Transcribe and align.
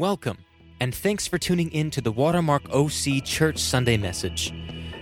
Welcome, 0.00 0.38
and 0.80 0.94
thanks 0.94 1.26
for 1.26 1.36
tuning 1.36 1.70
in 1.72 1.90
to 1.90 2.00
the 2.00 2.10
Watermark 2.10 2.62
OC 2.72 3.22
Church 3.22 3.58
Sunday 3.58 3.98
message. 3.98 4.50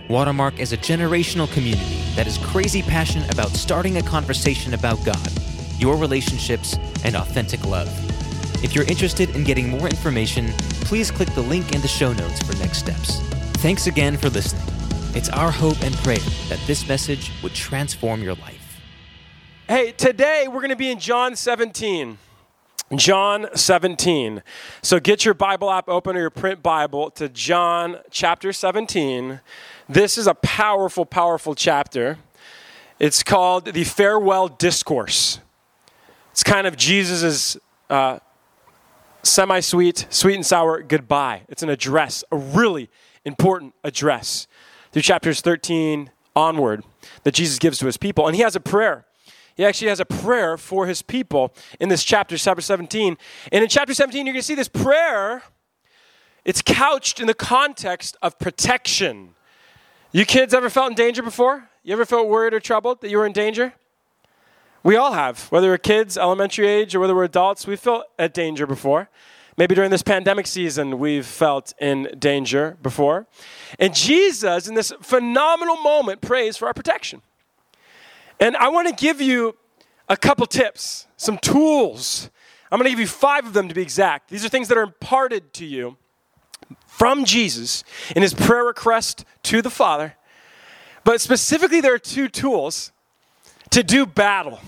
Watermark 0.09 0.59
is 0.59 0.73
a 0.73 0.77
generational 0.77 1.49
community 1.53 2.03
that 2.17 2.27
is 2.27 2.37
crazy 2.39 2.81
passionate 2.81 3.33
about 3.33 3.51
starting 3.51 3.95
a 3.95 4.03
conversation 4.03 4.73
about 4.73 4.97
God, 5.05 5.31
your 5.77 5.95
relationships, 5.95 6.75
and 7.05 7.15
authentic 7.15 7.63
love. 7.63 7.87
If 8.61 8.75
you're 8.75 8.83
interested 8.89 9.29
in 9.37 9.45
getting 9.45 9.69
more 9.69 9.87
information, 9.87 10.51
please 10.81 11.11
click 11.11 11.29
the 11.29 11.43
link 11.43 11.73
in 11.73 11.79
the 11.79 11.87
show 11.87 12.11
notes 12.11 12.41
for 12.43 12.57
next 12.57 12.79
steps. 12.79 13.21
Thanks 13.61 13.87
again 13.87 14.17
for 14.17 14.29
listening. 14.29 14.67
It's 15.15 15.29
our 15.29 15.49
hope 15.49 15.81
and 15.81 15.95
prayer 15.99 16.19
that 16.49 16.59
this 16.67 16.89
message 16.89 17.31
would 17.41 17.53
transform 17.53 18.21
your 18.21 18.35
life. 18.35 18.81
Hey, 19.65 19.93
today 19.93 20.49
we're 20.49 20.59
going 20.59 20.71
to 20.71 20.75
be 20.75 20.91
in 20.91 20.99
John 20.99 21.37
17. 21.37 22.17
John 22.95 23.47
17. 23.53 24.41
So 24.81 24.99
get 24.99 25.23
your 25.23 25.35
Bible 25.35 25.69
app 25.69 25.87
open 25.87 26.15
or 26.15 26.21
your 26.21 26.29
print 26.31 26.63
Bible 26.63 27.11
to 27.11 27.29
John 27.29 27.97
chapter 28.09 28.51
17. 28.51 29.41
This 29.87 30.17
is 30.17 30.25
a 30.25 30.33
powerful, 30.33 31.05
powerful 31.05 31.53
chapter. 31.53 32.17
It's 32.97 33.21
called 33.21 33.65
the 33.65 33.83
Farewell 33.83 34.47
Discourse. 34.47 35.39
It's 36.31 36.43
kind 36.43 36.65
of 36.65 36.77
Jesus' 36.77 37.57
uh, 37.91 38.19
semi 39.21 39.59
sweet, 39.59 40.07
sweet 40.09 40.35
and 40.35 40.45
sour 40.45 40.81
goodbye. 40.81 41.43
It's 41.47 41.61
an 41.61 41.69
address, 41.69 42.23
a 42.31 42.37
really 42.37 42.89
important 43.23 43.75
address 43.83 44.47
through 44.91 45.03
chapters 45.03 45.41
13 45.41 46.09
onward 46.35 46.83
that 47.23 47.35
Jesus 47.35 47.59
gives 47.59 47.77
to 47.79 47.85
his 47.85 47.97
people. 47.97 48.25
And 48.25 48.35
he 48.35 48.41
has 48.41 48.55
a 48.55 48.59
prayer. 48.59 49.05
He 49.59 49.65
actually 49.65 49.89
has 49.89 49.99
a 49.99 50.05
prayer 50.05 50.55
for 50.55 50.87
his 50.87 51.01
people 51.01 51.53
in 51.81 51.89
this 51.89 52.05
chapter, 52.05 52.37
chapter 52.37 52.61
17. 52.61 53.17
And 53.51 53.61
in 53.61 53.69
chapter 53.69 53.93
17, 53.93 54.25
you're 54.25 54.31
going 54.31 54.39
to 54.39 54.45
see 54.47 54.55
this 54.55 54.69
prayer. 54.69 55.43
It's 56.45 56.61
couched 56.61 57.19
in 57.19 57.27
the 57.27 57.33
context 57.33 58.15
of 58.21 58.39
protection. 58.39 59.31
You 60.13 60.23
kids 60.23 60.53
ever 60.53 60.69
felt 60.69 60.91
in 60.91 60.95
danger 60.95 61.21
before? 61.21 61.67
You 61.83 61.91
ever 61.91 62.05
felt 62.05 62.29
worried 62.29 62.53
or 62.53 62.61
troubled 62.61 63.01
that 63.01 63.09
you 63.09 63.17
were 63.17 63.25
in 63.25 63.33
danger? 63.33 63.73
We 64.81 64.95
all 64.95 65.11
have, 65.11 65.51
whether 65.51 65.67
we're 65.67 65.77
kids, 65.77 66.17
elementary 66.17 66.69
age, 66.69 66.95
or 66.95 67.01
whether 67.01 67.13
we're 67.13 67.25
adults, 67.25 67.67
we 67.67 67.75
felt 67.75 68.05
at 68.17 68.33
danger 68.33 68.65
before. 68.65 69.09
Maybe 69.57 69.75
during 69.75 69.91
this 69.91 70.03
pandemic 70.03 70.47
season, 70.47 70.99
we've 70.99 71.25
felt 71.25 71.73
in 71.81 72.15
danger 72.17 72.77
before. 72.81 73.27
And 73.77 73.93
Jesus, 73.93 74.69
in 74.69 74.75
this 74.75 74.93
phenomenal 75.01 75.75
moment, 75.81 76.21
prays 76.21 76.55
for 76.55 76.69
our 76.69 76.73
protection. 76.73 77.23
And 78.39 78.55
I 78.55 78.69
want 78.69 78.87
to 78.87 78.93
give 78.93 79.21
you 79.21 79.55
a 80.07 80.17
couple 80.17 80.45
tips, 80.45 81.07
some 81.17 81.37
tools. 81.37 82.29
I'm 82.71 82.77
going 82.77 82.85
to 82.85 82.91
give 82.91 82.99
you 82.99 83.07
five 83.07 83.45
of 83.45 83.53
them 83.53 83.67
to 83.67 83.75
be 83.75 83.81
exact. 83.81 84.29
These 84.29 84.45
are 84.45 84.49
things 84.49 84.67
that 84.69 84.77
are 84.77 84.83
imparted 84.83 85.53
to 85.53 85.65
you 85.65 85.97
from 86.87 87.25
Jesus 87.25 87.83
in 88.15 88.21
his 88.21 88.33
prayer 88.33 88.63
request 88.63 89.25
to 89.43 89.61
the 89.61 89.69
Father. 89.69 90.15
But 91.03 91.21
specifically, 91.21 91.81
there 91.81 91.93
are 91.93 91.99
two 91.99 92.27
tools 92.27 92.91
to 93.71 93.83
do 93.83 94.05
battle. 94.05 94.59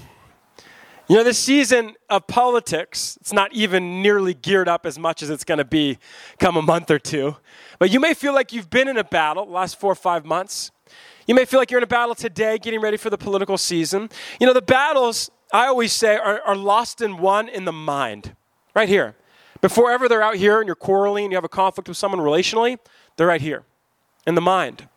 You 1.07 1.17
know, 1.17 1.23
this 1.23 1.39
season 1.39 1.95
of 2.09 2.25
politics, 2.27 3.17
it's 3.19 3.33
not 3.33 3.53
even 3.53 4.01
nearly 4.01 4.33
geared 4.33 4.69
up 4.69 4.85
as 4.85 4.97
much 4.97 5.21
as 5.21 5.29
it's 5.29 5.43
going 5.43 5.57
to 5.57 5.65
be 5.65 5.97
come 6.39 6.55
a 6.55 6.61
month 6.61 6.89
or 6.89 6.99
two. 6.99 7.35
But 7.79 7.91
you 7.91 7.99
may 7.99 8.13
feel 8.13 8.33
like 8.33 8.53
you've 8.53 8.69
been 8.69 8.87
in 8.87 8.97
a 8.97 9.03
battle 9.03 9.45
the 9.45 9.51
last 9.51 9.77
four 9.77 9.91
or 9.91 9.95
five 9.95 10.23
months. 10.23 10.71
You 11.31 11.35
may 11.35 11.45
feel 11.45 11.61
like 11.61 11.71
you're 11.71 11.79
in 11.79 11.83
a 11.85 11.87
battle 11.87 12.13
today, 12.13 12.57
getting 12.57 12.81
ready 12.81 12.97
for 12.97 13.09
the 13.09 13.17
political 13.17 13.57
season. 13.57 14.09
You 14.41 14.47
know, 14.47 14.51
the 14.51 14.61
battles, 14.61 15.31
I 15.53 15.67
always 15.67 15.93
say, 15.93 16.17
are, 16.17 16.41
are 16.41 16.57
lost 16.57 16.99
and 16.99 17.19
won 17.19 17.47
in 17.47 17.63
the 17.63 17.71
mind, 17.71 18.35
right 18.75 18.89
here. 18.89 19.15
Before 19.61 19.91
ever 19.91 20.09
they're 20.09 20.21
out 20.21 20.35
here 20.35 20.59
and 20.59 20.67
you're 20.67 20.75
quarreling, 20.75 21.31
you 21.31 21.37
have 21.37 21.45
a 21.45 21.47
conflict 21.47 21.87
with 21.87 21.95
someone 21.95 22.19
relationally, 22.19 22.79
they're 23.15 23.27
right 23.27 23.39
here, 23.39 23.63
in 24.27 24.35
the 24.35 24.41
mind. 24.41 24.89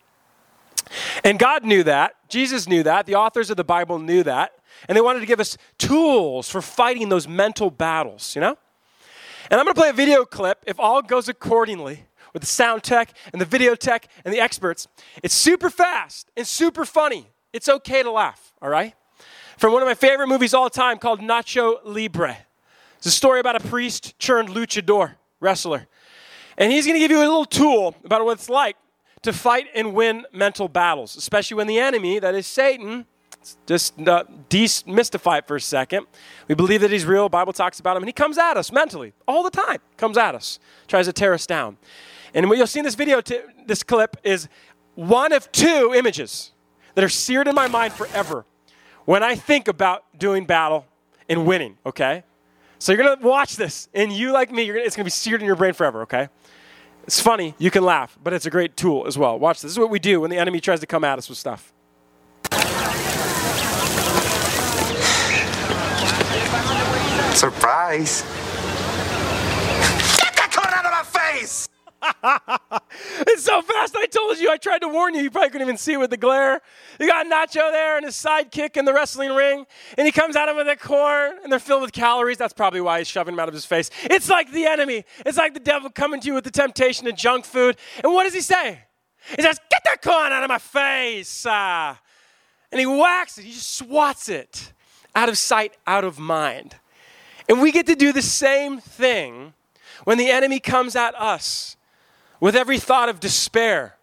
And 1.23 1.39
God 1.39 1.65
knew 1.65 1.85
that. 1.85 2.17
Jesus 2.29 2.67
knew 2.67 2.83
that. 2.83 3.07
The 3.07 3.15
authors 3.15 3.49
of 3.49 3.57
the 3.57 3.63
Bible 3.63 4.01
knew 4.01 4.25
that. 4.25 4.55
And 4.89 4.97
they 4.97 5.03
wanted 5.03 5.21
to 5.21 5.27
give 5.27 5.39
us 5.39 5.57
tools 5.79 6.51
for 6.51 6.61
fighting 6.61 7.11
those 7.11 7.29
mental 7.29 7.71
battles, 7.71 8.35
you 8.35 8.41
know? 8.41 8.59
And 9.53 9.61
I'm 9.61 9.67
going 9.67 9.75
to 9.77 9.81
play 9.81 9.91
a 9.91 9.93
video 9.93 10.25
clip 10.25 10.65
if 10.67 10.81
all 10.81 11.01
goes 11.01 11.29
accordingly 11.29 12.07
with 12.35 12.43
the 12.43 12.47
sound 12.47 12.83
tech 12.83 13.15
and 13.33 13.41
the 13.41 13.47
video 13.47 13.75
tech 13.75 14.09
and 14.27 14.35
the 14.35 14.41
experts. 14.41 14.87
It's 15.23 15.35
super 15.35 15.71
fast 15.71 16.31
and 16.37 16.47
super 16.47 16.85
funny. 16.85 17.31
It's 17.55 17.69
okay 17.69 18.03
to 18.03 18.11
laugh, 18.11 18.53
all 18.61 18.69
right? 18.69 18.95
From 19.57 19.73
one 19.73 19.81
of 19.81 19.89
my 19.89 19.95
favorite 19.95 20.27
movies 20.27 20.53
all 20.53 20.69
time 20.69 20.99
called 20.99 21.21
Nacho 21.21 21.79
Libre. 21.85 22.37
It's 22.99 23.07
a 23.07 23.11
story 23.11 23.41
about 23.41 23.57
a 23.57 23.61
priest 23.61 24.19
turned 24.19 24.51
luchador, 24.51 25.15
wrestler. 25.41 25.87
And 26.59 26.71
he's 26.73 26.85
going 26.85 26.95
to 26.95 27.01
give 27.01 27.11
you 27.11 27.19
a 27.19 27.21
little 27.21 27.45
tool 27.45 27.95
about 28.05 28.25
what 28.25 28.33
it's 28.33 28.51
like 28.51 28.77
to 29.23 29.33
fight 29.33 29.67
and 29.75 29.95
win 29.95 30.27
mental 30.33 30.69
battles, 30.69 31.17
especially 31.17 31.57
when 31.57 31.67
the 31.67 31.79
enemy, 31.79 32.19
that 32.19 32.35
is 32.35 32.47
Satan, 32.47 33.07
just 33.67 33.99
uh, 34.01 34.25
demystify 34.49 35.39
it 35.39 35.47
for 35.47 35.57
a 35.57 35.61
second. 35.61 36.07
We 36.49 36.55
believe 36.55 36.81
that 36.81 36.91
he's 36.91 37.05
real. 37.05 37.29
Bible 37.29 37.53
talks 37.53 37.81
about 37.81 37.97
him, 37.97 38.03
and 38.03 38.09
he 38.09 38.13
comes 38.13 38.39
at 38.39 38.57
us 38.57 38.73
mentally 38.73 39.13
all 39.29 39.43
the 39.43 39.51
time. 39.51 39.79
Comes 39.97 40.17
at 40.17 40.35
us, 40.35 40.59
tries 40.89 41.07
to 41.07 41.13
tear 41.13 41.35
us 41.35 41.47
down. 41.47 41.77
And 42.35 42.49
what 42.49 42.59
you'll 42.59 42.67
see 42.67 42.81
in 42.81 42.85
this 42.85 42.97
video, 42.97 43.21
t- 43.21 43.41
this 43.67 43.83
clip, 43.83 44.17
is 44.25 44.49
one 44.97 45.33
of 45.33 45.51
two 45.53 45.93
images 45.95 46.53
that 46.95 47.05
are 47.05 47.09
seared 47.09 47.49
in 47.49 47.55
my 47.55 47.69
mind 47.69 47.93
forever 47.93 48.45
when 49.05 49.23
I 49.23 49.37
think 49.37 49.69
about 49.69 50.05
doing 50.19 50.45
battle 50.45 50.87
and 51.29 51.47
winning. 51.47 51.79
Okay, 51.87 52.25
so 52.79 52.93
you're 52.93 53.03
gonna 53.03 53.27
watch 53.27 53.57
this, 53.57 53.89
and 53.95 54.13
you, 54.13 54.33
like 54.33 54.53
me, 54.53 54.67
gonna, 54.67 54.81
it's 54.81 54.97
gonna 54.97 55.05
be 55.05 55.11
seared 55.11 55.41
in 55.41 55.47
your 55.47 55.57
brain 55.57 55.73
forever. 55.73 56.03
Okay. 56.03 56.29
It's 57.05 57.21
funny, 57.21 57.55
you 57.59 57.71
can 57.71 57.85
laugh, 57.85 58.19
but 58.23 58.33
it's 58.33 58.47
a 58.47 58.51
great 58.51 58.79
tool 58.79 59.07
as 59.07 59.19
well. 59.19 59.39
Watch 59.39 59.59
this. 59.59 59.63
This 59.63 59.73
is 59.73 59.79
what 59.79 59.91
we 59.91 59.99
do 59.99 60.23
when 60.23 60.31
the 60.31 60.39
enemy 60.39 60.59
tries 60.59 60.81
to 60.81 60.87
come 60.87 61.05
at 61.05 61.19
us 61.19 61.29
with 61.29 61.37
stuff. 61.37 61.73
Surprise. 67.35 68.23
Get 70.17 70.35
that 70.35 70.49
cone 70.51 70.73
out 70.73 70.87
of 70.87 70.93
my 70.93 71.03
face! 71.05 71.69
it's 73.27 73.45
so 73.45 73.63
fast. 73.63 73.97
I 73.97 74.07
told 74.07 74.39
you. 74.39 74.51
I 74.51 74.57
tried 74.57 74.81
to 74.81 74.89
warn 74.89 75.15
you. 75.15 75.23
You 75.23 75.31
probably 75.31 75.51
couldn't 75.51 75.67
even 75.67 75.79
see 75.79 75.97
with 75.97 76.11
the 76.11 76.17
glare. 76.17 76.61
You 77.01 77.07
got 77.07 77.27
Nacho 77.27 77.71
there 77.71 77.97
and 77.97 78.05
his 78.05 78.15
sidekick 78.15 78.77
in 78.77 78.85
the 78.85 78.93
wrestling 78.93 79.35
ring, 79.35 79.67
and 79.97 80.07
he 80.07 80.13
comes 80.13 80.37
at 80.37 80.49
him 80.49 80.57
with 80.57 80.69
a 80.69 80.77
corn, 80.77 81.39
and 81.43 81.51
they're 81.51 81.59
filled 81.59 81.83
with 81.83 81.93
calories. 81.93 82.39
That's 82.39 82.53
probably 82.53 82.81
why 82.81 82.99
he's 82.99 83.09
shoving 83.09 83.35
them 83.35 83.41
out 83.41 83.49
of 83.49 83.55
his 83.55 83.65
face. 83.65 83.91
It's 84.05 84.29
like 84.29 84.53
the 84.53 84.67
enemy. 84.67 85.05
It's 85.25 85.39
like 85.39 85.55
the 85.55 85.61
devil 85.61 85.91
coming 85.91 86.21
to 86.21 86.27
you 86.27 86.35
with 86.35 86.45
the 86.45 86.51
temptation 86.51 87.07
of 87.07 87.17
junk 87.17 87.45
food. 87.45 87.77
And 88.03 88.13
what 88.13 88.25
does 88.25 88.35
he 88.35 88.41
say? 88.41 88.81
He 89.37 89.43
says, 89.43 89.59
"Get 89.71 89.83
that 89.85 90.03
corn 90.03 90.33
out 90.33 90.43
of 90.43 90.49
my 90.49 90.59
face!" 90.59 91.47
Uh, 91.47 91.95
and 92.71 92.81
he 92.81 92.87
whacks 92.87 93.39
it. 93.39 93.45
He 93.45 93.53
just 93.53 93.77
swats 93.77 94.29
it 94.29 94.73
out 95.15 95.29
of 95.29 95.39
sight, 95.39 95.75
out 95.87 96.05
of 96.05 96.19
mind. 96.19 96.77
And 97.49 97.61
we 97.61 97.73
get 97.73 97.87
to 97.87 97.95
do 97.95 98.13
the 98.13 98.23
same 98.23 98.81
thing 98.81 99.55
when 100.05 100.19
the 100.19 100.31
enemy 100.31 100.61
comes 100.61 100.97
at 100.97 101.15
us 101.15 101.77
with 102.45 102.55
every 102.55 102.79
thought 102.79 103.09
of 103.09 103.21
despair. 103.21 103.97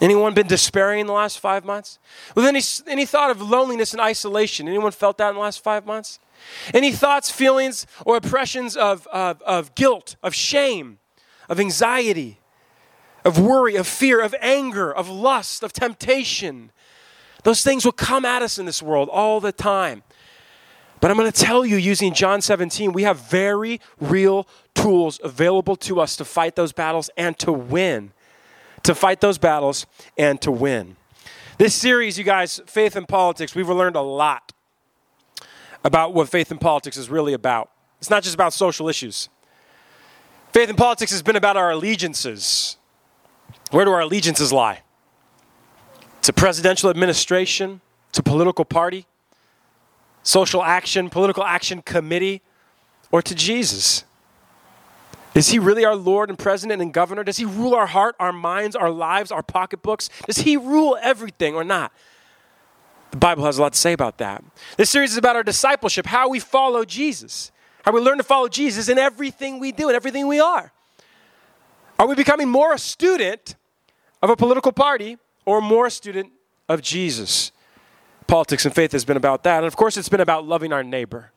Anyone 0.00 0.34
been 0.34 0.48
despairing 0.48 0.98
in 0.98 1.06
the 1.06 1.12
last 1.12 1.38
five 1.38 1.64
months? 1.64 2.00
With 2.34 2.44
any, 2.44 2.60
any 2.88 3.06
thought 3.06 3.30
of 3.30 3.40
loneliness 3.40 3.92
and 3.92 4.00
isolation? 4.00 4.66
Anyone 4.66 4.90
felt 4.90 5.16
that 5.18 5.28
in 5.28 5.36
the 5.36 5.40
last 5.40 5.62
five 5.62 5.86
months? 5.86 6.18
Any 6.74 6.90
thoughts, 6.90 7.30
feelings, 7.30 7.86
or 8.04 8.16
oppressions 8.16 8.76
of, 8.76 9.06
of, 9.12 9.40
of 9.42 9.76
guilt, 9.76 10.16
of 10.24 10.34
shame, 10.34 10.98
of 11.48 11.60
anxiety, 11.60 12.40
of 13.24 13.38
worry, 13.38 13.76
of 13.76 13.86
fear, 13.86 14.20
of 14.20 14.34
anger, 14.40 14.92
of 14.92 15.08
lust, 15.08 15.62
of 15.62 15.72
temptation? 15.72 16.72
Those 17.44 17.62
things 17.62 17.84
will 17.84 17.92
come 17.92 18.24
at 18.24 18.42
us 18.42 18.58
in 18.58 18.66
this 18.66 18.82
world 18.82 19.08
all 19.12 19.38
the 19.38 19.52
time. 19.52 20.02
But 21.00 21.10
I'm 21.10 21.16
going 21.16 21.30
to 21.30 21.44
tell 21.44 21.66
you, 21.66 21.76
using 21.76 22.14
John 22.14 22.40
17, 22.40 22.92
we 22.92 23.02
have 23.02 23.20
very 23.28 23.80
real 24.00 24.48
tools 24.74 25.20
available 25.22 25.76
to 25.76 26.00
us 26.00 26.16
to 26.16 26.24
fight 26.24 26.56
those 26.56 26.72
battles 26.72 27.10
and 27.16 27.38
to 27.40 27.52
win. 27.52 28.12
To 28.84 28.94
fight 28.94 29.20
those 29.20 29.38
battles 29.38 29.86
and 30.16 30.40
to 30.42 30.50
win. 30.50 30.96
This 31.58 31.74
series, 31.74 32.18
you 32.18 32.24
guys, 32.24 32.60
Faith 32.66 32.96
and 32.96 33.08
Politics, 33.08 33.54
we've 33.54 33.68
learned 33.68 33.96
a 33.96 34.02
lot 34.02 34.52
about 35.84 36.14
what 36.14 36.28
faith 36.28 36.50
and 36.50 36.60
politics 36.60 36.96
is 36.96 37.08
really 37.08 37.32
about. 37.32 37.70
It's 37.98 38.10
not 38.10 38.22
just 38.22 38.34
about 38.34 38.52
social 38.52 38.88
issues. 38.88 39.28
Faith 40.52 40.68
and 40.68 40.78
politics 40.78 41.10
has 41.12 41.22
been 41.22 41.36
about 41.36 41.56
our 41.56 41.70
allegiances. 41.70 42.76
Where 43.70 43.84
do 43.84 43.90
our 43.90 44.00
allegiances 44.00 44.52
lie? 44.52 44.82
To 46.22 46.32
presidential 46.32 46.90
administration, 46.90 47.80
to 48.12 48.22
political 48.22 48.64
party, 48.64 49.06
social 50.26 50.62
action, 50.62 51.08
political 51.08 51.44
action 51.44 51.80
committee, 51.82 52.42
or 53.12 53.22
to 53.22 53.34
Jesus? 53.34 54.04
Is 55.34 55.48
he 55.48 55.58
really 55.58 55.84
our 55.84 55.94
Lord 55.94 56.30
and 56.30 56.38
President 56.38 56.82
and 56.82 56.92
Governor? 56.92 57.22
Does 57.22 57.36
he 57.36 57.44
rule 57.44 57.74
our 57.74 57.86
heart, 57.86 58.16
our 58.18 58.32
minds, 58.32 58.74
our 58.74 58.90
lives, 58.90 59.30
our 59.30 59.42
pocketbooks? 59.42 60.10
Does 60.26 60.38
he 60.38 60.56
rule 60.56 60.98
everything 61.00 61.54
or 61.54 61.62
not? 61.62 61.92
The 63.12 63.18
Bible 63.18 63.44
has 63.44 63.58
a 63.58 63.62
lot 63.62 63.74
to 63.74 63.78
say 63.78 63.92
about 63.92 64.18
that. 64.18 64.42
This 64.76 64.90
series 64.90 65.12
is 65.12 65.16
about 65.16 65.36
our 65.36 65.44
discipleship, 65.44 66.06
how 66.06 66.28
we 66.28 66.40
follow 66.40 66.84
Jesus, 66.84 67.52
How 67.84 67.92
we 67.92 68.00
learn 68.00 68.18
to 68.18 68.24
follow 68.24 68.48
Jesus 68.48 68.88
in 68.88 68.98
everything 68.98 69.60
we 69.60 69.70
do 69.70 69.86
and 69.88 69.94
everything 69.94 70.26
we 70.26 70.40
are? 70.40 70.72
Are 72.00 72.08
we 72.08 72.16
becoming 72.16 72.48
more 72.48 72.74
a 72.74 72.78
student 72.78 73.54
of 74.20 74.28
a 74.28 74.34
political 74.34 74.72
party 74.72 75.18
or 75.44 75.60
more 75.60 75.86
a 75.86 75.90
student 75.90 76.32
of 76.68 76.82
Jesus? 76.82 77.52
Politics 78.26 78.64
and 78.64 78.74
faith 78.74 78.92
has 78.92 79.04
been 79.04 79.16
about 79.16 79.42
that. 79.44 79.58
And 79.58 79.66
of 79.66 79.76
course, 79.76 79.96
it's 79.96 80.08
been 80.08 80.20
about 80.20 80.46
loving 80.46 80.72
our 80.72 80.82
neighbor. 80.82 81.32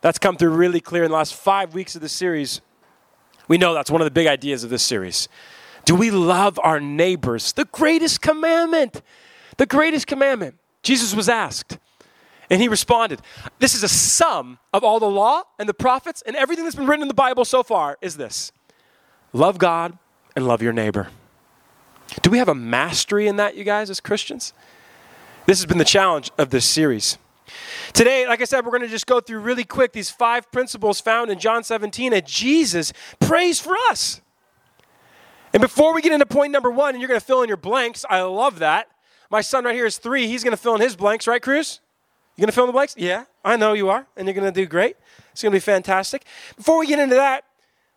That's 0.00 0.18
come 0.18 0.36
through 0.36 0.50
really 0.50 0.80
clear 0.80 1.04
in 1.04 1.10
the 1.10 1.16
last 1.16 1.34
five 1.34 1.74
weeks 1.74 1.94
of 1.94 2.00
the 2.00 2.08
series. 2.08 2.60
We 3.48 3.58
know 3.58 3.74
that's 3.74 3.90
one 3.90 4.00
of 4.00 4.04
the 4.04 4.10
big 4.10 4.26
ideas 4.26 4.64
of 4.64 4.70
this 4.70 4.82
series. 4.82 5.28
Do 5.84 5.94
we 5.94 6.10
love 6.10 6.58
our 6.62 6.80
neighbors? 6.80 7.52
The 7.52 7.66
greatest 7.66 8.20
commandment. 8.22 9.02
The 9.56 9.66
greatest 9.66 10.06
commandment. 10.06 10.56
Jesus 10.82 11.14
was 11.14 11.28
asked, 11.28 11.78
and 12.50 12.60
he 12.60 12.66
responded. 12.66 13.20
This 13.60 13.74
is 13.74 13.82
a 13.82 13.88
sum 13.88 14.58
of 14.72 14.82
all 14.82 14.98
the 14.98 15.10
law 15.10 15.42
and 15.58 15.68
the 15.68 15.74
prophets 15.74 16.22
and 16.26 16.34
everything 16.34 16.64
that's 16.64 16.76
been 16.76 16.86
written 16.86 17.02
in 17.02 17.08
the 17.08 17.14
Bible 17.14 17.44
so 17.44 17.62
far 17.62 17.98
is 18.00 18.16
this 18.16 18.52
love 19.32 19.58
God 19.58 19.98
and 20.34 20.46
love 20.46 20.62
your 20.62 20.72
neighbor. 20.72 21.08
Do 22.22 22.30
we 22.30 22.38
have 22.38 22.48
a 22.48 22.54
mastery 22.54 23.28
in 23.28 23.36
that, 23.36 23.56
you 23.56 23.64
guys, 23.64 23.88
as 23.90 24.00
Christians? 24.00 24.52
This 25.44 25.58
has 25.58 25.66
been 25.66 25.78
the 25.78 25.84
challenge 25.84 26.30
of 26.38 26.50
this 26.50 26.64
series. 26.64 27.18
Today, 27.92 28.26
like 28.28 28.40
I 28.40 28.44
said, 28.44 28.64
we're 28.64 28.70
going 28.70 28.82
to 28.82 28.88
just 28.88 29.06
go 29.06 29.20
through 29.20 29.40
really 29.40 29.64
quick 29.64 29.92
these 29.92 30.08
five 30.08 30.50
principles 30.52 31.00
found 31.00 31.30
in 31.30 31.38
John 31.38 31.64
17 31.64 32.12
that 32.12 32.26
Jesus 32.26 32.92
prays 33.18 33.60
for 33.60 33.76
us. 33.90 34.20
And 35.52 35.60
before 35.60 35.94
we 35.94 36.00
get 36.00 36.12
into 36.12 36.26
point 36.26 36.52
number 36.52 36.70
one, 36.70 36.94
and 36.94 37.00
you're 37.00 37.08
going 37.08 37.20
to 37.20 37.26
fill 37.26 37.42
in 37.42 37.48
your 37.48 37.56
blanks, 37.56 38.04
I 38.08 38.22
love 38.22 38.60
that. 38.60 38.88
My 39.30 39.40
son 39.40 39.64
right 39.64 39.74
here 39.74 39.84
is 39.84 39.98
three. 39.98 40.28
He's 40.28 40.44
going 40.44 40.52
to 40.52 40.62
fill 40.62 40.76
in 40.76 40.80
his 40.80 40.94
blanks, 40.94 41.26
right, 41.26 41.42
Cruz? 41.42 41.80
You 42.36 42.42
going 42.42 42.48
to 42.48 42.52
fill 42.52 42.64
in 42.64 42.68
the 42.68 42.72
blanks? 42.72 42.94
Yeah, 42.96 43.24
I 43.44 43.56
know 43.56 43.72
you 43.72 43.90
are, 43.90 44.06
and 44.16 44.26
you're 44.26 44.34
going 44.34 44.50
to 44.50 44.60
do 44.60 44.66
great. 44.66 44.96
It's 45.32 45.42
going 45.42 45.50
to 45.50 45.56
be 45.56 45.60
fantastic. 45.60 46.24
Before 46.56 46.78
we 46.78 46.86
get 46.86 47.00
into 47.00 47.16
that, 47.16 47.44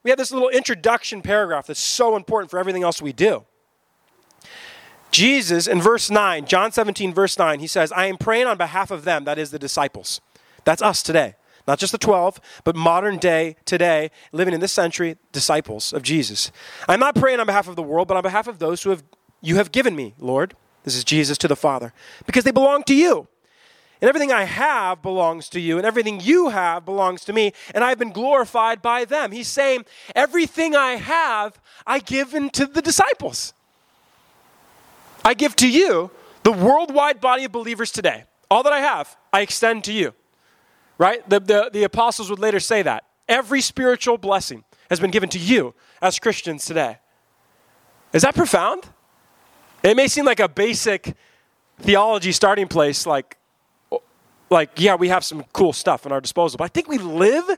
we 0.04 0.10
have 0.10 0.18
this 0.18 0.32
little 0.32 0.50
introduction 0.50 1.22
paragraph 1.22 1.68
that's 1.68 1.80
so 1.80 2.16
important 2.16 2.50
for 2.50 2.60
everything 2.60 2.84
else 2.84 3.02
we 3.02 3.14
do. 3.14 3.46
Jesus, 5.16 5.66
in 5.66 5.82
verse 5.82 6.12
9, 6.12 6.46
John 6.46 6.74
17, 6.74 7.14
verse 7.14 7.40
9, 7.40 7.62
he 7.62 7.68
says, 7.68 7.90
I 7.94 8.08
am 8.08 8.18
praying 8.18 8.48
on 8.48 8.58
behalf 8.58 8.92
of 8.92 9.06
them, 9.06 9.24
that 9.24 9.40
is 9.40 9.50
the 9.50 9.58
disciples. 9.58 10.20
That's 10.66 10.82
us 10.82 11.02
today. 11.02 11.36
Not 11.66 11.80
just 11.80 11.94
the 11.94 11.98
12, 11.98 12.42
but 12.66 12.76
modern 12.76 13.18
day, 13.18 13.56
today, 13.64 14.12
living 14.34 14.54
in 14.54 14.60
this 14.60 14.74
century, 14.74 15.16
disciples 15.32 15.94
of 15.94 16.04
Jesus. 16.04 16.52
I'm 16.90 17.00
not 17.00 17.16
praying 17.16 17.40
on 17.40 17.46
behalf 17.46 17.70
of 17.70 17.78
the 17.78 17.82
world, 17.82 18.10
but 18.10 18.18
on 18.18 18.24
behalf 18.24 18.50
of 18.50 18.60
those 18.60 18.84
who 18.84 18.90
have, 18.90 19.06
you 19.40 19.56
have 19.56 19.72
given 19.72 19.96
me, 19.96 20.16
Lord. 20.20 20.54
This 20.84 20.98
is 20.98 21.06
Jesus 21.06 21.38
to 21.38 21.48
the 21.48 21.56
Father, 21.56 21.94
because 22.26 22.44
they 22.44 22.52
belong 22.52 22.84
to 22.84 22.94
you. 22.94 23.30
And 24.02 24.10
everything 24.10 24.34
I 24.34 24.44
have 24.44 25.02
belongs 25.02 25.48
to 25.50 25.62
you, 25.62 25.78
and 25.78 25.86
everything 25.88 26.20
you 26.20 26.50
have 26.50 26.84
belongs 26.84 27.24
to 27.24 27.32
me, 27.32 27.54
and 27.74 27.86
I've 27.86 28.00
been 28.00 28.12
glorified 28.12 28.82
by 28.82 29.06
them. 29.06 29.32
He's 29.32 29.48
saying, 29.48 29.86
Everything 30.14 30.76
I 30.76 30.96
have, 30.96 31.62
I 31.88 32.00
give 32.00 32.34
into 32.34 32.66
the 32.66 32.82
disciples. 32.82 33.54
I 35.26 35.34
give 35.34 35.56
to 35.58 35.68
you 35.68 36.12
the 36.44 36.52
worldwide 36.52 37.20
body 37.20 37.46
of 37.46 37.52
believers 37.52 37.92
today. 37.92 38.26
All 38.50 38.62
that 38.62 38.72
I 38.72 38.80
have, 38.80 39.18
I 39.34 39.42
extend 39.42 39.84
to 39.86 39.92
you. 39.92 40.14
Right? 41.00 41.28
The, 41.28 41.40
the, 41.40 41.70
the 41.74 41.84
apostles 41.84 42.30
would 42.30 42.40
later 42.40 42.60
say 42.60 42.84
that. 42.84 43.04
Every 43.28 43.60
spiritual 43.60 44.20
blessing 44.20 44.64
has 44.90 45.00
been 45.00 45.10
given 45.10 45.30
to 45.30 45.40
you 45.40 45.74
as 46.00 46.20
Christians 46.20 46.64
today. 46.64 47.00
Is 48.14 48.22
that 48.22 48.36
profound? 48.36 48.84
It 49.84 49.98
may 49.98 50.08
seem 50.08 50.26
like 50.26 50.40
a 50.40 50.48
basic 50.48 51.16
theology 51.80 52.32
starting 52.32 52.68
place, 52.68 53.06
like, 53.06 53.38
like, 54.50 54.70
yeah, 54.78 54.96
we 54.96 55.10
have 55.10 55.26
some 55.26 55.44
cool 55.54 55.74
stuff 55.74 56.06
in 56.06 56.12
our 56.12 56.22
disposal, 56.22 56.58
but 56.60 56.66
I 56.66 56.68
think 56.68 56.88
we 56.88 57.00
live 57.00 57.50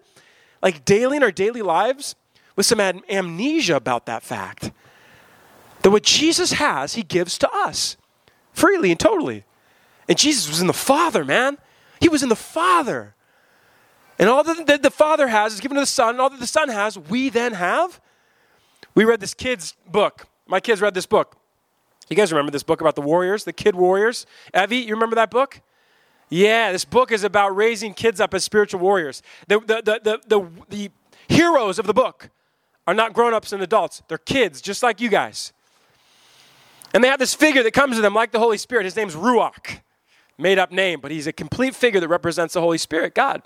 like 0.63 0.85
daily 0.85 1.17
in 1.17 1.23
our 1.23 1.31
daily 1.31 1.61
lives 1.61 2.15
with 2.55 2.65
some 2.65 2.79
amnesia 2.79 3.75
about 3.75 4.05
that 4.05 4.23
fact. 4.23 4.71
That 5.87 5.91
what 5.91 6.03
Jesus 6.03 6.51
has, 6.51 6.95
he 6.95 7.01
gives 7.01 7.37
to 7.37 7.49
us 7.49 7.95
freely 8.51 8.91
and 8.91 8.99
totally. 8.99 9.45
And 10.09 10.17
Jesus 10.17 10.49
was 10.49 10.59
in 10.59 10.67
the 10.67 10.73
Father, 10.73 11.23
man. 11.23 11.57
He 12.01 12.09
was 12.09 12.21
in 12.21 12.27
the 12.27 12.35
Father. 12.35 13.15
And 14.19 14.27
all 14.27 14.43
that 14.43 14.83
the 14.83 14.91
Father 14.91 15.29
has 15.29 15.53
is 15.53 15.61
given 15.61 15.75
to 15.75 15.81
the 15.81 15.85
Son, 15.85 16.09
and 16.09 16.19
all 16.19 16.29
that 16.29 16.41
the 16.41 16.45
Son 16.45 16.67
has, 16.67 16.99
we 16.99 17.29
then 17.29 17.53
have. 17.53 18.01
We 18.95 19.05
read 19.05 19.21
this 19.21 19.33
kid's 19.33 19.77
book. 19.89 20.27
My 20.45 20.59
kids 20.59 20.81
read 20.81 20.93
this 20.93 21.05
book. 21.05 21.37
You 22.09 22.17
guys 22.17 22.33
remember 22.33 22.51
this 22.51 22.63
book 22.63 22.81
about 22.81 22.95
the 22.95 23.01
warriors, 23.01 23.45
the 23.45 23.53
kid 23.53 23.73
warriors? 23.73 24.25
Evie, 24.53 24.79
you 24.79 24.93
remember 24.93 25.15
that 25.15 25.31
book? 25.31 25.61
Yeah, 26.27 26.73
this 26.73 26.83
book 26.83 27.13
is 27.13 27.23
about 27.23 27.55
raising 27.55 27.93
kids 27.93 28.19
up 28.19 28.33
as 28.33 28.43
spiritual 28.43 28.81
warriors. 28.81 29.23
The, 29.47 29.61
the, 29.61 30.19
the, 30.27 30.51
the, 30.67 30.91
heroes 31.29 31.79
of 31.79 31.87
the 31.87 31.93
book 31.93 32.29
are 32.85 32.93
not 32.93 33.13
grown 33.13 33.33
ups 33.33 33.53
and 33.53 33.63
adults, 33.63 34.03
they're 34.09 34.17
kids, 34.17 34.59
just 34.59 34.83
like 34.83 34.99
you 34.99 35.07
guys. 35.07 35.53
And 36.97 37.03
they 37.03 37.09
have 37.09 37.19
this 37.19 37.35
figure 37.35 37.61
that 37.61 37.73
comes 37.73 37.95
to 37.97 38.01
them 38.01 38.15
like 38.15 38.31
the 38.31 38.39
Holy 38.39 38.57
Spirit. 38.57 38.85
His 38.85 38.95
name's 38.95 39.13
Ruach. 39.13 39.81
Made 40.39 40.57
up 40.57 40.71
name, 40.71 40.99
but 40.99 41.11
he's 41.11 41.27
a 41.27 41.31
complete 41.31 41.75
figure 41.75 41.99
that 41.99 42.07
represents 42.07 42.55
the 42.55 42.59
Holy 42.59 42.79
Spirit, 42.79 43.13
God. 43.13 43.44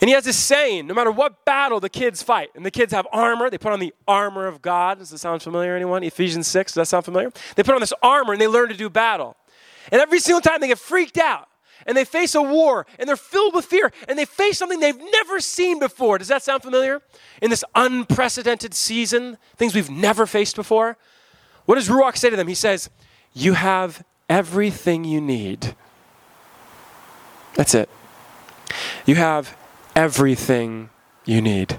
And 0.00 0.08
he 0.08 0.14
has 0.14 0.24
this 0.24 0.38
saying 0.38 0.86
no 0.86 0.94
matter 0.94 1.10
what 1.10 1.44
battle 1.44 1.78
the 1.78 1.90
kids 1.90 2.22
fight, 2.22 2.52
and 2.54 2.64
the 2.64 2.70
kids 2.70 2.94
have 2.94 3.06
armor, 3.12 3.50
they 3.50 3.58
put 3.58 3.74
on 3.74 3.80
the 3.80 3.92
armor 4.08 4.46
of 4.46 4.62
God. 4.62 4.98
Does 4.98 5.10
that 5.10 5.18
sound 5.18 5.42
familiar, 5.42 5.76
anyone? 5.76 6.02
Ephesians 6.02 6.46
6, 6.46 6.72
does 6.72 6.76
that 6.76 6.86
sound 6.86 7.04
familiar? 7.04 7.30
They 7.54 7.62
put 7.62 7.74
on 7.74 7.82
this 7.82 7.92
armor 8.02 8.32
and 8.32 8.40
they 8.40 8.48
learn 8.48 8.70
to 8.70 8.76
do 8.78 8.88
battle. 8.88 9.36
And 9.92 10.00
every 10.00 10.20
single 10.20 10.40
time 10.40 10.62
they 10.62 10.68
get 10.68 10.78
freaked 10.78 11.18
out 11.18 11.48
and 11.86 11.94
they 11.94 12.06
face 12.06 12.34
a 12.34 12.40
war 12.40 12.86
and 12.98 13.06
they're 13.06 13.14
filled 13.14 13.54
with 13.54 13.66
fear 13.66 13.92
and 14.08 14.18
they 14.18 14.24
face 14.24 14.56
something 14.56 14.80
they've 14.80 14.96
never 15.12 15.38
seen 15.38 15.78
before. 15.78 16.16
Does 16.16 16.28
that 16.28 16.42
sound 16.42 16.62
familiar? 16.62 17.02
In 17.42 17.50
this 17.50 17.62
unprecedented 17.74 18.72
season, 18.72 19.36
things 19.58 19.74
we've 19.74 19.90
never 19.90 20.24
faced 20.24 20.56
before. 20.56 20.96
What 21.70 21.76
does 21.76 21.88
Ruach 21.88 22.16
say 22.16 22.30
to 22.30 22.34
them? 22.34 22.48
He 22.48 22.56
says, 22.56 22.90
You 23.32 23.52
have 23.52 24.04
everything 24.28 25.04
you 25.04 25.20
need. 25.20 25.76
That's 27.54 27.76
it. 27.76 27.88
You 29.06 29.14
have 29.14 29.56
everything 29.94 30.90
you 31.24 31.40
need. 31.40 31.78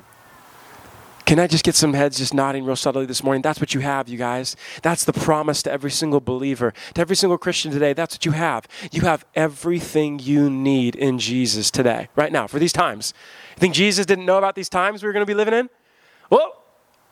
Can 1.26 1.40
I 1.40 1.48
just 1.48 1.66
get 1.66 1.76
some 1.76 1.94
heads 1.94 2.20
just 2.20 2.34
nodding 2.34 2.64
real 2.64 2.78
subtly 2.78 3.06
this 3.06 3.22
morning? 3.22 3.42
That's 3.42 3.60
what 3.60 3.74
you 3.74 3.82
have, 3.82 4.08
you 4.08 4.18
guys. 4.18 4.56
That's 4.82 5.04
the 5.04 5.12
promise 5.12 5.62
to 5.64 5.72
every 5.74 5.92
single 5.92 6.22
believer, 6.22 6.74
to 6.94 7.02
every 7.02 7.18
single 7.18 7.38
Christian 7.38 7.70
today. 7.70 7.92
That's 7.92 8.16
what 8.16 8.26
you 8.26 8.32
have. 8.32 8.70
You 8.94 9.02
have 9.02 9.26
everything 9.36 10.20
you 10.20 10.50
need 10.50 10.96
in 10.96 11.20
Jesus 11.20 11.70
today, 11.70 12.08
right 12.16 12.32
now, 12.32 12.48
for 12.48 12.60
these 12.60 12.72
times. 12.72 13.14
You 13.58 13.60
think 13.60 13.74
Jesus 13.74 14.06
didn't 14.06 14.26
know 14.26 14.38
about 14.38 14.56
these 14.56 14.70
times 14.70 15.04
we 15.04 15.08
were 15.08 15.14
going 15.14 15.26
to 15.26 15.30
be 15.30 15.34
living 15.34 15.54
in? 15.54 15.70
Well, 16.30 16.61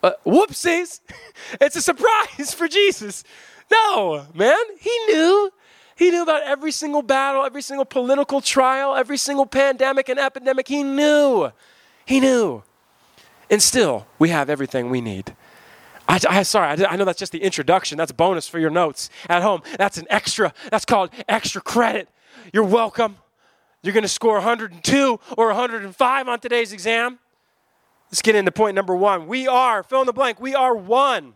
uh, 0.03 0.11
whoopsies. 0.25 0.99
it's 1.61 1.75
a 1.75 1.81
surprise 1.81 2.53
for 2.53 2.67
Jesus. 2.67 3.23
No, 3.71 4.25
man, 4.33 4.57
he 4.79 4.97
knew. 5.07 5.51
He 5.95 6.11
knew 6.11 6.23
about 6.23 6.43
every 6.43 6.71
single 6.71 7.01
battle, 7.01 7.43
every 7.43 7.61
single 7.61 7.85
political 7.85 8.39
trial, 8.39 8.95
every 8.95 9.17
single 9.17 9.45
pandemic 9.45 10.07
and 10.07 10.17
epidemic. 10.19 10.67
He 10.67 10.81
knew. 10.81 11.51
He 12.05 12.19
knew. 12.19 12.63
And 13.49 13.61
still, 13.61 14.07
we 14.17 14.29
have 14.29 14.49
everything 14.49 14.89
we 14.89 15.01
need. 15.01 15.35
I, 16.07 16.19
I 16.29 16.43
sorry, 16.43 16.67
I, 16.67 16.93
I 16.93 16.95
know 16.95 17.05
that's 17.05 17.19
just 17.19 17.31
the 17.31 17.43
introduction. 17.43 17.97
That's 17.97 18.11
bonus 18.11 18.47
for 18.47 18.59
your 18.59 18.69
notes 18.69 19.09
at 19.27 19.41
home. 19.41 19.61
That's 19.77 19.97
an 19.97 20.07
extra. 20.09 20.53
That's 20.71 20.85
called 20.85 21.11
extra 21.27 21.61
credit. 21.61 22.09
You're 22.53 22.63
welcome. 22.63 23.17
You're 23.83 23.93
going 23.93 24.03
to 24.03 24.09
score 24.09 24.35
102 24.35 25.19
or 25.37 25.47
105 25.47 26.27
on 26.27 26.39
today's 26.39 26.73
exam. 26.73 27.19
Let's 28.11 28.21
get 28.21 28.35
into 28.35 28.51
point 28.51 28.75
number 28.75 28.95
one. 28.95 29.27
We 29.27 29.47
are, 29.47 29.83
fill 29.83 30.01
in 30.01 30.07
the 30.07 30.13
blank, 30.13 30.39
we 30.39 30.55
are 30.55 30.75
one. 30.75 31.33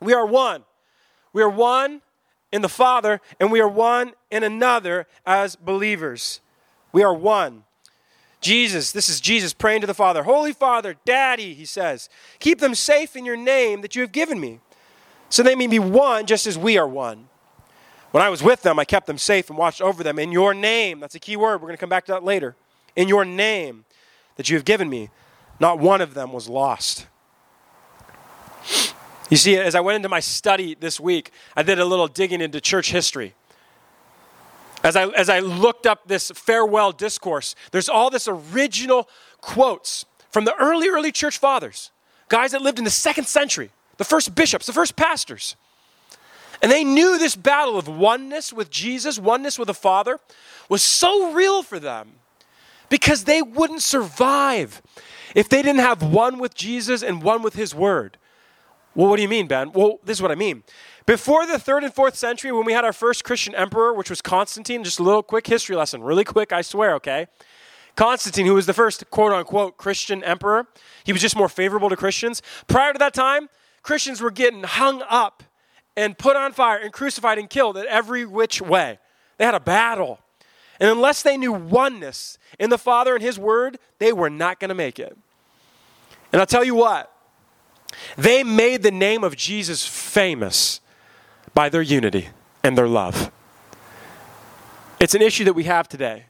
We 0.00 0.12
are 0.12 0.26
one. 0.26 0.64
We 1.32 1.42
are 1.42 1.48
one 1.48 2.02
in 2.52 2.62
the 2.62 2.68
Father, 2.68 3.20
and 3.38 3.52
we 3.52 3.60
are 3.60 3.68
one 3.68 4.14
in 4.30 4.42
another 4.42 5.06
as 5.24 5.54
believers. 5.54 6.40
We 6.92 7.02
are 7.02 7.14
one. 7.14 7.64
Jesus, 8.40 8.90
this 8.90 9.08
is 9.08 9.20
Jesus 9.20 9.52
praying 9.52 9.82
to 9.82 9.86
the 9.86 9.94
Father. 9.94 10.22
Holy 10.22 10.52
Father, 10.52 10.96
Daddy, 11.04 11.54
he 11.54 11.64
says, 11.64 12.08
keep 12.38 12.58
them 12.58 12.74
safe 12.74 13.14
in 13.14 13.24
your 13.24 13.36
name 13.36 13.82
that 13.82 13.94
you 13.94 14.02
have 14.02 14.12
given 14.12 14.40
me, 14.40 14.60
so 15.28 15.42
they 15.42 15.54
may 15.54 15.66
be 15.66 15.78
one 15.78 16.26
just 16.26 16.46
as 16.46 16.58
we 16.58 16.78
are 16.78 16.88
one. 16.88 17.28
When 18.10 18.22
I 18.22 18.28
was 18.28 18.42
with 18.42 18.62
them, 18.62 18.78
I 18.78 18.84
kept 18.84 19.06
them 19.06 19.18
safe 19.18 19.50
and 19.50 19.58
watched 19.58 19.80
over 19.80 20.02
them 20.02 20.18
in 20.18 20.32
your 20.32 20.52
name. 20.54 20.98
That's 20.98 21.14
a 21.14 21.20
key 21.20 21.36
word. 21.36 21.60
We're 21.60 21.68
going 21.68 21.76
to 21.76 21.80
come 21.80 21.90
back 21.90 22.06
to 22.06 22.12
that 22.12 22.24
later. 22.24 22.56
In 22.96 23.06
your 23.06 23.24
name 23.24 23.84
that 24.34 24.50
you 24.50 24.56
have 24.56 24.64
given 24.64 24.88
me. 24.88 25.10
Not 25.60 25.78
one 25.78 26.00
of 26.00 26.14
them 26.14 26.32
was 26.32 26.48
lost. 26.48 27.06
You 29.28 29.36
see, 29.36 29.56
as 29.56 29.74
I 29.74 29.80
went 29.80 29.96
into 29.96 30.08
my 30.08 30.20
study 30.20 30.74
this 30.74 30.98
week, 30.98 31.30
I 31.54 31.62
did 31.62 31.78
a 31.78 31.84
little 31.84 32.08
digging 32.08 32.40
into 32.40 32.60
church 32.60 32.90
history. 32.90 33.34
As 34.82 34.96
I, 34.96 35.06
as 35.08 35.28
I 35.28 35.40
looked 35.40 35.86
up 35.86 36.08
this 36.08 36.32
farewell 36.34 36.90
discourse, 36.90 37.54
there's 37.70 37.88
all 37.88 38.10
this 38.10 38.26
original 38.26 39.08
quotes 39.40 40.06
from 40.30 40.46
the 40.46 40.54
early, 40.56 40.88
early 40.88 41.12
church 41.12 41.38
fathers, 41.38 41.90
guys 42.28 42.52
that 42.52 42.62
lived 42.62 42.78
in 42.78 42.84
the 42.84 42.90
second 42.90 43.26
century, 43.26 43.70
the 43.98 44.04
first 44.04 44.34
bishops, 44.34 44.66
the 44.66 44.72
first 44.72 44.96
pastors. 44.96 45.54
And 46.62 46.72
they 46.72 46.82
knew 46.82 47.18
this 47.18 47.36
battle 47.36 47.76
of 47.76 47.88
oneness 47.88 48.52
with 48.52 48.70
Jesus, 48.70 49.18
oneness 49.18 49.58
with 49.58 49.66
the 49.66 49.74
Father, 49.74 50.18
was 50.68 50.82
so 50.82 51.32
real 51.32 51.62
for 51.62 51.78
them 51.78 52.12
because 52.88 53.24
they 53.24 53.42
wouldn't 53.42 53.82
survive 53.82 54.82
if 55.34 55.48
they 55.48 55.62
didn't 55.62 55.80
have 55.80 56.02
one 56.02 56.38
with 56.38 56.54
Jesus 56.54 57.02
and 57.02 57.22
one 57.22 57.42
with 57.42 57.54
his 57.54 57.74
word. 57.74 58.18
Well, 58.94 59.08
what 59.08 59.16
do 59.16 59.22
you 59.22 59.28
mean, 59.28 59.46
Ben? 59.46 59.72
Well, 59.72 60.00
this 60.04 60.18
is 60.18 60.22
what 60.22 60.32
I 60.32 60.34
mean. 60.34 60.64
Before 61.06 61.46
the 61.46 61.58
third 61.58 61.84
and 61.84 61.94
fourth 61.94 62.16
century, 62.16 62.52
when 62.52 62.64
we 62.64 62.72
had 62.72 62.84
our 62.84 62.92
first 62.92 63.24
Christian 63.24 63.54
emperor, 63.54 63.94
which 63.94 64.10
was 64.10 64.20
Constantine, 64.20 64.84
just 64.84 64.98
a 64.98 65.02
little 65.02 65.22
quick 65.22 65.46
history 65.46 65.76
lesson, 65.76 66.02
really 66.02 66.24
quick, 66.24 66.52
I 66.52 66.62
swear, 66.62 66.94
okay? 66.94 67.26
Constantine, 67.96 68.46
who 68.46 68.54
was 68.54 68.66
the 68.66 68.74
first 68.74 69.08
quote 69.10 69.32
unquote 69.32 69.76
Christian 69.76 70.22
emperor, 70.24 70.66
he 71.04 71.12
was 71.12 71.22
just 71.22 71.36
more 71.36 71.48
favorable 71.48 71.88
to 71.88 71.96
Christians. 71.96 72.42
Prior 72.66 72.92
to 72.92 72.98
that 72.98 73.14
time, 73.14 73.48
Christians 73.82 74.20
were 74.20 74.30
getting 74.30 74.62
hung 74.62 75.02
up 75.08 75.42
and 75.96 76.16
put 76.16 76.36
on 76.36 76.52
fire 76.52 76.78
and 76.78 76.92
crucified 76.92 77.38
and 77.38 77.50
killed 77.50 77.76
in 77.76 77.86
every 77.86 78.24
which 78.24 78.60
way. 78.60 78.98
They 79.38 79.44
had 79.44 79.54
a 79.54 79.60
battle. 79.60 80.20
And 80.80 80.88
unless 80.88 81.22
they 81.22 81.36
knew 81.36 81.52
oneness 81.52 82.38
in 82.58 82.70
the 82.70 82.78
Father 82.78 83.14
and 83.14 83.22
His 83.22 83.38
Word, 83.38 83.78
they 83.98 84.12
were 84.12 84.30
not 84.30 84.58
going 84.58 84.70
to 84.70 84.74
make 84.74 84.98
it. 84.98 85.16
And 86.32 86.40
I'll 86.40 86.46
tell 86.46 86.64
you 86.64 86.74
what, 86.74 87.12
they 88.16 88.42
made 88.42 88.82
the 88.82 88.90
name 88.90 89.22
of 89.22 89.36
Jesus 89.36 89.86
famous 89.86 90.80
by 91.52 91.68
their 91.68 91.82
unity 91.82 92.30
and 92.64 92.78
their 92.78 92.88
love. 92.88 93.30
It's 94.98 95.14
an 95.14 95.22
issue 95.22 95.44
that 95.44 95.54
we 95.54 95.64
have 95.64 95.88
today. 95.88 96.24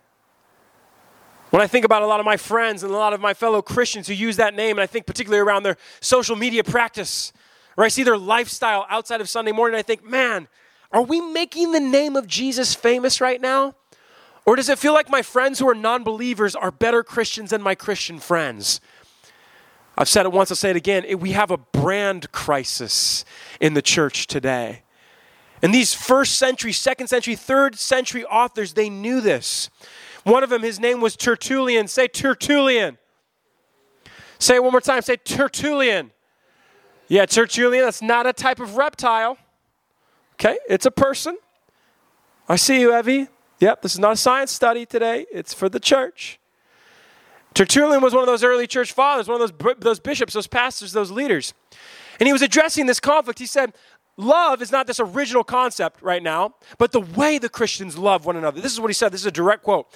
When 1.50 1.60
I 1.60 1.66
think 1.66 1.84
about 1.84 2.02
a 2.02 2.06
lot 2.06 2.20
of 2.20 2.26
my 2.26 2.36
friends 2.36 2.82
and 2.82 2.92
a 2.92 2.96
lot 2.96 3.12
of 3.12 3.20
my 3.20 3.34
fellow 3.34 3.60
Christians 3.60 4.06
who 4.06 4.14
use 4.14 4.36
that 4.36 4.54
name, 4.54 4.78
and 4.78 4.82
I 4.82 4.86
think 4.86 5.06
particularly 5.06 5.40
around 5.40 5.64
their 5.64 5.76
social 6.00 6.36
media 6.36 6.62
practice, 6.64 7.32
or 7.76 7.84
I 7.84 7.88
see 7.88 8.04
their 8.04 8.16
lifestyle 8.16 8.86
outside 8.88 9.20
of 9.20 9.28
Sunday 9.28 9.52
morning, 9.52 9.78
I 9.78 9.82
think, 9.82 10.04
man, 10.04 10.48
are 10.92 11.02
we 11.02 11.20
making 11.20 11.72
the 11.72 11.80
name 11.80 12.16
of 12.16 12.26
Jesus 12.26 12.74
famous 12.74 13.20
right 13.20 13.40
now? 13.40 13.74
Or 14.46 14.56
does 14.56 14.68
it 14.68 14.78
feel 14.78 14.92
like 14.92 15.10
my 15.10 15.22
friends 15.22 15.58
who 15.58 15.68
are 15.68 15.74
non 15.74 16.02
believers 16.02 16.54
are 16.54 16.70
better 16.70 17.02
Christians 17.02 17.50
than 17.50 17.62
my 17.62 17.74
Christian 17.74 18.18
friends? 18.18 18.80
I've 19.96 20.08
said 20.08 20.24
it 20.24 20.32
once, 20.32 20.50
I'll 20.50 20.56
say 20.56 20.70
it 20.70 20.76
again. 20.76 21.04
We 21.18 21.32
have 21.32 21.50
a 21.50 21.58
brand 21.58 22.32
crisis 22.32 23.24
in 23.60 23.74
the 23.74 23.82
church 23.82 24.26
today. 24.26 24.82
And 25.62 25.74
these 25.74 25.92
first 25.92 26.36
century, 26.36 26.72
second 26.72 27.08
century, 27.08 27.36
third 27.36 27.78
century 27.78 28.24
authors, 28.24 28.72
they 28.72 28.88
knew 28.88 29.20
this. 29.20 29.68
One 30.24 30.42
of 30.42 30.50
them, 30.50 30.62
his 30.62 30.80
name 30.80 31.00
was 31.00 31.16
Tertullian. 31.16 31.86
Say 31.86 32.08
Tertullian. 32.08 32.98
Say 34.38 34.54
it 34.56 34.62
one 34.62 34.72
more 34.72 34.80
time. 34.80 35.02
Say 35.02 35.16
Tertullian. 35.16 36.12
Yeah, 37.08 37.26
Tertullian, 37.26 37.84
that's 37.84 38.00
not 38.00 38.26
a 38.26 38.32
type 38.32 38.60
of 38.60 38.76
reptile. 38.76 39.36
Okay, 40.34 40.58
it's 40.68 40.86
a 40.86 40.90
person. 40.90 41.36
I 42.48 42.56
see 42.56 42.80
you, 42.80 42.96
Evie. 42.96 43.28
Yep, 43.60 43.82
this 43.82 43.92
is 43.92 43.98
not 43.98 44.12
a 44.12 44.16
science 44.16 44.50
study 44.50 44.86
today, 44.86 45.26
it's 45.30 45.54
for 45.54 45.68
the 45.68 45.80
church. 45.80 46.40
Tertullian 47.52 48.02
was 48.02 48.14
one 48.14 48.22
of 48.22 48.26
those 48.26 48.44
early 48.44 48.66
church 48.66 48.92
fathers, 48.92 49.28
one 49.28 49.40
of 49.40 49.58
those, 49.58 49.76
those 49.78 50.00
bishops, 50.00 50.32
those 50.32 50.46
pastors, 50.46 50.92
those 50.92 51.10
leaders. 51.10 51.52
And 52.18 52.26
he 52.26 52.32
was 52.32 52.42
addressing 52.42 52.86
this 52.86 53.00
conflict. 53.00 53.38
He 53.38 53.46
said, 53.46 53.72
Love 54.16 54.60
is 54.60 54.70
not 54.70 54.86
this 54.86 55.00
original 55.00 55.42
concept 55.42 56.02
right 56.02 56.22
now, 56.22 56.54
but 56.76 56.92
the 56.92 57.00
way 57.00 57.38
the 57.38 57.48
Christians 57.48 57.96
love 57.96 58.26
one 58.26 58.36
another. 58.36 58.60
This 58.60 58.72
is 58.72 58.80
what 58.80 58.88
he 58.88 58.94
said. 58.94 59.12
This 59.12 59.22
is 59.22 59.26
a 59.26 59.32
direct 59.32 59.62
quote. 59.62 59.86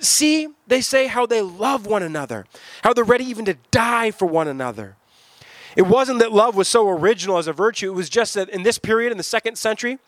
See, 0.00 0.48
they 0.66 0.80
say 0.80 1.06
how 1.06 1.26
they 1.26 1.42
love 1.42 1.86
one 1.86 2.02
another, 2.02 2.44
how 2.82 2.92
they're 2.92 3.04
ready 3.04 3.24
even 3.24 3.44
to 3.44 3.54
die 3.70 4.10
for 4.10 4.26
one 4.26 4.48
another. 4.48 4.96
It 5.76 5.82
wasn't 5.82 6.18
that 6.18 6.32
love 6.32 6.56
was 6.56 6.66
so 6.66 6.88
original 6.88 7.38
as 7.38 7.46
a 7.46 7.52
virtue, 7.52 7.92
it 7.92 7.94
was 7.94 8.08
just 8.08 8.34
that 8.34 8.48
in 8.48 8.64
this 8.64 8.78
period, 8.78 9.12
in 9.12 9.18
the 9.18 9.22
second 9.22 9.56
century, 9.56 9.98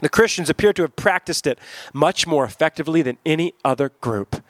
the 0.00 0.08
Christians 0.08 0.50
appear 0.50 0.72
to 0.74 0.82
have 0.82 0.96
practiced 0.96 1.46
it 1.46 1.58
much 1.92 2.26
more 2.26 2.44
effectively 2.44 3.02
than 3.02 3.18
any 3.24 3.54
other 3.64 3.90
group. 4.00 4.42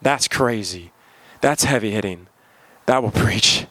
That's 0.00 0.28
crazy. 0.28 0.92
That's 1.40 1.64
heavy 1.64 1.92
hitting. 1.92 2.28
That 2.86 3.02
will 3.02 3.10
preach. 3.10 3.66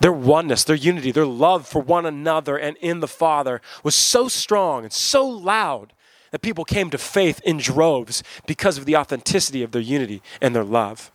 Their 0.00 0.12
oneness, 0.12 0.64
their 0.64 0.76
unity, 0.76 1.12
their 1.12 1.26
love 1.26 1.68
for 1.68 1.80
one 1.80 2.06
another 2.06 2.56
and 2.56 2.76
in 2.78 3.00
the 3.00 3.08
Father 3.08 3.60
was 3.84 3.94
so 3.94 4.28
strong 4.28 4.84
and 4.84 4.92
so 4.92 5.26
loud 5.28 5.92
that 6.30 6.42
people 6.42 6.64
came 6.64 6.90
to 6.90 6.98
faith 6.98 7.40
in 7.44 7.58
droves 7.58 8.22
because 8.46 8.78
of 8.78 8.86
the 8.86 8.96
authenticity 8.96 9.62
of 9.62 9.72
their 9.72 9.82
unity 9.82 10.22
and 10.40 10.54
their 10.54 10.64
love. 10.64 11.12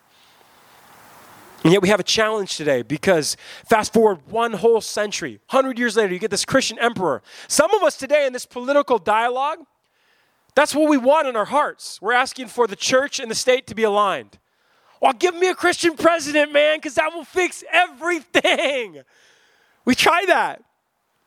And 1.65 1.72
yet 1.72 1.81
we 1.81 1.89
have 1.89 2.00
a 2.00 2.03
challenge 2.03 2.57
today 2.57 2.84
because 2.84 3.38
fast 3.67 3.91
forward 3.91 4.19
one 4.27 4.53
whole 4.53 4.81
century, 4.81 5.39
100 5.50 5.79
years 5.79 5.98
later, 5.98 6.13
you 6.13 6.19
get 6.19 6.29
this 6.29 6.45
Christian 6.45 6.77
emperor. 6.77 7.24
Some 7.48 7.74
of 7.74 7.81
us 7.81 7.98
today 7.98 8.27
in 8.27 8.34
this 8.34 8.45
political 8.45 9.00
dialogue, 9.00 9.57
that's 10.53 10.75
what 10.75 10.88
we 10.88 10.98
want 10.98 11.27
in 11.27 11.36
our 11.36 11.45
hearts. 11.45 12.00
We're 12.03 12.13
asking 12.13 12.50
for 12.50 12.67
the 12.67 12.75
church 12.75 13.19
and 13.19 13.31
the 13.31 13.36
state 13.36 13.65
to 13.65 13.74
be 13.74 13.81
aligned. 13.81 14.38
Well, 15.01 15.13
give 15.13 15.34
me 15.34 15.50
a 15.50 15.55
Christian 15.55 15.95
president, 15.95 16.53
man, 16.53 16.77
because 16.77 16.93
that 16.93 17.12
will 17.15 17.24
fix 17.24 17.63
everything. 17.74 19.01
We 19.86 19.95
tried 19.95 20.27
that. 20.27 20.63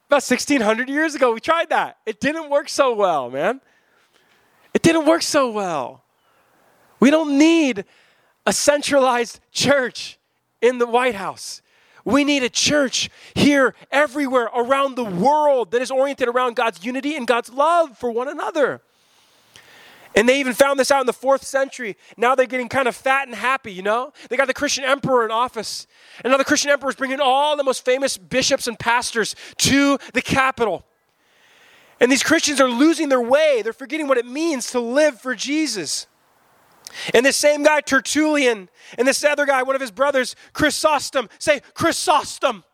About 0.06 0.22
1600 0.22 0.88
years 0.88 1.16
ago, 1.16 1.32
we 1.32 1.40
tried 1.40 1.70
that. 1.70 1.98
It 2.06 2.20
didn't 2.20 2.48
work 2.48 2.68
so 2.68 2.94
well, 2.94 3.28
man. 3.28 3.60
It 4.72 4.82
didn't 4.82 5.04
work 5.04 5.22
so 5.22 5.50
well. 5.50 6.04
We 7.00 7.10
don't 7.10 7.36
need 7.38 7.84
a 8.46 8.52
centralized 8.52 9.40
church 9.50 10.17
in 10.60 10.78
the 10.78 10.86
White 10.86 11.14
House. 11.14 11.62
We 12.04 12.24
need 12.24 12.42
a 12.42 12.48
church 12.48 13.10
here, 13.34 13.74
everywhere, 13.90 14.48
around 14.54 14.94
the 14.94 15.04
world 15.04 15.72
that 15.72 15.82
is 15.82 15.90
oriented 15.90 16.28
around 16.28 16.56
God's 16.56 16.84
unity 16.84 17.16
and 17.16 17.26
God's 17.26 17.52
love 17.52 17.98
for 17.98 18.10
one 18.10 18.28
another. 18.28 18.80
And 20.14 20.28
they 20.28 20.40
even 20.40 20.54
found 20.54 20.80
this 20.80 20.90
out 20.90 21.00
in 21.00 21.06
the 21.06 21.12
fourth 21.12 21.44
century. 21.44 21.96
Now 22.16 22.34
they're 22.34 22.46
getting 22.46 22.68
kind 22.68 22.88
of 22.88 22.96
fat 22.96 23.28
and 23.28 23.36
happy, 23.36 23.72
you 23.72 23.82
know? 23.82 24.12
They 24.28 24.36
got 24.36 24.46
the 24.46 24.54
Christian 24.54 24.84
emperor 24.84 25.24
in 25.24 25.30
office. 25.30 25.86
And 26.24 26.30
now 26.30 26.38
the 26.38 26.44
Christian 26.44 26.70
emperor 26.70 26.88
is 26.88 26.96
bringing 26.96 27.20
all 27.20 27.56
the 27.56 27.62
most 27.62 27.84
famous 27.84 28.16
bishops 28.16 28.66
and 28.66 28.78
pastors 28.78 29.36
to 29.58 29.98
the 30.14 30.22
capital. 30.22 30.84
And 32.00 32.10
these 32.10 32.22
Christians 32.22 32.60
are 32.60 32.70
losing 32.70 33.08
their 33.10 33.20
way. 33.20 33.60
They're 33.62 33.72
forgetting 33.72 34.08
what 34.08 34.18
it 34.18 34.26
means 34.26 34.70
to 34.70 34.80
live 34.80 35.20
for 35.20 35.34
Jesus. 35.34 36.06
And 37.14 37.24
this 37.24 37.36
same 37.36 37.62
guy, 37.62 37.80
Tertullian, 37.80 38.68
and 38.96 39.06
this 39.06 39.22
other 39.24 39.46
guy, 39.46 39.62
one 39.62 39.74
of 39.74 39.80
his 39.80 39.90
brothers, 39.90 40.34
Chrysostom, 40.52 41.28
say 41.38 41.60
Chrysostom. 41.74 42.64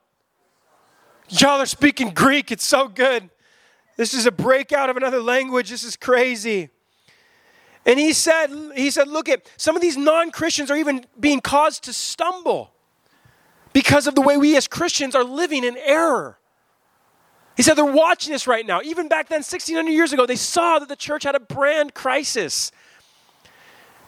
Y'all 1.28 1.61
are 1.61 1.66
speaking 1.66 2.11
Greek. 2.11 2.52
It's 2.52 2.66
so 2.66 2.88
good. 2.88 3.30
This 3.97 4.14
is 4.14 4.26
a 4.26 4.33
breakout 4.33 4.90
of 4.90 4.97
another 4.97 5.21
language. 5.21 5.71
This 5.71 5.85
is 5.85 5.97
crazy. 5.97 6.71
And 7.87 7.99
he 7.99 8.12
said, 8.12 8.49
he 8.75 8.90
said, 8.90 9.09
look 9.09 9.28
at 9.28 9.49
some 9.56 9.76
of 9.76 9.83
these 9.83 9.97
non-Christians 9.97 10.71
are 10.71 10.76
even 10.76 11.04
being 11.18 11.40
caused 11.40 11.85
to 11.85 11.92
stumble 11.92 12.73
because 13.73 14.06
of 14.06 14.14
the 14.14 14.23
way 14.23 14.37
we 14.37 14.56
as 14.56 14.66
Christians 14.66 15.14
are 15.14 15.25
living 15.25 15.64
in 15.64 15.76
error. 15.76 16.38
He 17.56 17.62
said 17.62 17.75
they're 17.75 17.85
watching 17.85 18.33
this 18.33 18.47
right 18.47 18.66
now. 18.66 18.80
Even 18.83 19.09
back 19.09 19.28
then, 19.28 19.38
1600 19.38 19.90
years 19.90 20.12
ago, 20.12 20.26
they 20.26 20.37
saw 20.37 20.78
that 20.78 20.88
the 20.88 20.97
church 20.97 21.25
had 21.25 21.35
a 21.35 21.40
brand 21.40 21.94
crisis. 21.94 22.73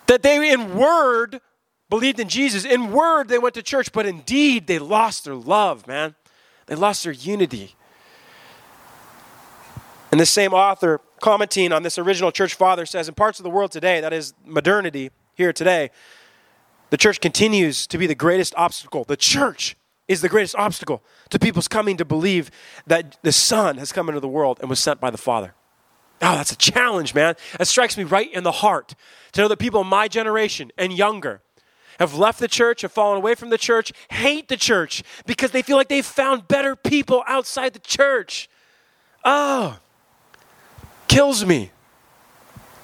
That 0.08 0.22
they, 0.22 0.50
in 0.52 0.76
word, 0.76 1.40
believed 1.88 2.20
in 2.20 2.28
Jesus. 2.28 2.64
In 2.64 2.92
word, 2.92 3.28
they 3.28 3.38
went 3.38 3.54
to 3.54 3.62
church, 3.62 3.92
but 3.92 4.06
indeed, 4.06 4.66
they 4.66 4.78
lost 4.78 5.24
their 5.24 5.34
love, 5.34 5.86
man. 5.86 6.14
They 6.66 6.74
lost 6.74 7.04
their 7.04 7.12
unity. 7.12 7.74
And 10.10 10.20
the 10.20 10.26
same 10.26 10.54
author 10.54 11.00
commenting 11.20 11.72
on 11.72 11.82
this 11.82 11.98
original 11.98 12.30
church 12.30 12.54
father 12.54 12.86
says 12.86 13.08
in 13.08 13.14
parts 13.14 13.40
of 13.40 13.44
the 13.44 13.50
world 13.50 13.72
today, 13.72 14.00
that 14.00 14.12
is 14.12 14.34
modernity 14.44 15.10
here 15.34 15.52
today, 15.52 15.90
the 16.90 16.96
church 16.96 17.20
continues 17.20 17.86
to 17.88 17.98
be 17.98 18.06
the 18.06 18.14
greatest 18.14 18.54
obstacle. 18.56 19.04
The 19.04 19.16
church 19.16 19.76
is 20.06 20.20
the 20.20 20.28
greatest 20.28 20.54
obstacle 20.54 21.02
to 21.30 21.38
people's 21.38 21.66
coming 21.66 21.96
to 21.96 22.04
believe 22.04 22.50
that 22.86 23.18
the 23.22 23.32
Son 23.32 23.78
has 23.78 23.90
come 23.90 24.08
into 24.08 24.20
the 24.20 24.28
world 24.28 24.58
and 24.60 24.70
was 24.70 24.78
sent 24.78 25.00
by 25.00 25.10
the 25.10 25.18
Father. 25.18 25.54
Oh, 26.22 26.36
that's 26.36 26.52
a 26.52 26.56
challenge, 26.56 27.14
man. 27.14 27.34
That 27.58 27.66
strikes 27.66 27.96
me 27.96 28.04
right 28.04 28.32
in 28.32 28.42
the 28.42 28.52
heart 28.52 28.94
to 29.32 29.42
know 29.42 29.48
that 29.48 29.58
people 29.58 29.82
in 29.82 29.86
my 29.86 30.08
generation 30.08 30.72
and 30.78 30.92
younger 30.92 31.42
have 31.98 32.14
left 32.14 32.40
the 32.40 32.48
church, 32.48 32.82
have 32.82 32.92
fallen 32.92 33.18
away 33.18 33.34
from 33.34 33.50
the 33.50 33.58
church, 33.58 33.92
hate 34.10 34.48
the 34.48 34.56
church 34.56 35.02
because 35.26 35.50
they 35.50 35.62
feel 35.62 35.76
like 35.76 35.88
they've 35.88 36.04
found 36.04 36.48
better 36.48 36.76
people 36.76 37.22
outside 37.26 37.72
the 37.72 37.78
church. 37.78 38.48
Oh, 39.24 39.78
kills 41.08 41.44
me. 41.44 41.70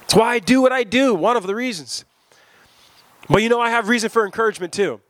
That's 0.01 0.15
why 0.15 0.35
I 0.35 0.39
do 0.39 0.61
what 0.61 0.73
I 0.73 0.85
do, 0.85 1.15
one 1.15 1.37
of 1.37 1.47
the 1.47 1.55
reasons. 1.55 2.05
But 3.29 3.43
you 3.43 3.49
know, 3.49 3.61
I 3.61 3.71
have 3.71 3.89
reason 3.89 4.11
for 4.11 4.27
encouragement 4.27 4.73
too. 4.73 5.01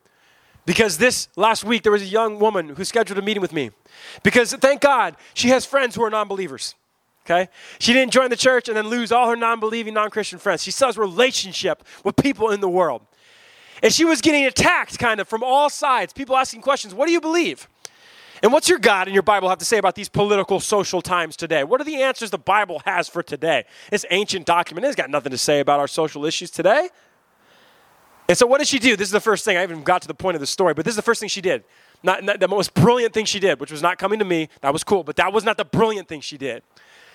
Because 0.64 0.98
this 0.98 1.28
last 1.34 1.64
week, 1.64 1.82
there 1.82 1.90
was 1.90 2.02
a 2.02 2.06
young 2.06 2.38
woman 2.38 2.68
who 2.68 2.84
scheduled 2.84 3.18
a 3.18 3.22
meeting 3.22 3.40
with 3.40 3.52
me. 3.52 3.70
Because 4.22 4.52
thank 4.54 4.80
God, 4.80 5.16
she 5.34 5.48
has 5.48 5.64
friends 5.64 5.96
who 5.96 6.04
are 6.04 6.10
non 6.10 6.28
believers. 6.28 6.76
Okay? 7.24 7.48
She 7.78 7.92
didn't 7.92 8.12
join 8.12 8.30
the 8.30 8.36
church 8.36 8.68
and 8.68 8.76
then 8.76 8.88
lose 8.88 9.12
all 9.12 9.28
her 9.28 9.36
non 9.36 9.60
believing, 9.60 9.94
non 9.94 10.10
Christian 10.10 10.38
friends. 10.38 10.62
She 10.62 10.70
still 10.70 10.88
has 10.88 10.98
relationship 10.98 11.84
with 12.04 12.16
people 12.16 12.50
in 12.50 12.60
the 12.60 12.68
world. 12.68 13.02
And 13.82 13.92
she 13.92 14.04
was 14.04 14.20
getting 14.20 14.44
attacked 14.44 14.98
kind 14.98 15.20
of 15.20 15.28
from 15.28 15.42
all 15.42 15.68
sides. 15.70 16.12
People 16.12 16.36
asking 16.36 16.62
questions 16.62 16.94
What 16.94 17.06
do 17.06 17.12
you 17.12 17.20
believe? 17.20 17.68
And 18.42 18.52
what's 18.52 18.68
your 18.68 18.80
God 18.80 19.06
and 19.06 19.14
your 19.14 19.22
Bible 19.22 19.48
have 19.48 19.58
to 19.58 19.64
say 19.64 19.78
about 19.78 19.94
these 19.94 20.08
political, 20.08 20.58
social 20.58 21.00
times 21.00 21.36
today? 21.36 21.62
What 21.62 21.80
are 21.80 21.84
the 21.84 22.02
answers 22.02 22.30
the 22.30 22.38
Bible 22.38 22.82
has 22.84 23.08
for 23.08 23.22
today? 23.22 23.64
This 23.90 24.04
ancient 24.10 24.46
document 24.46 24.84
has 24.84 24.96
got 24.96 25.10
nothing 25.10 25.30
to 25.30 25.38
say 25.38 25.60
about 25.60 25.78
our 25.78 25.86
social 25.86 26.24
issues 26.24 26.50
today. 26.50 26.88
And 28.28 28.36
so, 28.36 28.46
what 28.46 28.58
did 28.58 28.66
she 28.66 28.80
do? 28.80 28.96
This 28.96 29.08
is 29.08 29.12
the 29.12 29.20
first 29.20 29.44
thing. 29.44 29.56
I 29.56 29.60
haven't 29.60 29.84
got 29.84 30.02
to 30.02 30.08
the 30.08 30.14
point 30.14 30.34
of 30.34 30.40
the 30.40 30.46
story, 30.46 30.74
but 30.74 30.84
this 30.84 30.92
is 30.92 30.96
the 30.96 31.02
first 31.02 31.20
thing 31.20 31.28
she 31.28 31.40
did. 31.40 31.62
Not, 32.02 32.24
not, 32.24 32.40
the 32.40 32.48
most 32.48 32.74
brilliant 32.74 33.14
thing 33.14 33.26
she 33.26 33.38
did, 33.38 33.60
which 33.60 33.70
was 33.70 33.82
not 33.82 33.98
coming 33.98 34.18
to 34.18 34.24
me. 34.24 34.48
That 34.60 34.72
was 34.72 34.82
cool, 34.82 35.04
but 35.04 35.16
that 35.16 35.32
was 35.32 35.44
not 35.44 35.56
the 35.56 35.64
brilliant 35.64 36.08
thing 36.08 36.20
she 36.20 36.36
did. 36.36 36.62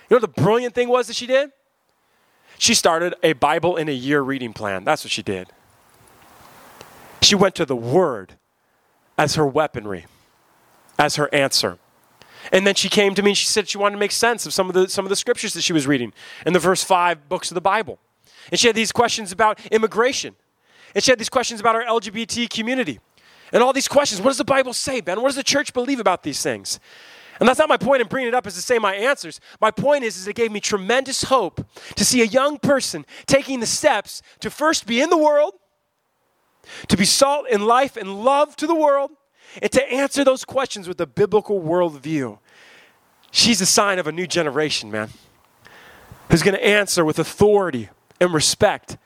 You 0.10 0.16
know 0.16 0.22
what 0.22 0.36
the 0.36 0.42
brilliant 0.42 0.74
thing 0.74 0.90
was 0.90 1.08
that 1.08 1.16
she 1.16 1.28
did? 1.28 1.52
She 2.58 2.74
started 2.74 3.16
a 3.22 3.34
Bible 3.34 3.76
in 3.76 3.90
a 3.90 3.94
year 3.94 4.22
reading 4.22 4.54
plan. 4.54 4.84
That's 4.84 5.04
what 5.04 5.12
she 5.12 5.22
did. 5.22 5.50
She 7.22 7.36
went 7.36 7.56
to 7.56 7.66
the 7.66 7.76
Word 7.76 8.36
as 9.18 9.36
her 9.36 9.46
weaponry, 9.46 10.06
as 10.98 11.18
her 11.18 11.34
answer. 11.34 11.78
And 12.52 12.66
then 12.66 12.76
she 12.76 12.88
came 12.88 13.14
to 13.16 13.22
me 13.22 13.32
and 13.32 13.38
she 13.38 13.46
said 13.46 13.68
she 13.68 13.78
wanted 13.78 13.96
to 13.96 14.00
make 14.00 14.12
sense 14.12 14.46
of 14.46 14.54
some 14.54 14.70
of 14.70 14.74
the, 14.74 14.88
some 14.88 15.06
of 15.06 15.10
the 15.10 15.16
scriptures 15.16 15.54
that 15.54 15.62
she 15.62 15.74
was 15.74 15.86
reading 15.86 16.14
in 16.46 16.54
the 16.54 16.60
first 16.60 16.86
five 16.86 17.28
books 17.28 17.52
of 17.52 17.56
the 17.56 17.62
Bible. 17.62 18.00
And 18.50 18.60
she 18.60 18.68
had 18.68 18.76
these 18.76 18.92
questions 18.92 19.32
about 19.32 19.60
immigration. 19.68 20.36
And 20.96 21.04
she 21.04 21.12
had 21.12 21.20
these 21.20 21.30
questions 21.30 21.60
about 21.60 21.76
our 21.76 21.84
LGBT 21.84 22.50
community. 22.50 23.00
And 23.52 23.64
all 23.64 23.74
these 23.74 23.88
questions. 23.88 24.22
What 24.22 24.30
does 24.30 24.38
the 24.38 24.46
Bible 24.46 24.74
say, 24.74 25.02
Ben? 25.02 25.22
What 25.22 25.30
does 25.30 25.36
the 25.36 25.44
church 25.44 25.74
believe 25.74 26.00
about 26.00 26.24
these 26.24 26.42
things? 26.42 26.80
And 27.40 27.48
that's 27.48 27.60
not 27.60 27.70
my 27.70 27.78
point 27.78 28.02
in 28.02 28.08
bringing 28.08 28.30
it 28.30 28.34
up 28.34 28.48
is 28.48 28.56
to 28.56 28.62
say 28.62 28.80
my 28.80 28.96
answers. 28.96 29.40
My 29.62 29.72
point 29.72 30.04
is, 30.04 30.18
is 30.18 30.28
it 30.28 30.36
gave 30.36 30.52
me 30.52 30.60
tremendous 30.60 31.24
hope 31.24 31.66
to 31.96 32.06
see 32.06 32.22
a 32.22 32.26
young 32.26 32.58
person 32.58 33.06
taking 33.26 33.60
the 33.60 33.66
steps 33.66 34.22
to 34.40 34.50
first 34.50 34.88
be 34.88 35.02
in 35.02 35.10
the 35.10 35.18
world, 35.18 35.54
to 36.88 36.98
be 36.98 37.06
salt 37.06 37.48
in 37.50 37.66
life 37.66 37.96
and 37.96 38.24
love 38.24 38.56
to 38.58 38.68
the 38.68 38.76
world, 38.76 39.12
and 39.62 39.72
to 39.72 39.92
answer 39.92 40.24
those 40.24 40.44
questions 40.44 40.88
with 40.88 41.00
a 41.00 41.08
biblical 41.08 41.62
worldview. 41.62 42.40
She's 43.32 43.62
a 43.62 43.66
sign 43.66 44.00
of 44.00 44.08
a 44.08 44.12
new 44.12 44.28
generation, 44.28 44.90
man, 44.90 45.10
who's 46.30 46.44
going 46.44 46.56
to 46.56 46.66
answer 46.66 47.06
with 47.06 47.20
authority 47.20 47.90
and 48.20 48.34
respect 48.34 48.98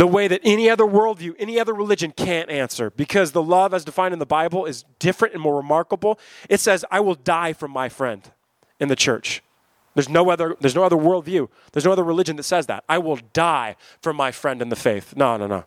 the 0.00 0.06
way 0.06 0.26
that 0.26 0.40
any 0.42 0.70
other 0.70 0.84
worldview, 0.84 1.34
any 1.38 1.60
other 1.60 1.74
religion 1.74 2.10
can't 2.10 2.48
answer 2.48 2.88
because 2.88 3.32
the 3.32 3.42
love 3.42 3.74
as 3.74 3.84
defined 3.84 4.14
in 4.14 4.18
the 4.18 4.24
Bible 4.24 4.64
is 4.64 4.86
different 4.98 5.34
and 5.34 5.42
more 5.42 5.54
remarkable. 5.54 6.18
It 6.48 6.58
says, 6.58 6.86
I 6.90 7.00
will 7.00 7.16
die 7.16 7.52
for 7.52 7.68
my 7.68 7.90
friend 7.90 8.22
in 8.78 8.88
the 8.88 8.96
church. 8.96 9.42
There's 9.92 10.08
no 10.08 10.30
other, 10.30 10.56
there's 10.58 10.74
no 10.74 10.84
other 10.84 10.96
worldview. 10.96 11.50
There's 11.72 11.84
no 11.84 11.92
other 11.92 12.02
religion 12.02 12.36
that 12.36 12.44
says 12.44 12.64
that. 12.64 12.82
I 12.88 12.96
will 12.96 13.18
die 13.34 13.76
for 14.00 14.14
my 14.14 14.32
friend 14.32 14.62
in 14.62 14.70
the 14.70 14.76
faith. 14.76 15.14
No, 15.16 15.36
no, 15.36 15.46
no. 15.46 15.64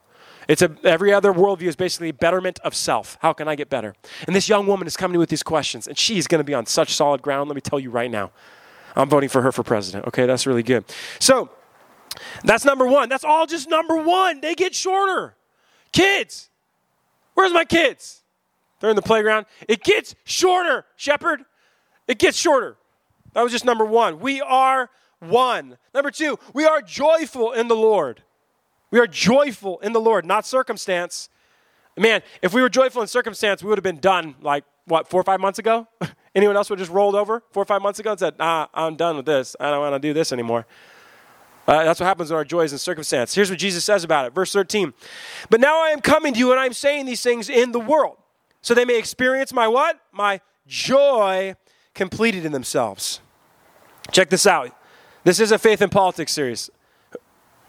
It's 0.48 0.63
a, 0.63 0.75
every 0.84 1.13
other 1.13 1.32
worldview 1.32 1.68
is 1.68 1.75
basically 1.75 2.12
betterment 2.12 2.58
of 2.62 2.74
self. 2.74 3.20
How 3.22 3.34
can 3.34 3.48
I 3.48 3.54
get 3.54 3.70
better? 3.70 3.94
And 4.25 4.36
this 4.36 4.50
young 4.50 4.66
woman 4.66 4.88
is 4.88 4.98
coming 4.98 5.20
with 5.20 5.30
these 5.30 5.44
questions, 5.44 5.88
and 5.88 5.96
she's 5.96 6.25
going 6.25 6.40
to 6.40 6.44
be 6.44 6.56
on 6.56 6.66
such 6.66 6.96
solid 6.96 7.22
ground. 7.22 7.50
Let 7.50 7.56
me 7.56 7.62
tell 7.62 7.80
you 7.80 7.92
right 7.92 8.10
now. 8.10 8.32
I'm 8.96 9.10
voting 9.10 9.30
for 9.30 9.44
her 9.44 9.52
for 9.52 9.62
president. 9.62 10.08
Okay, 10.08 10.25
that's 10.25 10.48
really 10.48 10.63
good. 10.63 10.86
So, 11.20 11.52
that's 12.43 12.65
number 12.65 12.86
one. 12.86 13.10
That's 13.10 13.24
all 13.24 13.46
just 13.46 13.70
number 13.70 13.98
one. 13.98 14.41
They 14.41 14.55
get 14.55 14.75
shorter. 14.75 15.36
Kids, 15.91 16.50
where's 17.34 17.53
my 17.53 17.65
kids? 17.65 18.24
They're 18.79 18.89
in 18.89 18.96
the 18.96 19.01
playground. 19.01 19.46
It 19.67 19.84
gets 19.84 20.15
shorter, 20.25 20.86
Shepherd. 20.96 21.46
It 22.08 22.20
gets 22.20 22.38
shorter. 22.38 22.75
That 23.34 23.41
was 23.41 23.51
just 23.51 23.65
number 23.65 23.86
one. 23.86 24.20
We 24.20 24.41
are 24.41 24.89
one. 25.20 25.77
Number 25.93 26.12
two, 26.12 26.38
we 26.53 26.65
are 26.65 26.82
joyful 26.82 27.51
in 27.51 27.67
the 27.67 27.75
Lord. 27.75 28.24
We 28.91 29.00
are 29.00 29.08
joyful 29.08 29.79
in 29.79 29.93
the 29.93 30.01
Lord, 30.01 30.25
not 30.25 30.46
circumstance. 30.46 31.29
Man, 31.98 32.22
if 32.41 32.53
we 32.53 32.62
were 32.62 32.70
joyful 32.70 33.01
in 33.01 33.08
circumstance, 33.08 33.63
we 33.63 33.70
would 33.70 33.77
have 33.77 33.84
been 33.84 34.00
done 34.00 34.36
like, 34.41 34.65
what, 34.86 35.08
four 35.08 35.22
or 35.22 35.24
five 35.24 35.39
months 35.39 35.60
ago? 35.60 35.88
Anyone 36.36 36.58
else 36.58 36.70
would 36.70 36.79
have 36.79 36.88
just 36.88 36.93
rolled 36.93 37.15
over 37.15 37.41
four 37.51 37.63
or 37.63 37.65
five 37.65 37.82
months 37.82 38.00
ago 38.00 38.12
and 38.12 38.20
said, 38.20 38.38
nah, 38.38 38.67
I'm 38.74 38.96
done 38.96 39.15
with 39.15 39.25
this. 39.25 39.55
I 39.60 39.70
don't 39.70 39.79
want 39.79 39.96
to 39.96 40.00
do 40.00 40.13
this 40.13 40.32
anymore. 40.32 40.65
Uh, 41.67 41.84
that's 41.84 42.00
what 42.00 42.08
happens 42.08 42.29
in 42.29 42.36
our 42.36 42.43
joys 42.43 42.72
and 42.72 42.82
circumstance. 42.82 43.34
Here's 43.34 43.50
what 43.50 43.60
Jesus 43.60 43.86
says 43.86 44.03
about 44.03 44.25
it. 44.25 44.34
Verse 44.34 44.51
13. 44.51 44.93
But 45.50 45.62
now 45.62 45.82
I 45.82 45.89
am 45.89 46.01
coming 46.01 46.34
to 46.34 46.39
you 46.39 46.51
and 46.51 46.60
I'm 46.60 46.74
saying 46.74 47.05
these 47.05 47.22
things 47.22 47.50
in 47.50 47.72
the 47.72 47.79
world. 47.79 48.17
So 48.62 48.74
they 48.74 48.86
may 48.86 48.98
experience 48.98 49.53
my 49.53 49.67
what? 49.67 50.00
My 50.12 50.41
joy 50.67 51.55
completed 51.93 52.46
in 52.46 52.51
themselves. 52.51 53.22
Check 54.11 54.29
this 54.29 54.46
out. 54.46 54.75
This 55.24 55.40
is 55.40 55.51
a 55.51 55.57
faith 55.57 55.81
in 55.81 55.90
politics 55.90 56.33
series. 56.33 56.70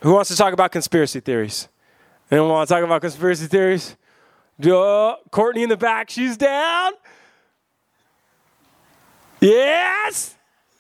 Who 0.01 0.13
wants 0.13 0.29
to 0.31 0.37
talk 0.37 0.53
about 0.53 0.73
conspiracy 0.73 1.21
theories? 1.21 1.69
Anyone 2.31 2.51
want 2.51 2.69
to 2.69 2.75
talk 2.75 2.83
about 2.83 3.01
conspiracy 3.01 3.47
theories? 3.47 3.97
Uh, 4.63 5.17
Courtney 5.31 5.63
in 5.63 5.69
the 5.69 5.77
back, 5.77 6.11
she's 6.11 6.37
down. 6.37 6.93
Yes! 9.41 10.37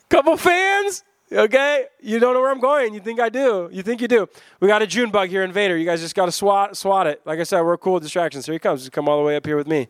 Couple 0.08 0.36
fans? 0.36 1.04
Okay? 1.34 1.86
You 2.00 2.18
don't 2.18 2.34
know 2.34 2.40
where 2.40 2.50
I'm 2.50 2.60
going. 2.60 2.94
You 2.94 3.00
think 3.00 3.20
I 3.20 3.28
do. 3.28 3.68
You 3.72 3.82
think 3.82 4.00
you 4.00 4.08
do. 4.08 4.28
We 4.60 4.68
got 4.68 4.82
a 4.82 4.86
June 4.86 5.10
bug 5.10 5.28
here 5.28 5.42
Invader. 5.42 5.76
You 5.76 5.84
guys 5.84 6.00
just 6.00 6.14
got 6.14 6.26
to 6.26 6.32
swat, 6.32 6.76
swat 6.76 7.06
it. 7.06 7.20
Like 7.24 7.40
I 7.40 7.42
said, 7.42 7.62
we're 7.62 7.76
cool 7.76 7.94
with 7.94 8.02
distractions. 8.02 8.46
Here 8.46 8.52
he 8.52 8.58
comes. 8.58 8.80
Just 8.80 8.92
come 8.92 9.08
all 9.08 9.18
the 9.18 9.24
way 9.24 9.36
up 9.36 9.44
here 9.44 9.56
with 9.56 9.66
me. 9.66 9.88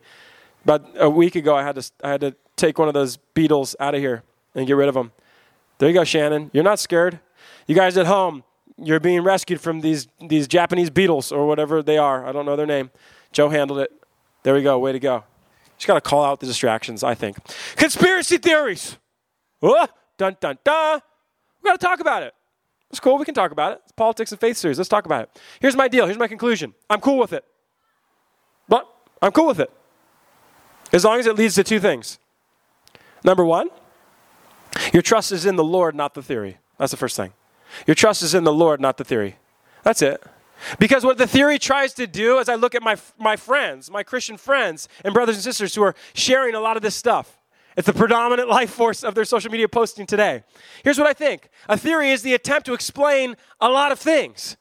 About 0.63 0.85
a 0.97 1.09
week 1.09 1.35
ago, 1.35 1.55
I 1.55 1.63
had 1.63 1.75
to, 1.75 1.91
I 2.03 2.09
had 2.09 2.21
to 2.21 2.35
take 2.55 2.79
one 2.79 2.87
of 2.87 2.93
those 2.93 3.17
beetles 3.17 3.75
out 3.79 3.93
of 3.93 4.01
here 4.01 4.23
and 4.55 4.65
get 4.65 4.73
rid 4.73 4.89
of 4.89 4.95
them. 4.95 5.11
There 5.77 5.87
you 5.87 5.93
go, 5.93 6.03
Shannon. 6.03 6.49
You're 6.53 6.63
not 6.63 6.79
scared. 6.79 7.19
You 7.67 7.75
guys 7.75 7.97
at 7.97 8.07
home, 8.07 8.43
you're 8.77 8.99
being 8.99 9.21
rescued 9.21 9.61
from 9.61 9.81
these, 9.81 10.07
these 10.19 10.47
Japanese 10.47 10.89
beetles 10.89 11.31
or 11.31 11.47
whatever 11.47 11.83
they 11.83 11.97
are. 11.97 12.25
I 12.25 12.31
don't 12.31 12.45
know 12.45 12.55
their 12.55 12.65
name. 12.65 12.89
Joe 13.31 13.49
handled 13.49 13.79
it. 13.79 13.91
There 14.43 14.53
we 14.53 14.63
go. 14.63 14.79
Way 14.79 14.93
to 14.93 14.99
go. 14.99 15.23
Just 15.77 15.87
got 15.87 15.95
to 15.95 16.01
call 16.01 16.23
out 16.23 16.39
the 16.39 16.45
distractions, 16.45 17.03
I 17.03 17.15
think. 17.15 17.37
Conspiracy 17.75 18.37
theories. 18.37 18.97
Oh, 19.61 19.87
dun, 20.17 20.37
dun, 20.39 20.57
dun. 20.63 21.01
We 21.65 21.69
got 21.69 21.79
to 21.79 21.85
talk 21.85 21.99
about 21.99 22.21
it. 22.21 22.33
It's 22.91 22.99
cool. 22.99 23.17
We 23.17 23.25
can 23.25 23.33
talk 23.33 23.51
about 23.51 23.73
it. 23.73 23.81
It's 23.83 23.91
politics 23.91 24.31
and 24.31 24.39
faith 24.39 24.55
series. 24.55 24.77
Let's 24.77 24.87
talk 24.87 25.07
about 25.07 25.23
it. 25.23 25.41
Here's 25.59 25.75
my 25.75 25.87
deal. 25.87 26.05
Here's 26.05 26.19
my 26.19 26.27
conclusion. 26.27 26.75
I'm 26.89 27.01
cool 27.01 27.17
with 27.17 27.33
it. 27.33 27.43
But 28.69 28.87
I'm 29.19 29.31
cool 29.31 29.47
with 29.47 29.59
it. 29.59 29.71
As 30.93 31.03
long 31.03 31.19
as 31.19 31.25
it 31.25 31.35
leads 31.35 31.55
to 31.55 31.63
two 31.63 31.79
things. 31.79 32.19
Number 33.23 33.43
one, 33.43 33.69
your 34.93 35.01
trust 35.01 35.31
is 35.31 35.45
in 35.45 35.55
the 35.55 35.63
Lord, 35.63 35.95
not 35.95 36.13
the 36.13 36.21
theory. 36.21 36.59
That's 36.77 36.91
the 36.91 36.97
first 36.97 37.17
thing. 37.17 37.33
Your 37.87 37.95
trust 37.95 38.21
is 38.21 38.35
in 38.35 38.43
the 38.43 38.53
Lord, 38.53 38.79
not 38.79 38.97
the 38.97 39.03
theory. 39.03 39.37
That's 39.83 40.03
it. 40.03 40.23
Because 40.77 41.03
what 41.03 41.17
the 41.17 41.27
theory 41.27 41.57
tries 41.57 41.93
to 41.95 42.05
do, 42.05 42.39
as 42.39 42.47
I 42.47 42.55
look 42.55 42.75
at 42.75 42.83
my, 42.83 42.97
my 43.17 43.35
friends, 43.35 43.89
my 43.89 44.03
Christian 44.03 44.37
friends 44.37 44.87
and 45.03 45.13
brothers 45.13 45.35
and 45.35 45.43
sisters 45.43 45.73
who 45.73 45.81
are 45.81 45.95
sharing 46.13 46.53
a 46.53 46.59
lot 46.59 46.77
of 46.77 46.83
this 46.83 46.95
stuff, 46.95 47.39
it's 47.75 47.87
the 47.87 47.93
predominant 47.93 48.47
life 48.47 48.69
force 48.69 49.03
of 49.03 49.15
their 49.15 49.25
social 49.25 49.51
media 49.51 49.67
posting 49.67 50.05
today. 50.05 50.43
Here's 50.83 50.97
what 50.97 51.07
I 51.07 51.13
think 51.13 51.49
a 51.67 51.77
theory 51.77 52.11
is 52.11 52.21
the 52.21 52.33
attempt 52.33 52.65
to 52.67 52.73
explain 52.73 53.35
a 53.59 53.69
lot 53.69 53.91
of 53.91 53.99
things. 53.99 54.57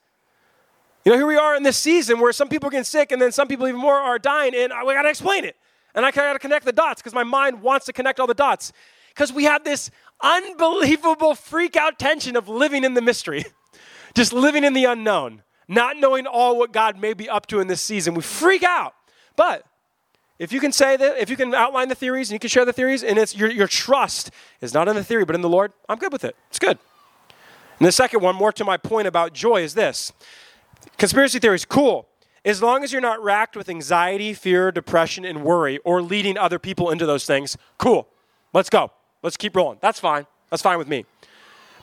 You 1.05 1.13
know, 1.13 1.19
here 1.19 1.27
we 1.27 1.37
are 1.37 1.55
in 1.55 1.63
this 1.63 1.77
season 1.77 2.19
where 2.19 2.33
some 2.33 2.49
people 2.49 2.69
are 2.69 2.71
getting 2.71 2.85
sick 2.85 3.13
and 3.13 3.21
then 3.21 3.31
some 3.31 3.47
people 3.47 3.69
even 3.69 3.81
more 3.81 3.95
are 3.95 4.19
dying, 4.19 4.55
and 4.55 4.73
we 4.87 4.95
gotta 4.95 5.11
explain 5.11 5.45
it. 5.45 5.57
And 5.95 6.05
I 6.05 6.11
gotta 6.11 6.39
connect 6.39 6.65
the 6.65 6.73
dots 6.73 7.01
because 7.01 7.15
my 7.15 7.25
mind 7.25 7.63
wants 7.63 7.87
to 7.87 7.93
connect 7.93 8.19
all 8.19 8.27
the 8.27 8.35
dots. 8.35 8.73
Because 9.09 9.33
we 9.33 9.45
have 9.45 9.63
this 9.63 9.91
unbelievable 10.21 11.35
freak 11.37 11.77
out 11.77 11.99
tension 11.99 12.37
of 12.37 12.49
living 12.49 12.83
in 12.83 12.95
the 12.95 13.03
mystery, 13.03 13.45
just 14.15 14.33
living 14.33 14.65
in 14.65 14.73
the 14.73 14.87
unknown, 14.87 15.43
not 15.69 15.99
knowing 15.99 16.27
all 16.27 16.59
what 16.59 16.73
God 16.73 16.99
may 16.99 17.13
be 17.13 17.29
up 17.29 17.47
to 17.49 17.61
in 17.61 17.69
this 17.69 17.81
season. 17.81 18.15
We 18.15 18.23
freak 18.23 18.65
out. 18.65 18.95
But 19.37 19.65
if 20.39 20.53
you 20.53 20.61
can 20.61 20.73
say 20.73 20.97
that, 20.97 21.19
if 21.19 21.31
you 21.31 21.37
can 21.37 21.55
outline 21.55 21.89
the 21.89 21.95
theories 21.95 22.31
and 22.31 22.35
you 22.35 22.39
can 22.41 22.51
share 22.51 22.65
the 22.65 22.73
theories, 22.73 23.03
and 23.03 23.19
it's 23.19 23.37
your, 23.37 23.51
your 23.51 23.69
trust 23.69 24.31
is 24.61 24.75
not 24.75 24.89
in 24.89 24.97
the 24.97 25.05
theory 25.05 25.25
but 25.25 25.35
in 25.35 25.41
the 25.41 25.49
Lord, 25.49 25.73
I'm 25.89 25.99
good 25.99 26.13
with 26.13 26.25
it. 26.25 26.37
It's 26.49 26.59
good. 26.59 26.79
And 27.79 27.87
the 27.87 27.93
second 27.93 28.21
one, 28.21 28.37
more 28.37 28.53
to 28.53 28.65
my 28.65 28.77
point 28.77 29.09
about 29.09 29.33
joy, 29.33 29.63
is 29.63 29.75
this 29.75 30.13
conspiracy 30.97 31.39
theories, 31.39 31.65
cool. 31.65 32.09
As 32.45 32.63
long 32.63 32.85
as 32.85 32.93
you're 32.93 33.01
not 33.01 33.23
racked 33.23 33.57
with 33.57 33.71
anxiety, 33.71 34.35
fear, 34.35 34.71
depression, 34.71 35.25
and 35.25 35.43
worry, 35.45 35.79
or 35.79 36.03
leading 36.03 36.37
other 36.37 36.59
people 36.59 36.91
into 36.91 37.07
those 37.07 37.25
things, 37.25 37.57
cool. 37.79 38.07
Let's 38.53 38.69
go. 38.69 38.91
Let's 39.23 39.37
keep 39.37 39.57
rolling. 39.57 39.79
That's 39.81 39.99
fine. 39.99 40.27
That's 40.51 40.63
fine 40.63 40.79
with 40.79 40.89
me. 40.89 41.07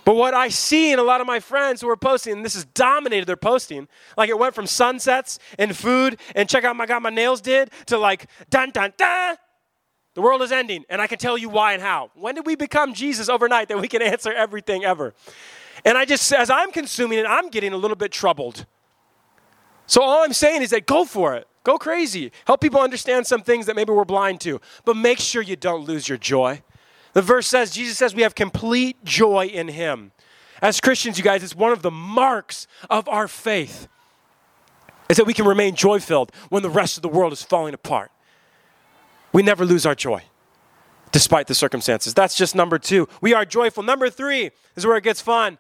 But 0.04 0.16
what 0.16 0.34
I 0.34 0.50
see 0.50 0.92
in 0.92 1.00
a 1.00 1.04
lot 1.04 1.22
of 1.22 1.28
my 1.28 1.40
friends 1.40 1.82
who 1.82 1.90
are 1.90 1.98
posting, 1.98 2.34
and 2.34 2.46
this 2.46 2.56
has 2.56 2.66
dominated 2.66 3.26
their 3.26 3.38
posting, 3.38 3.88
like 4.18 4.30
it 4.30 4.40
went 4.40 4.56
from 4.56 4.66
sunsets 4.66 5.38
and 5.60 5.76
food 5.76 6.20
and 6.36 6.50
check 6.50 6.64
out 6.64 6.76
my 6.76 6.86
God, 6.86 7.04
my 7.04 7.10
nails 7.10 7.42
did 7.42 7.70
to 7.88 7.98
like 7.98 8.28
dun 8.50 8.72
dun 8.72 8.94
dun. 8.98 9.38
The 10.14 10.22
world 10.22 10.42
is 10.42 10.52
ending, 10.52 10.84
and 10.90 11.02
I 11.02 11.08
can 11.08 11.20
tell 11.20 11.38
you 11.38 11.48
why 11.48 11.74
and 11.74 11.82
how. 11.82 12.12
When 12.16 12.36
did 12.36 12.46
we 12.46 12.56
become 12.56 12.94
Jesus 12.94 13.30
overnight 13.30 13.70
that 13.70 13.80
we 13.80 13.88
can 13.88 14.02
answer 14.02 14.34
everything 14.34 14.84
ever? 14.84 15.14
And 15.86 15.98
I 15.98 16.06
just, 16.06 16.32
as 16.34 16.50
I'm 16.50 16.72
consuming 16.72 17.20
it, 17.20 17.26
I'm 17.26 17.50
getting 17.50 17.74
a 17.74 17.78
little 17.78 17.96
bit 17.96 18.12
troubled. 18.12 18.66
So 19.88 20.02
all 20.02 20.24
I'm 20.24 20.34
saying 20.34 20.62
is 20.62 20.72
that 20.72 20.86
go 20.86 21.06
for 21.06 21.36
it. 21.36 21.48
Go 21.64 21.78
crazy. 21.78 22.32
Help 22.46 22.62
people 22.62 22.82
understand 22.82 23.28
some 23.28 23.42
things 23.42 23.68
that 23.68 23.76
maybe 23.76 23.94
we're 23.94 24.06
blind 24.06 24.42
to. 24.42 24.60
But 24.84 24.98
make 24.98 25.20
sure 25.20 25.42
you 25.42 25.56
don't 25.56 25.86
lose 25.86 26.10
your 26.10 26.18
joy. 26.18 26.62
The 27.14 27.22
verse 27.22 27.48
says, 27.48 27.72
Jesus 27.72 27.98
says 27.98 28.16
we 28.16 28.22
have 28.22 28.36
complete 28.36 29.04
joy 29.04 29.48
in 29.48 29.68
him. 29.68 30.12
As 30.62 30.80
Christians, 30.80 31.18
you 31.18 31.24
guys, 31.24 31.44
it's 31.44 31.56
one 31.56 31.72
of 31.72 31.82
the 31.82 31.92
marks 31.92 32.68
of 32.90 33.08
our 33.10 33.28
faith 33.28 33.88
is 35.10 35.18
that 35.18 35.26
we 35.26 35.34
can 35.34 35.46
remain 35.46 35.76
joy 35.76 36.00
filled 36.00 36.32
when 36.50 36.64
the 36.64 36.70
rest 36.70 36.98
of 36.98 37.02
the 37.02 37.10
world 37.10 37.34
is 37.34 37.44
falling 37.44 37.74
apart. 37.74 38.12
We 39.34 39.44
never 39.44 39.66
lose 39.66 39.86
our 39.86 39.96
joy 39.96 40.24
despite 41.12 41.48
the 41.48 41.56
circumstances. 41.56 42.14
That's 42.14 42.36
just 42.36 42.56
number 42.56 42.80
two. 42.80 43.08
We 43.20 43.34
are 43.34 43.44
joyful. 43.44 43.84
Number 43.84 44.10
three 44.10 44.52
is 44.76 44.86
where 44.86 44.96
it 44.96 45.04
gets 45.04 45.20
fun. 45.20 45.58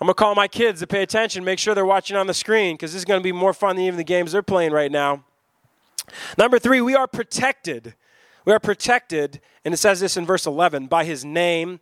I'm 0.00 0.06
going 0.06 0.14
to 0.14 0.14
call 0.14 0.34
my 0.34 0.46
kids 0.46 0.80
to 0.80 0.86
pay 0.86 1.02
attention, 1.02 1.42
make 1.44 1.58
sure 1.58 1.74
they're 1.74 1.86
watching 1.86 2.16
on 2.16 2.26
the 2.26 2.34
screen 2.34 2.74
because 2.74 2.92
this 2.92 3.00
is 3.00 3.04
going 3.04 3.18
to 3.18 3.24
be 3.24 3.32
more 3.32 3.54
fun 3.54 3.76
than 3.76 3.86
even 3.86 3.96
the 3.96 4.04
games 4.04 4.32
they're 4.32 4.42
playing 4.42 4.72
right 4.72 4.92
now. 4.92 5.24
Number 6.36 6.58
three, 6.58 6.80
we 6.80 6.94
are 6.94 7.06
protected. 7.06 7.94
We 8.46 8.54
are 8.54 8.60
protected, 8.60 9.40
and 9.64 9.74
it 9.74 9.76
says 9.76 10.00
this 10.00 10.16
in 10.16 10.24
verse 10.24 10.46
11, 10.46 10.86
by 10.86 11.04
his 11.04 11.24
name. 11.24 11.80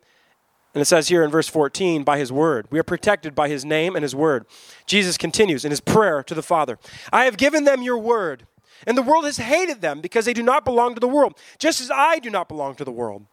And 0.75 0.81
it 0.81 0.87
says 0.87 1.07
here 1.07 1.23
in 1.23 1.31
verse 1.31 1.47
14, 1.47 2.03
by 2.03 2.19
his 2.19 2.33
word. 2.33 2.67
We 2.71 2.81
are 2.81 2.85
protected 2.85 3.35
by 3.35 3.49
his 3.49 3.65
name 3.65 3.95
and 3.95 4.03
his 4.03 4.15
word. 4.15 4.47
Jesus 4.87 5.17
continues 5.17 5.65
in 5.65 5.71
his 5.71 5.81
prayer 5.81 6.25
to 6.25 6.35
the 6.35 6.43
Father 6.43 6.81
I 7.13 7.27
have 7.27 7.37
given 7.37 7.63
them 7.63 7.83
your 7.83 7.99
word, 7.99 8.47
and 8.87 8.99
the 8.99 9.03
world 9.03 9.25
has 9.25 9.37
hated 9.37 9.83
them 9.83 10.01
because 10.01 10.25
they 10.25 10.33
do 10.33 10.43
not 10.43 10.65
belong 10.65 10.95
to 10.95 11.01
the 11.01 11.07
world, 11.07 11.39
just 11.59 11.81
as 11.81 11.93
I 11.93 12.19
do 12.19 12.29
not 12.29 12.49
belong 12.49 12.75
to 12.77 12.85
the 12.85 12.91
world. 12.91 13.27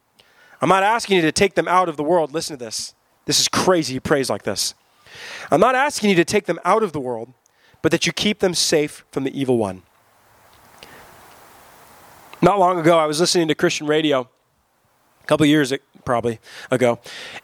I'm 0.61 0.69
not 0.69 0.83
asking 0.83 1.15
you 1.15 1.21
to 1.23 1.31
take 1.31 1.55
them 1.55 1.67
out 1.67 1.89
of 1.89 1.97
the 1.97 2.03
world. 2.03 2.33
Listen 2.33 2.57
to 2.57 2.63
this. 2.63 2.93
This 3.25 3.39
is 3.39 3.47
crazy. 3.47 3.93
He 3.93 3.99
prays 3.99 4.29
like 4.29 4.43
this. 4.43 4.75
I'm 5.49 5.59
not 5.59 5.73
asking 5.73 6.11
you 6.11 6.15
to 6.17 6.25
take 6.25 6.45
them 6.45 6.59
out 6.63 6.83
of 6.83 6.93
the 6.93 6.99
world, 6.99 7.33
but 7.81 7.91
that 7.91 8.05
you 8.05 8.13
keep 8.13 8.39
them 8.39 8.53
safe 8.53 9.03
from 9.11 9.23
the 9.23 9.39
evil 9.39 9.57
one. 9.57 9.81
Not 12.43 12.57
long 12.57 12.79
ago, 12.79 12.97
I 12.97 13.05
was 13.05 13.19
listening 13.19 13.47
to 13.49 13.55
Christian 13.55 13.85
radio, 13.85 14.21
a 14.21 15.27
couple 15.27 15.45
years 15.45 15.71
probably 16.03 16.39
ago, 16.71 16.99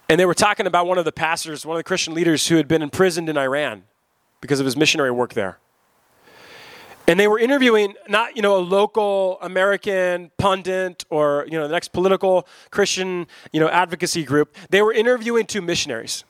and 0.10 0.19
they 0.19 0.25
were 0.25 0.33
talking 0.33 0.65
about 0.65 0.88
one 0.88 0.97
of 0.97 1.05
the 1.05 1.12
pastors, 1.12 1.67
one 1.67 1.75
of 1.75 1.79
the 1.79 1.83
Christian 1.83 2.15
leaders 2.15 2.47
who 2.47 2.55
had 2.55 2.67
been 2.67 2.81
imprisoned 2.81 3.29
in 3.29 3.38
Iran 3.38 3.83
because 4.41 4.60
of 4.60 4.65
his 4.65 4.75
missionary 4.75 5.12
work 5.12 5.36
there. 5.36 5.60
And 7.07 7.19
they 7.19 7.27
were 7.27 7.38
interviewing 7.38 7.93
not, 8.10 8.36
you 8.36 8.41
know, 8.41 8.57
a 8.57 8.60
local 8.60 9.38
American 9.41 10.31
pundit 10.38 11.05
or, 11.12 11.45
you 11.47 11.60
know, 11.60 11.67
the 11.67 11.73
next 11.73 11.93
political 11.93 12.47
Christian, 12.71 13.27
you 13.53 13.60
know, 13.60 13.69
advocacy 13.69 14.23
group. 14.23 14.55
They 14.71 14.81
were 14.81 14.91
interviewing 14.91 15.45
two 15.45 15.62
missionaries. 15.62 16.23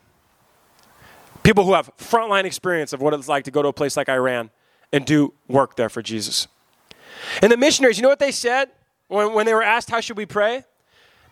People 1.42 1.64
who 1.64 1.74
have 1.74 1.90
frontline 1.98 2.44
experience 2.44 2.92
of 2.92 3.02
what 3.02 3.14
it's 3.14 3.30
like 3.30 3.46
to 3.46 3.52
go 3.52 3.62
to 3.62 3.70
a 3.70 3.74
place 3.74 3.96
like 3.96 4.10
Iran 4.10 4.50
and 4.92 5.06
do 5.06 5.34
work 5.48 5.78
there 5.78 5.90
for 5.90 6.02
Jesus. 6.02 6.48
And 7.42 7.52
the 7.52 7.58
missionaries, 7.58 7.98
you 7.98 8.04
know 8.04 8.10
what 8.10 8.20
they 8.20 8.32
said 8.32 8.70
when, 9.08 9.34
when 9.34 9.46
they 9.46 9.54
were 9.54 9.64
asked, 9.64 9.90
How 9.90 10.02
should 10.02 10.18
we 10.18 10.26
pray? 10.26 10.64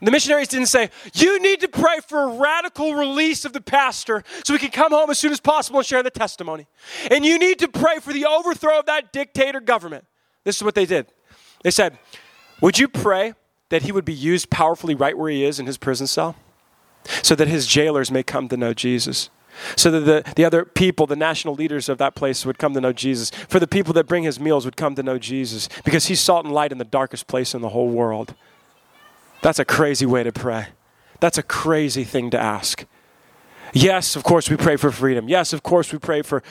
The 0.02 0.12
missionaries 0.12 0.50
didn't 0.50 0.68
say, 0.68 0.90
You 1.14 1.40
need 1.42 1.62
to 1.62 1.68
pray 1.68 2.00
for 2.08 2.24
a 2.24 2.28
radical 2.38 2.94
release 2.96 3.46
of 3.46 3.54
the 3.54 3.62
pastor 3.62 4.24
so 4.44 4.54
we 4.54 4.60
can 4.60 4.72
come 4.72 4.92
home 4.92 5.10
as 5.10 5.20
soon 5.20 5.32
as 5.32 5.40
possible 5.40 5.80
and 5.80 5.86
share 5.86 6.04
the 6.04 6.12
testimony. 6.12 6.68
And 7.10 7.26
you 7.26 7.40
need 7.40 7.60
to 7.60 7.68
pray 7.68 8.00
for 8.00 8.14
the 8.14 8.26
overthrow 8.26 8.80
of 8.80 8.86
that 8.86 9.14
dictator 9.14 9.60
government. 9.60 10.06
This 10.44 10.58
is 10.58 10.64
what 10.64 10.76
they 10.76 10.86
did. 10.86 11.08
They 11.64 11.72
said, 11.72 11.98
Would 12.62 12.78
you 12.78 12.88
pray 12.88 13.34
that 13.70 13.84
he 13.84 13.92
would 13.92 14.06
be 14.06 14.14
used 14.14 14.50
powerfully 14.50 14.96
right 14.96 15.18
where 15.18 15.30
he 15.30 15.44
is 15.44 15.60
in 15.60 15.66
his 15.66 15.78
prison 15.78 16.08
cell 16.08 16.36
so 17.24 17.36
that 17.36 17.48
his 17.48 17.66
jailers 17.66 18.12
may 18.12 18.24
come 18.24 18.48
to 18.50 18.58
know 18.58 18.74
Jesus? 18.74 19.30
So 19.76 19.92
that 19.92 20.02
the, 20.02 20.34
the 20.36 20.46
other 20.46 20.66
people, 20.66 21.06
the 21.06 21.16
national 21.16 21.54
leaders 21.54 21.90
of 21.90 21.98
that 21.98 22.16
place, 22.16 22.46
would 22.46 22.58
come 22.58 22.74
to 22.74 22.82
know 22.82 22.94
Jesus. 22.94 23.30
For 23.30 23.60
the 23.60 23.68
people 23.68 23.94
that 23.94 24.08
bring 24.08 24.24
his 24.24 24.40
meals 24.40 24.66
would 24.66 24.78
come 24.78 24.96
to 24.96 25.04
know 25.04 25.18
Jesus 25.18 25.70
because 25.84 26.08
he's 26.08 26.20
salt 26.20 26.46
and 26.46 26.54
light 26.54 26.72
in 26.72 26.78
the 26.78 26.86
darkest 26.86 27.28
place 27.28 27.54
in 27.54 27.62
the 27.62 27.70
whole 27.70 27.90
world. 27.90 28.34
That's 29.42 29.60
a 29.60 29.66
crazy 29.66 30.06
way 30.06 30.24
to 30.24 30.32
pray. 30.32 30.68
That's 31.20 31.38
a 31.38 31.44
crazy 31.44 32.04
thing 32.04 32.30
to 32.32 32.40
ask. 32.40 32.86
Yes, 33.74 34.16
of 34.16 34.24
course, 34.24 34.50
we 34.50 34.56
pray 34.56 34.78
for 34.78 34.90
freedom. 34.90 35.28
Yes, 35.28 35.52
of 35.52 35.62
course, 35.62 35.92
we 35.92 36.00
pray 36.00 36.22
for 36.22 36.44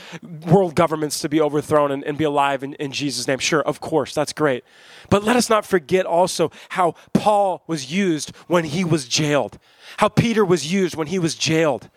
world 0.47 0.75
governments 0.75 1.21
to 1.21 1.29
be 1.29 1.41
overthrown 1.41 1.91
and, 1.91 2.05
and 2.05 2.19
be 2.19 2.25
alive 2.25 2.63
in, 2.63 2.75
in 2.75 2.93
Jesus' 2.93 3.27
name. 3.27 3.39
Sure, 3.39 3.63
of 3.63 3.81
course, 3.81 4.15
that's 4.15 4.33
great. 4.35 4.63
But 5.09 5.25
let 5.25 5.35
us 5.35 5.49
not 5.49 5.65
forget 5.65 6.05
also 6.05 6.51
how 6.71 6.95
Paul 7.15 7.63
was 7.67 7.91
used 7.91 8.37
when 8.47 8.65
he 8.65 8.85
was 8.85 9.09
jailed, 9.09 9.59
how 9.99 10.09
Peter 10.09 10.45
was 10.45 10.71
used 10.71 10.97
when 10.97 11.07
he 11.07 11.19
was 11.19 11.35
jailed. 11.35 11.89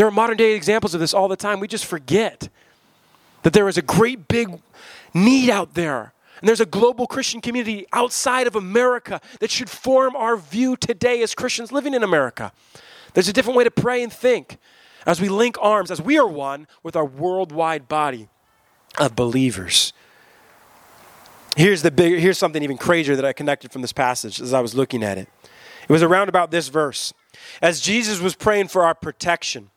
There 0.00 0.06
are 0.06 0.10
modern 0.10 0.38
day 0.38 0.54
examples 0.54 0.94
of 0.94 1.00
this 1.00 1.12
all 1.12 1.28
the 1.28 1.36
time. 1.36 1.60
We 1.60 1.68
just 1.68 1.84
forget 1.84 2.48
that 3.42 3.52
there 3.52 3.68
is 3.68 3.76
a 3.76 3.82
great 3.82 4.28
big 4.28 4.58
need 5.12 5.50
out 5.50 5.74
there. 5.74 6.14
And 6.40 6.48
there's 6.48 6.62
a 6.62 6.64
global 6.64 7.06
Christian 7.06 7.42
community 7.42 7.84
outside 7.92 8.46
of 8.46 8.56
America 8.56 9.20
that 9.40 9.50
should 9.50 9.68
form 9.68 10.16
our 10.16 10.38
view 10.38 10.74
today 10.78 11.20
as 11.20 11.34
Christians 11.34 11.70
living 11.70 11.92
in 11.92 12.02
America. 12.02 12.50
There's 13.12 13.28
a 13.28 13.32
different 13.34 13.58
way 13.58 13.64
to 13.64 13.70
pray 13.70 14.02
and 14.02 14.10
think 14.10 14.56
as 15.04 15.20
we 15.20 15.28
link 15.28 15.58
arms, 15.60 15.90
as 15.90 16.00
we 16.00 16.18
are 16.18 16.26
one 16.26 16.66
with 16.82 16.96
our 16.96 17.04
worldwide 17.04 17.86
body 17.86 18.30
of 18.98 19.14
believers. 19.14 19.92
Here's, 21.58 21.82
the 21.82 21.90
big, 21.90 22.20
here's 22.20 22.38
something 22.38 22.62
even 22.62 22.78
crazier 22.78 23.16
that 23.16 23.24
I 23.26 23.34
connected 23.34 23.70
from 23.70 23.82
this 23.82 23.92
passage 23.92 24.40
as 24.40 24.54
I 24.54 24.60
was 24.60 24.74
looking 24.74 25.02
at 25.02 25.18
it. 25.18 25.28
It 25.86 25.92
was 25.92 26.02
around 26.02 26.30
about 26.30 26.50
this 26.50 26.68
verse. 26.68 27.12
As 27.60 27.82
Jesus 27.82 28.18
was 28.18 28.34
praying 28.34 28.68
for 28.68 28.82
our 28.82 28.94
protection, 28.94 29.68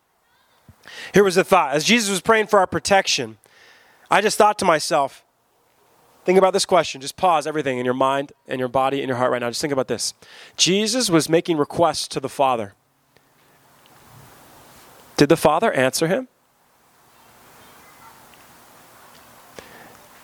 here 1.12 1.24
was 1.24 1.34
the 1.34 1.44
thought. 1.44 1.74
As 1.74 1.84
Jesus 1.84 2.10
was 2.10 2.20
praying 2.20 2.46
for 2.46 2.58
our 2.58 2.66
protection, 2.66 3.38
I 4.10 4.20
just 4.20 4.38
thought 4.38 4.58
to 4.58 4.64
myself, 4.64 5.24
think 6.24 6.38
about 6.38 6.52
this 6.52 6.64
question. 6.64 7.00
Just 7.00 7.16
pause 7.16 7.46
everything 7.46 7.78
in 7.78 7.84
your 7.84 7.94
mind 7.94 8.32
and 8.46 8.58
your 8.58 8.68
body 8.68 9.00
and 9.00 9.08
your 9.08 9.16
heart 9.16 9.30
right 9.30 9.40
now. 9.40 9.50
Just 9.50 9.60
think 9.60 9.72
about 9.72 9.88
this. 9.88 10.14
Jesus 10.56 11.10
was 11.10 11.28
making 11.28 11.56
requests 11.56 12.08
to 12.08 12.20
the 12.20 12.28
Father. 12.28 12.74
Did 15.16 15.28
the 15.28 15.36
Father 15.36 15.72
answer 15.72 16.08
him? 16.08 16.28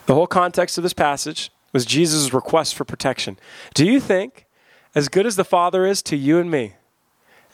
The 0.06 0.14
whole 0.14 0.26
context 0.26 0.76
of 0.76 0.82
this 0.82 0.92
passage 0.92 1.52
was 1.72 1.86
Jesus' 1.86 2.34
request 2.34 2.74
for 2.74 2.84
protection. 2.84 3.38
Do 3.74 3.86
you 3.86 4.00
think, 4.00 4.46
as 4.92 5.08
good 5.08 5.24
as 5.24 5.36
the 5.36 5.44
Father 5.44 5.86
is 5.86 6.02
to 6.02 6.16
you 6.16 6.38
and 6.38 6.50
me, 6.50 6.74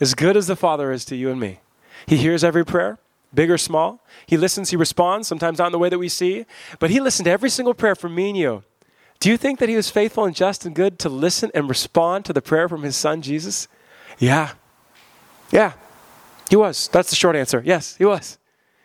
as 0.01 0.14
good 0.14 0.37
as 0.37 0.46
the 0.46 0.57
Father 0.57 0.90
is 0.90 1.05
to 1.07 1.16
you 1.16 1.31
and 1.31 1.38
me, 1.38 1.61
he 2.07 2.16
hears 2.16 2.45
every 2.45 2.64
prayer, 2.64 2.99
big 3.35 3.51
or 3.51 3.59
small. 3.59 4.05
He 4.27 4.37
listens, 4.37 4.71
he 4.71 4.77
responds, 4.77 5.29
sometimes 5.29 5.59
not 5.59 5.66
in 5.66 5.73
the 5.73 5.79
way 5.79 5.88
that 5.88 5.99
we 5.99 6.09
see, 6.09 6.47
but 6.79 6.90
he 6.90 7.01
listened 7.01 7.25
to 7.27 7.31
every 7.31 7.51
single 7.51 7.75
prayer 7.75 7.95
from 7.95 8.14
me 8.14 8.29
and 8.29 8.38
you. 8.38 8.62
Do 9.19 9.31
you 9.31 9.37
think 9.37 9.59
that 9.59 9.69
he 9.69 9.77
was 9.77 9.90
faithful 9.90 10.25
and 10.25 10.35
just 10.35 10.66
and 10.66 10.75
good 10.75 10.99
to 11.01 11.09
listen 11.09 11.51
and 11.55 11.69
respond 11.69 12.25
to 12.27 12.33
the 12.33 12.42
prayer 12.42 12.69
from 12.69 12.83
his 12.83 12.97
son, 12.97 13.23
Jesus? 13.23 13.66
Yeah. 14.19 14.53
Yeah. 15.51 15.73
He 16.51 16.57
was. 16.57 16.88
That's 16.88 17.11
the 17.11 17.16
short 17.16 17.35
answer. 17.35 17.62
Yes, 17.64 17.97
he 17.97 18.05
was. 18.05 18.38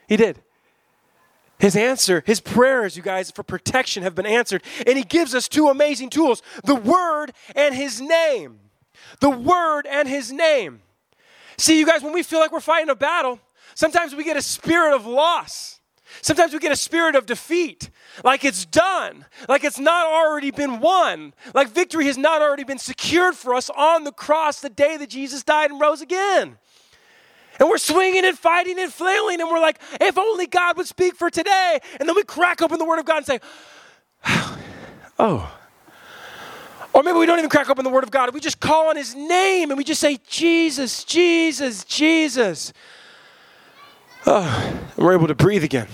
He 0.07 0.17
did. 0.17 0.39
His 1.59 1.75
answer, 1.75 2.23
his 2.25 2.39
prayers, 2.39 2.97
you 2.97 3.03
guys, 3.03 3.29
for 3.29 3.43
protection 3.43 4.01
have 4.01 4.15
been 4.15 4.25
answered. 4.25 4.63
And 4.87 4.97
he 4.97 5.03
gives 5.03 5.35
us 5.35 5.47
two 5.47 5.67
amazing 5.67 6.09
tools 6.09 6.41
the 6.63 6.75
Word 6.75 7.33
and 7.55 7.75
his 7.75 8.01
name. 8.01 8.59
The 9.19 9.29
Word 9.29 9.85
and 9.85 10.07
his 10.07 10.31
name. 10.31 10.81
See, 11.61 11.77
you 11.77 11.85
guys, 11.85 12.01
when 12.01 12.11
we 12.11 12.23
feel 12.23 12.39
like 12.39 12.51
we're 12.51 12.59
fighting 12.59 12.89
a 12.89 12.95
battle, 12.95 13.39
sometimes 13.75 14.15
we 14.15 14.23
get 14.23 14.35
a 14.35 14.41
spirit 14.41 14.95
of 14.95 15.05
loss. 15.05 15.79
Sometimes 16.23 16.53
we 16.53 16.59
get 16.59 16.71
a 16.71 16.75
spirit 16.75 17.15
of 17.15 17.27
defeat, 17.27 17.91
like 18.23 18.43
it's 18.43 18.65
done, 18.65 19.25
like 19.47 19.63
it's 19.63 19.77
not 19.77 20.07
already 20.07 20.49
been 20.49 20.79
won, 20.79 21.35
like 21.53 21.69
victory 21.69 22.05
has 22.07 22.17
not 22.17 22.41
already 22.41 22.63
been 22.63 22.79
secured 22.79 23.35
for 23.35 23.53
us 23.53 23.69
on 23.69 24.05
the 24.05 24.11
cross 24.11 24.59
the 24.59 24.71
day 24.71 24.97
that 24.97 25.09
Jesus 25.11 25.43
died 25.43 25.69
and 25.69 25.79
rose 25.79 26.01
again. 26.01 26.57
And 27.59 27.69
we're 27.69 27.77
swinging 27.77 28.25
and 28.25 28.37
fighting 28.37 28.79
and 28.79 28.91
flailing, 28.91 29.39
and 29.39 29.47
we're 29.47 29.61
like, 29.61 29.79
if 30.01 30.17
only 30.17 30.47
God 30.47 30.77
would 30.77 30.87
speak 30.87 31.15
for 31.15 31.29
today. 31.29 31.79
And 31.99 32.09
then 32.09 32.15
we 32.15 32.23
crack 32.23 32.63
open 32.63 32.79
the 32.79 32.85
Word 32.85 32.97
of 32.97 33.05
God 33.05 33.17
and 33.17 33.25
say, 33.27 33.39
oh, 35.19 35.60
or 36.93 37.03
maybe 37.03 37.17
we 37.17 37.25
don't 37.25 37.37
even 37.37 37.49
crack 37.49 37.69
open 37.69 37.83
the 37.83 37.89
Word 37.89 38.03
of 38.03 38.11
God. 38.11 38.33
We 38.33 38.39
just 38.39 38.59
call 38.59 38.89
on 38.89 38.97
His 38.97 39.15
name 39.15 39.71
and 39.71 39.77
we 39.77 39.83
just 39.83 40.01
say, 40.01 40.19
Jesus, 40.27 41.03
Jesus, 41.03 41.83
Jesus. 41.85 42.73
Oh, 44.25 44.79
we're 44.97 45.13
able 45.13 45.27
to 45.27 45.35
breathe 45.35 45.63
again. 45.63 45.87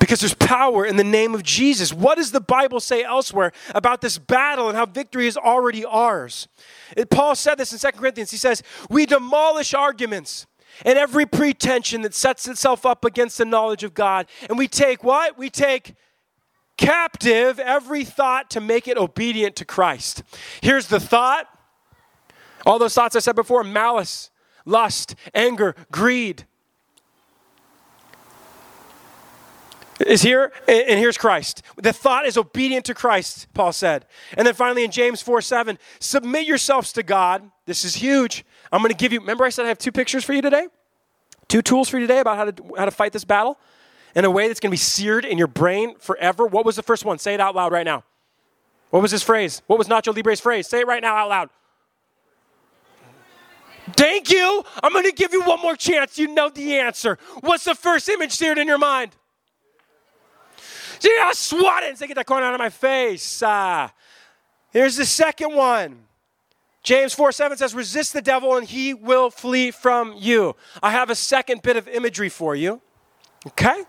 Because 0.00 0.20
there's 0.20 0.34
power 0.34 0.84
in 0.84 0.96
the 0.96 1.04
name 1.04 1.34
of 1.34 1.42
Jesus. 1.42 1.92
What 1.92 2.16
does 2.16 2.30
the 2.30 2.40
Bible 2.40 2.80
say 2.80 3.02
elsewhere 3.02 3.52
about 3.74 4.00
this 4.00 4.18
battle 4.18 4.68
and 4.68 4.76
how 4.76 4.86
victory 4.86 5.26
is 5.26 5.36
already 5.36 5.84
ours? 5.84 6.48
It, 6.96 7.08
Paul 7.08 7.34
said 7.34 7.56
this 7.56 7.72
in 7.72 7.78
2 7.78 7.98
Corinthians. 7.98 8.30
He 8.30 8.36
says, 8.36 8.62
We 8.90 9.06
demolish 9.06 9.72
arguments 9.72 10.46
and 10.84 10.98
every 10.98 11.26
pretension 11.26 12.02
that 12.02 12.14
sets 12.14 12.48
itself 12.48 12.84
up 12.84 13.04
against 13.04 13.38
the 13.38 13.44
knowledge 13.44 13.84
of 13.84 13.94
God. 13.94 14.26
And 14.48 14.58
we 14.58 14.68
take 14.68 15.04
what? 15.04 15.38
We 15.38 15.48
take 15.48 15.94
captive 16.76 17.58
every 17.58 18.04
thought 18.04 18.50
to 18.50 18.60
make 18.60 18.88
it 18.88 18.96
obedient 18.96 19.56
to 19.56 19.64
Christ. 19.64 20.22
Here's 20.60 20.88
the 20.88 21.00
thought 21.00 21.48
all 22.66 22.78
those 22.78 22.94
thoughts 22.94 23.14
I 23.14 23.18
said 23.18 23.36
before 23.36 23.62
malice, 23.62 24.30
lust, 24.64 25.14
anger, 25.34 25.74
greed. 25.90 26.46
Is 30.00 30.22
here, 30.22 30.52
and 30.66 30.98
here's 30.98 31.16
Christ. 31.16 31.62
The 31.76 31.92
thought 31.92 32.26
is 32.26 32.36
obedient 32.36 32.84
to 32.86 32.94
Christ, 32.94 33.46
Paul 33.54 33.72
said. 33.72 34.06
And 34.36 34.44
then 34.44 34.54
finally 34.54 34.84
in 34.84 34.90
James 34.90 35.22
4 35.22 35.40
7, 35.40 35.78
submit 36.00 36.46
yourselves 36.46 36.92
to 36.94 37.04
God. 37.04 37.48
This 37.66 37.84
is 37.84 37.94
huge. 37.94 38.44
I'm 38.72 38.80
going 38.80 38.90
to 38.90 38.96
give 38.96 39.12
you, 39.12 39.20
remember 39.20 39.44
I 39.44 39.50
said 39.50 39.66
I 39.66 39.68
have 39.68 39.78
two 39.78 39.92
pictures 39.92 40.24
for 40.24 40.32
you 40.32 40.42
today? 40.42 40.66
Two 41.46 41.62
tools 41.62 41.88
for 41.88 41.98
you 41.98 42.08
today 42.08 42.18
about 42.18 42.36
how 42.36 42.50
to, 42.50 42.74
how 42.76 42.84
to 42.86 42.90
fight 42.90 43.12
this 43.12 43.24
battle? 43.24 43.56
In 44.14 44.24
a 44.24 44.30
way 44.30 44.48
that's 44.48 44.60
going 44.60 44.70
to 44.70 44.72
be 44.72 44.76
seared 44.76 45.24
in 45.24 45.38
your 45.38 45.46
brain 45.46 45.96
forever. 45.98 46.46
What 46.46 46.64
was 46.64 46.76
the 46.76 46.82
first 46.82 47.04
one? 47.04 47.18
Say 47.18 47.34
it 47.34 47.40
out 47.40 47.54
loud 47.54 47.72
right 47.72 47.84
now. 47.84 48.04
What 48.90 49.02
was 49.02 49.10
his 49.10 49.22
phrase? 49.22 49.62
What 49.66 49.78
was 49.78 49.88
Nacho 49.88 50.14
Libre's 50.14 50.40
phrase? 50.40 50.68
Say 50.68 50.80
it 50.80 50.86
right 50.86 51.02
now 51.02 51.16
out 51.16 51.28
loud. 51.28 51.50
Thank 53.96 54.30
you. 54.30 54.64
I'm 54.82 54.92
going 54.92 55.04
to 55.04 55.12
give 55.12 55.32
you 55.32 55.42
one 55.42 55.60
more 55.60 55.76
chance. 55.76 56.16
You 56.18 56.28
know 56.28 56.48
the 56.48 56.78
answer. 56.78 57.18
What's 57.40 57.64
the 57.64 57.74
first 57.74 58.08
image 58.08 58.32
seared 58.32 58.58
in 58.58 58.66
your 58.66 58.78
mind? 58.78 59.12
I 61.06 61.32
swat 61.34 61.82
it 61.82 61.90
and 61.90 61.98
say, 61.98 62.06
get 62.06 62.14
that 62.14 62.26
corn 62.26 62.42
out 62.42 62.54
of 62.54 62.58
my 62.58 62.70
face. 62.70 63.42
Uh, 63.42 63.88
here's 64.70 64.96
the 64.96 65.04
second 65.04 65.54
one. 65.54 66.04
James 66.82 67.14
4 67.14 67.32
7 67.32 67.58
says, 67.58 67.74
resist 67.74 68.12
the 68.12 68.22
devil 68.22 68.56
and 68.56 68.66
he 68.66 68.94
will 68.94 69.30
flee 69.30 69.70
from 69.70 70.14
you. 70.16 70.54
I 70.82 70.90
have 70.90 71.10
a 71.10 71.14
second 71.14 71.62
bit 71.62 71.76
of 71.76 71.88
imagery 71.88 72.28
for 72.28 72.54
you. 72.54 72.80
Okay? 73.46 73.84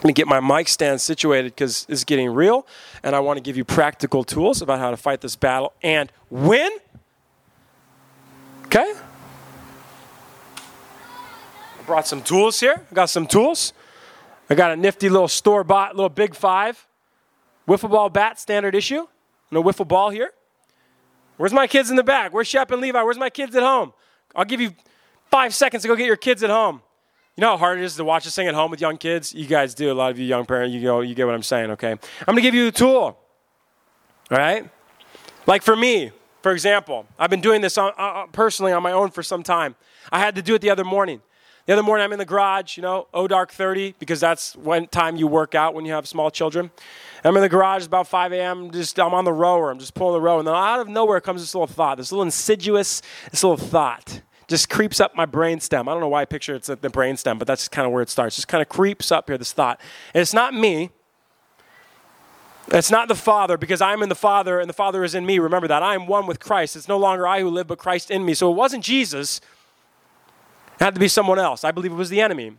Let 0.00 0.06
me 0.06 0.12
get 0.14 0.26
my 0.26 0.40
mic 0.40 0.68
stand 0.68 0.98
situated 1.00 1.54
because 1.54 1.84
it's 1.88 2.04
getting 2.04 2.30
real, 2.30 2.66
and 3.02 3.14
I 3.14 3.20
want 3.20 3.36
to 3.36 3.42
give 3.42 3.58
you 3.58 3.66
practical 3.66 4.24
tools 4.24 4.62
about 4.62 4.78
how 4.78 4.90
to 4.90 4.96
fight 4.96 5.20
this 5.20 5.36
battle 5.36 5.74
and 5.82 6.10
win. 6.30 6.70
Okay? 8.64 8.94
I 11.78 11.82
brought 11.84 12.06
some 12.06 12.22
tools 12.22 12.58
here. 12.60 12.86
I 12.90 12.94
got 12.94 13.10
some 13.10 13.26
tools. 13.26 13.74
I 14.48 14.54
got 14.54 14.70
a 14.70 14.76
nifty 14.76 15.10
little 15.10 15.28
store 15.28 15.64
bought, 15.64 15.94
little 15.94 16.08
big 16.08 16.34
five 16.34 16.86
wiffle 17.68 17.90
ball 17.90 18.08
bat, 18.08 18.40
standard 18.40 18.74
issue. 18.74 19.06
No 19.50 19.62
wiffle 19.62 19.86
ball 19.86 20.10
here. 20.10 20.30
Where's 21.36 21.52
my 21.52 21.66
kids 21.66 21.90
in 21.90 21.96
the 21.96 22.02
back? 22.02 22.32
Where's 22.32 22.48
Shep 22.48 22.70
and 22.70 22.80
Levi? 22.80 23.02
Where's 23.02 23.18
my 23.18 23.30
kids 23.30 23.54
at 23.54 23.62
home? 23.62 23.92
I'll 24.34 24.44
give 24.44 24.60
you 24.60 24.72
five 25.30 25.54
seconds 25.54 25.82
to 25.82 25.88
go 25.88 25.96
get 25.96 26.06
your 26.06 26.16
kids 26.16 26.42
at 26.42 26.50
home. 26.50 26.82
You 27.36 27.42
know 27.42 27.50
how 27.50 27.56
hard 27.56 27.78
it 27.78 27.84
is 27.84 27.96
to 27.96 28.04
watch 28.04 28.24
this 28.24 28.34
thing 28.34 28.48
at 28.48 28.54
home 28.54 28.70
with 28.70 28.80
young 28.80 28.98
kids? 28.98 29.32
You 29.32 29.46
guys 29.46 29.74
do. 29.74 29.90
A 29.90 29.94
lot 29.94 30.10
of 30.10 30.18
you 30.18 30.26
young 30.26 30.44
parents, 30.44 30.74
you 30.74 30.80
know, 30.82 31.00
you 31.00 31.14
get 31.14 31.26
what 31.26 31.34
I'm 31.34 31.42
saying, 31.42 31.70
okay? 31.70 31.96
I'm 32.26 32.36
to 32.36 32.42
give 32.42 32.54
you 32.54 32.68
a 32.68 32.72
tool. 32.72 33.18
All 34.30 34.38
right? 34.38 34.68
Like 35.46 35.62
for 35.62 35.74
me, 35.74 36.12
for 36.42 36.52
example, 36.52 37.06
I've 37.18 37.30
been 37.30 37.40
doing 37.40 37.60
this 37.60 37.78
on, 37.78 37.92
uh, 37.98 38.02
uh, 38.02 38.26
personally 38.26 38.72
on 38.72 38.82
my 38.82 38.92
own 38.92 39.10
for 39.10 39.22
some 39.22 39.42
time. 39.42 39.76
I 40.10 40.18
had 40.18 40.34
to 40.34 40.42
do 40.42 40.54
it 40.54 40.60
the 40.60 40.70
other 40.70 40.84
morning. 40.84 41.22
The 41.66 41.74
other 41.74 41.82
morning, 41.82 42.04
I'm 42.04 42.12
in 42.12 42.18
the 42.18 42.24
garage, 42.24 42.76
you 42.76 42.82
know, 42.82 43.06
O 43.14 43.28
dark 43.28 43.52
30, 43.52 43.94
because 43.98 44.18
that's 44.18 44.56
when 44.56 44.88
time 44.88 45.16
you 45.16 45.26
work 45.26 45.54
out 45.54 45.72
when 45.72 45.84
you 45.84 45.92
have 45.92 46.08
small 46.08 46.30
children. 46.30 46.70
I'm 47.22 47.36
in 47.36 47.42
the 47.42 47.48
garage, 47.48 47.86
about 47.86 48.08
5 48.08 48.32
a.m., 48.32 48.70
just 48.70 48.98
I'm 48.98 49.14
on 49.14 49.24
the 49.24 49.32
rower, 49.32 49.70
I'm 49.70 49.78
just 49.78 49.94
pulling 49.94 50.14
the 50.14 50.20
row, 50.20 50.38
and 50.38 50.48
then 50.48 50.54
out 50.54 50.80
of 50.80 50.88
nowhere 50.88 51.20
comes 51.20 51.42
this 51.42 51.54
little 51.54 51.66
thought, 51.66 51.98
this 51.98 52.10
little 52.10 52.24
insidious, 52.24 53.02
this 53.30 53.44
little 53.44 53.58
thought 53.58 54.20
just 54.50 54.68
creeps 54.68 54.98
up 54.98 55.14
my 55.14 55.24
brainstem. 55.24 55.82
I 55.82 55.92
don't 55.92 56.00
know 56.00 56.08
why 56.08 56.22
I 56.22 56.24
picture 56.24 56.56
it's 56.56 56.68
at 56.68 56.82
the 56.82 56.88
brainstem, 56.88 57.38
but 57.38 57.46
that's 57.46 57.68
kind 57.68 57.86
of 57.86 57.92
where 57.92 58.02
it 58.02 58.10
starts. 58.10 58.34
Just 58.34 58.48
kind 58.48 58.60
of 58.60 58.68
creeps 58.68 59.12
up 59.12 59.28
here, 59.30 59.38
this 59.38 59.52
thought. 59.52 59.80
And 60.12 60.20
it's 60.20 60.34
not 60.34 60.52
me. 60.52 60.90
It's 62.72 62.90
not 62.90 63.06
the 63.06 63.14
Father 63.14 63.56
because 63.56 63.80
I'm 63.80 64.02
in 64.02 64.08
the 64.08 64.16
Father 64.16 64.58
and 64.58 64.68
the 64.68 64.74
Father 64.74 65.04
is 65.04 65.14
in 65.14 65.24
me. 65.24 65.38
Remember 65.38 65.68
that. 65.68 65.84
I 65.84 65.94
am 65.94 66.08
one 66.08 66.26
with 66.26 66.40
Christ. 66.40 66.74
It's 66.74 66.88
no 66.88 66.98
longer 66.98 67.28
I 67.28 67.40
who 67.40 67.48
live, 67.48 67.68
but 67.68 67.78
Christ 67.78 68.10
in 68.10 68.24
me. 68.24 68.34
So 68.34 68.50
it 68.50 68.54
wasn't 68.54 68.82
Jesus. 68.82 69.40
It 70.74 70.84
had 70.84 70.94
to 70.94 71.00
be 71.00 71.08
someone 71.08 71.38
else. 71.38 71.62
I 71.62 71.70
believe 71.70 71.92
it 71.92 71.96
was 71.96 72.10
the 72.10 72.20
enemy. 72.20 72.56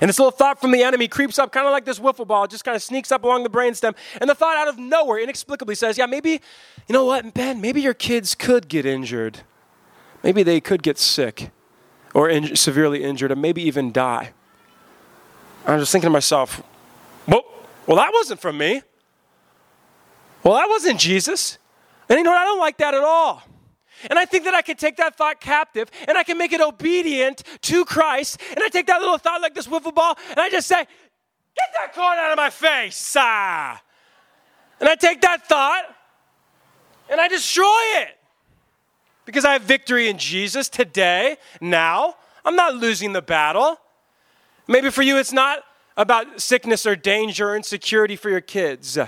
And 0.00 0.08
this 0.08 0.18
little 0.18 0.32
thought 0.32 0.60
from 0.60 0.72
the 0.72 0.82
enemy 0.82 1.06
creeps 1.06 1.38
up 1.38 1.52
kind 1.52 1.66
of 1.66 1.72
like 1.72 1.84
this 1.84 2.00
wiffle 2.00 2.26
ball, 2.26 2.48
just 2.48 2.64
kind 2.64 2.74
of 2.74 2.82
sneaks 2.82 3.12
up 3.12 3.22
along 3.22 3.44
the 3.44 3.50
brainstem. 3.50 3.94
And 4.20 4.28
the 4.28 4.34
thought 4.34 4.56
out 4.56 4.66
of 4.66 4.78
nowhere 4.78 5.18
inexplicably 5.18 5.76
says, 5.76 5.96
Yeah, 5.96 6.06
maybe, 6.06 6.40
you 6.88 6.92
know 6.92 7.04
what, 7.04 7.34
Ben, 7.34 7.60
maybe 7.60 7.80
your 7.80 7.94
kids 7.94 8.34
could 8.34 8.68
get 8.68 8.84
injured. 8.84 9.40
Maybe 10.22 10.42
they 10.42 10.60
could 10.60 10.82
get 10.82 10.98
sick 10.98 11.50
or 12.14 12.28
in- 12.28 12.56
severely 12.56 13.02
injured 13.02 13.30
and 13.30 13.40
maybe 13.40 13.62
even 13.62 13.92
die. 13.92 14.32
I 15.66 15.74
was 15.74 15.82
just 15.82 15.92
thinking 15.92 16.08
to 16.08 16.12
myself, 16.12 16.62
well, 17.26 17.44
well, 17.86 17.96
that 17.96 18.10
wasn't 18.12 18.40
from 18.40 18.58
me. 18.58 18.82
Well, 20.42 20.54
that 20.54 20.68
wasn't 20.68 20.98
Jesus. 20.98 21.58
And 22.08 22.18
you 22.18 22.24
know 22.24 22.30
what? 22.30 22.40
I 22.40 22.44
don't 22.44 22.58
like 22.58 22.78
that 22.78 22.94
at 22.94 23.02
all. 23.02 23.42
And 24.08 24.18
I 24.18 24.24
think 24.24 24.44
that 24.44 24.54
I 24.54 24.62
can 24.62 24.76
take 24.76 24.96
that 24.96 25.16
thought 25.16 25.40
captive 25.40 25.90
and 26.08 26.16
I 26.16 26.22
can 26.22 26.38
make 26.38 26.52
it 26.52 26.60
obedient 26.60 27.42
to 27.62 27.84
Christ. 27.84 28.40
And 28.50 28.60
I 28.62 28.68
take 28.68 28.86
that 28.86 29.00
little 29.00 29.18
thought 29.18 29.42
like 29.42 29.54
this 29.54 29.66
wiffle 29.66 29.94
ball 29.94 30.16
and 30.30 30.40
I 30.40 30.48
just 30.48 30.66
say, 30.66 30.86
Get 31.56 31.68
that 31.80 31.92
corn 31.94 32.16
out 32.16 32.30
of 32.30 32.36
my 32.36 32.48
face. 32.48 33.14
Ah. 33.18 33.82
And 34.78 34.88
I 34.88 34.94
take 34.94 35.20
that 35.20 35.46
thought 35.46 35.84
and 37.10 37.20
I 37.20 37.28
destroy 37.28 37.80
it 37.96 38.19
because 39.30 39.44
I 39.44 39.52
have 39.52 39.62
victory 39.62 40.08
in 40.08 40.18
Jesus 40.18 40.68
today, 40.68 41.36
now. 41.60 42.16
I'm 42.44 42.56
not 42.56 42.74
losing 42.74 43.12
the 43.12 43.22
battle. 43.22 43.78
Maybe 44.66 44.90
for 44.90 45.02
you, 45.02 45.18
it's 45.18 45.32
not 45.32 45.62
about 45.96 46.40
sickness 46.40 46.84
or 46.84 46.96
danger 46.96 47.50
or 47.50 47.56
insecurity 47.56 48.16
for 48.16 48.28
your 48.28 48.40
kids. 48.40 48.98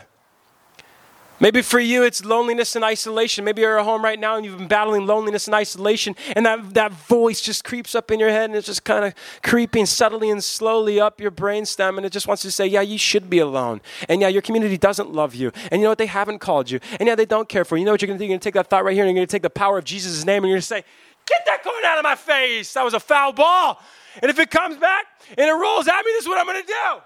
Maybe 1.42 1.60
for 1.60 1.80
you, 1.80 2.04
it's 2.04 2.24
loneliness 2.24 2.76
and 2.76 2.84
isolation. 2.84 3.44
Maybe 3.44 3.62
you're 3.62 3.76
at 3.76 3.84
home 3.84 4.04
right 4.04 4.18
now 4.18 4.36
and 4.36 4.44
you've 4.44 4.56
been 4.56 4.68
battling 4.68 5.06
loneliness 5.06 5.48
and 5.48 5.56
isolation, 5.56 6.14
and 6.36 6.46
that, 6.46 6.72
that 6.74 6.92
voice 6.92 7.40
just 7.40 7.64
creeps 7.64 7.96
up 7.96 8.12
in 8.12 8.20
your 8.20 8.30
head 8.30 8.44
and 8.44 8.54
it's 8.54 8.68
just 8.68 8.84
kind 8.84 9.04
of 9.04 9.12
creeping 9.42 9.84
subtly 9.84 10.30
and 10.30 10.42
slowly 10.44 11.00
up 11.00 11.20
your 11.20 11.32
brainstem, 11.32 11.96
and 11.96 12.06
it 12.06 12.12
just 12.12 12.28
wants 12.28 12.42
to 12.42 12.52
say, 12.52 12.64
Yeah, 12.64 12.82
you 12.82 12.96
should 12.96 13.28
be 13.28 13.40
alone. 13.40 13.80
And 14.08 14.20
yeah, 14.20 14.28
your 14.28 14.40
community 14.40 14.78
doesn't 14.78 15.12
love 15.12 15.34
you. 15.34 15.50
And 15.72 15.80
you 15.80 15.86
know 15.86 15.90
what? 15.90 15.98
They 15.98 16.06
haven't 16.06 16.38
called 16.38 16.70
you. 16.70 16.78
And 17.00 17.08
yeah, 17.08 17.16
they 17.16 17.26
don't 17.26 17.48
care 17.48 17.64
for 17.64 17.76
you. 17.76 17.80
You 17.80 17.86
know 17.86 17.92
what 17.92 18.02
you're 18.02 18.06
going 18.06 18.20
to 18.20 18.24
do? 18.24 18.26
You're 18.26 18.34
going 18.34 18.40
to 18.40 18.44
take 18.44 18.54
that 18.54 18.70
thought 18.70 18.84
right 18.84 18.94
here 18.94 19.02
and 19.04 19.10
you're 19.10 19.18
going 19.18 19.26
to 19.26 19.32
take 19.32 19.42
the 19.42 19.50
power 19.50 19.78
of 19.78 19.84
Jesus' 19.84 20.24
name 20.24 20.44
and 20.44 20.48
you're 20.48 20.56
going 20.56 20.60
to 20.60 20.66
say, 20.66 20.84
Get 21.26 21.42
that 21.46 21.64
going 21.64 21.84
out 21.84 21.98
of 21.98 22.04
my 22.04 22.14
face. 22.14 22.72
That 22.74 22.84
was 22.84 22.94
a 22.94 23.00
foul 23.00 23.32
ball. 23.32 23.80
And 24.22 24.30
if 24.30 24.38
it 24.38 24.48
comes 24.52 24.76
back 24.76 25.06
and 25.36 25.40
it 25.40 25.52
rolls 25.52 25.88
at 25.88 26.04
me, 26.04 26.12
this 26.12 26.22
is 26.22 26.28
what 26.28 26.38
I'm 26.38 26.46
going 26.46 26.62
to 26.62 26.68
do. 26.68 27.00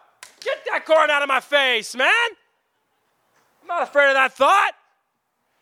Get 0.45 0.59
that 0.71 0.85
corn 0.85 1.09
out 1.09 1.23
of 1.23 1.29
my 1.29 1.41
face, 1.41 1.97
man. 1.97 2.11
I'm 3.69 3.79
not 3.81 3.89
afraid 3.89 4.09
of 4.09 4.15
that 4.15 4.33
thought 4.33 4.75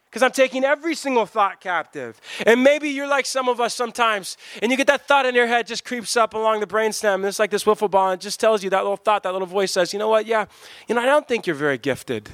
because 0.05 0.23
I'm 0.23 0.31
taking 0.31 0.63
every 0.63 0.95
single 0.95 1.25
thought 1.25 1.59
captive. 1.63 2.21
And 2.47 2.63
maybe 2.63 2.91
you're 2.91 3.09
like 3.09 3.25
some 3.25 3.49
of 3.49 3.61
us 3.63 3.75
sometimes, 3.75 4.37
and 4.61 4.71
you 4.71 4.77
get 4.77 4.89
that 4.89 5.09
thought 5.09 5.25
in 5.25 5.35
your 5.35 5.47
head 5.47 5.67
just 5.67 5.87
creeps 5.87 6.15
up 6.15 6.35
along 6.35 6.61
the 6.61 6.67
brainstem, 6.67 7.15
and 7.15 7.25
it's 7.25 7.39
like 7.39 7.51
this 7.51 7.65
wiffle 7.65 7.91
ball, 7.91 8.11
and 8.11 8.21
just 8.21 8.39
tells 8.39 8.63
you 8.63 8.69
that 8.71 8.83
little 8.83 8.99
thought, 8.99 9.23
that 9.23 9.33
little 9.33 9.49
voice 9.49 9.73
says, 9.73 9.95
you 9.95 9.99
know 9.99 10.09
what, 10.09 10.27
yeah, 10.27 10.45
you 10.87 10.95
know, 10.95 11.01
I 11.01 11.07
don't 11.07 11.27
think 11.27 11.47
you're 11.47 11.57
very 11.57 11.79
gifted. 11.79 12.29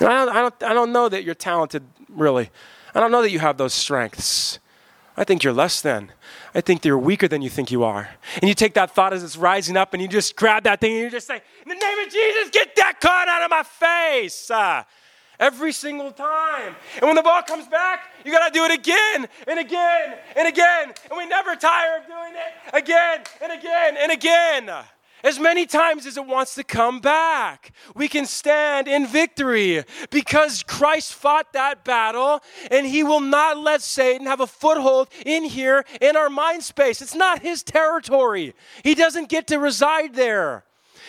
I 0.00 0.04
don't, 0.04 0.28
I, 0.30 0.40
don't, 0.40 0.62
I 0.62 0.72
don't 0.72 0.92
know 0.92 1.10
that 1.10 1.24
you're 1.24 1.34
talented, 1.34 1.84
really. 2.08 2.50
I 2.94 3.00
don't 3.00 3.12
know 3.12 3.20
that 3.20 3.30
you 3.30 3.40
have 3.40 3.58
those 3.58 3.74
strengths. 3.74 4.60
I 5.18 5.24
think 5.24 5.42
you're 5.42 5.52
less 5.52 5.80
than. 5.80 6.12
I 6.54 6.60
think 6.60 6.84
you're 6.84 6.96
weaker 6.96 7.26
than 7.26 7.42
you 7.42 7.50
think 7.50 7.72
you 7.72 7.82
are. 7.82 8.08
And 8.40 8.48
you 8.48 8.54
take 8.54 8.74
that 8.74 8.94
thought 8.94 9.12
as 9.12 9.24
it's 9.24 9.36
rising 9.36 9.76
up 9.76 9.92
and 9.92 10.00
you 10.00 10.08
just 10.08 10.36
grab 10.36 10.62
that 10.62 10.80
thing 10.80 10.92
and 10.92 11.00
you 11.02 11.10
just 11.10 11.26
say, 11.26 11.42
In 11.62 11.68
the 11.68 11.74
name 11.74 11.98
of 12.06 12.12
Jesus, 12.12 12.50
get 12.50 12.76
that 12.76 13.00
card 13.00 13.28
out 13.28 13.42
of 13.42 13.50
my 13.50 13.64
face. 13.64 14.50
Uh, 14.50 14.84
every 15.40 15.72
single 15.72 16.12
time. 16.12 16.74
And 16.96 17.02
when 17.02 17.14
the 17.14 17.22
ball 17.22 17.42
comes 17.42 17.66
back, 17.68 18.12
you 18.24 18.32
got 18.32 18.46
to 18.46 18.52
do 18.52 18.64
it 18.64 18.72
again 18.72 19.28
and 19.46 19.58
again 19.58 20.16
and 20.36 20.48
again. 20.48 20.92
And 21.10 21.16
we 21.16 21.26
never 21.26 21.54
tire 21.56 21.98
of 21.98 22.06
doing 22.06 22.34
it 22.34 22.74
again 22.74 23.20
and 23.40 23.52
again 23.52 23.96
and 23.98 24.12
again 24.12 24.84
as 25.22 25.38
many 25.38 25.66
times 25.66 26.06
as 26.06 26.16
it 26.16 26.26
wants 26.26 26.54
to 26.54 26.64
come 26.64 27.00
back. 27.00 27.72
We 27.94 28.08
can 28.08 28.26
stand 28.26 28.88
in 28.88 29.06
victory 29.06 29.84
because 30.10 30.62
Christ 30.62 31.14
fought 31.14 31.52
that 31.52 31.84
battle 31.84 32.40
and 32.70 32.86
he 32.86 33.02
will 33.02 33.20
not 33.20 33.58
let 33.58 33.82
Satan 33.82 34.26
have 34.26 34.40
a 34.40 34.46
foothold 34.46 35.08
in 35.24 35.44
here 35.44 35.84
in 36.00 36.16
our 36.16 36.30
mind 36.30 36.62
space. 36.62 37.02
It's 37.02 37.14
not 37.14 37.42
his 37.42 37.62
territory, 37.62 38.54
he 38.84 38.94
doesn't 38.94 39.28
get 39.28 39.46
to 39.48 39.58
reside 39.58 40.14
there. 40.14 40.64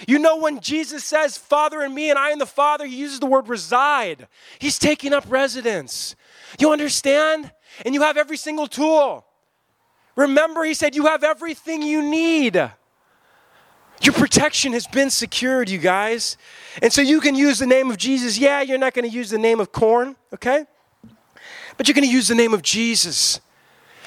You 0.08 0.17
know, 0.17 0.38
when 0.38 0.62
Jesus 0.62 1.04
says, 1.04 1.38
Father 1.38 1.82
and 1.82 1.93
me 1.93 2.10
and 2.10 2.17
I 2.17 2.32
and 2.32 2.39
the 2.39 2.45
Father, 2.45 2.86
he 2.86 2.95
uses 2.95 3.19
the 3.19 3.26
word 3.26 3.50
reside. 3.50 4.28
He's 4.58 4.80
taking 4.80 5.12
up 5.12 5.26
residence. 5.28 6.15
You 6.58 6.72
understand? 6.72 7.52
And 7.86 7.93
you 7.93 8.02
have 8.02 8.15
every 8.15 8.38
single 8.38 8.67
tool. 8.67 9.26
Remember, 10.15 10.63
he 10.63 10.74
said, 10.74 10.95
You 10.95 11.06
have 11.08 11.24
everything 11.24 11.82
you 11.82 12.02
need. 12.02 12.72
Your 14.02 14.14
protection 14.14 14.74
has 14.74 14.88
been 14.88 15.10
secured, 15.10 15.70
you 15.70 15.78
guys. 15.78 16.38
And 16.82 16.92
so 16.92 17.02
you 17.02 17.20
can 17.20 17.36
use 17.36 17.60
the 17.60 17.66
name 17.66 17.92
of 17.92 17.98
Jesus. 17.98 18.38
Yeah, 18.38 18.62
you're 18.62 18.78
not 18.78 18.94
going 18.94 19.10
to 19.10 19.16
use 19.16 19.30
the 19.30 19.38
name 19.38 19.60
of 19.60 19.72
corn, 19.72 20.16
okay? 20.34 20.66
But 21.78 21.88
you're 21.88 21.96
going 21.96 22.08
to 22.08 22.12
use 22.12 22.28
the 22.28 22.36
name 22.36 22.54
of 22.54 22.62
Jesus. 22.62 23.42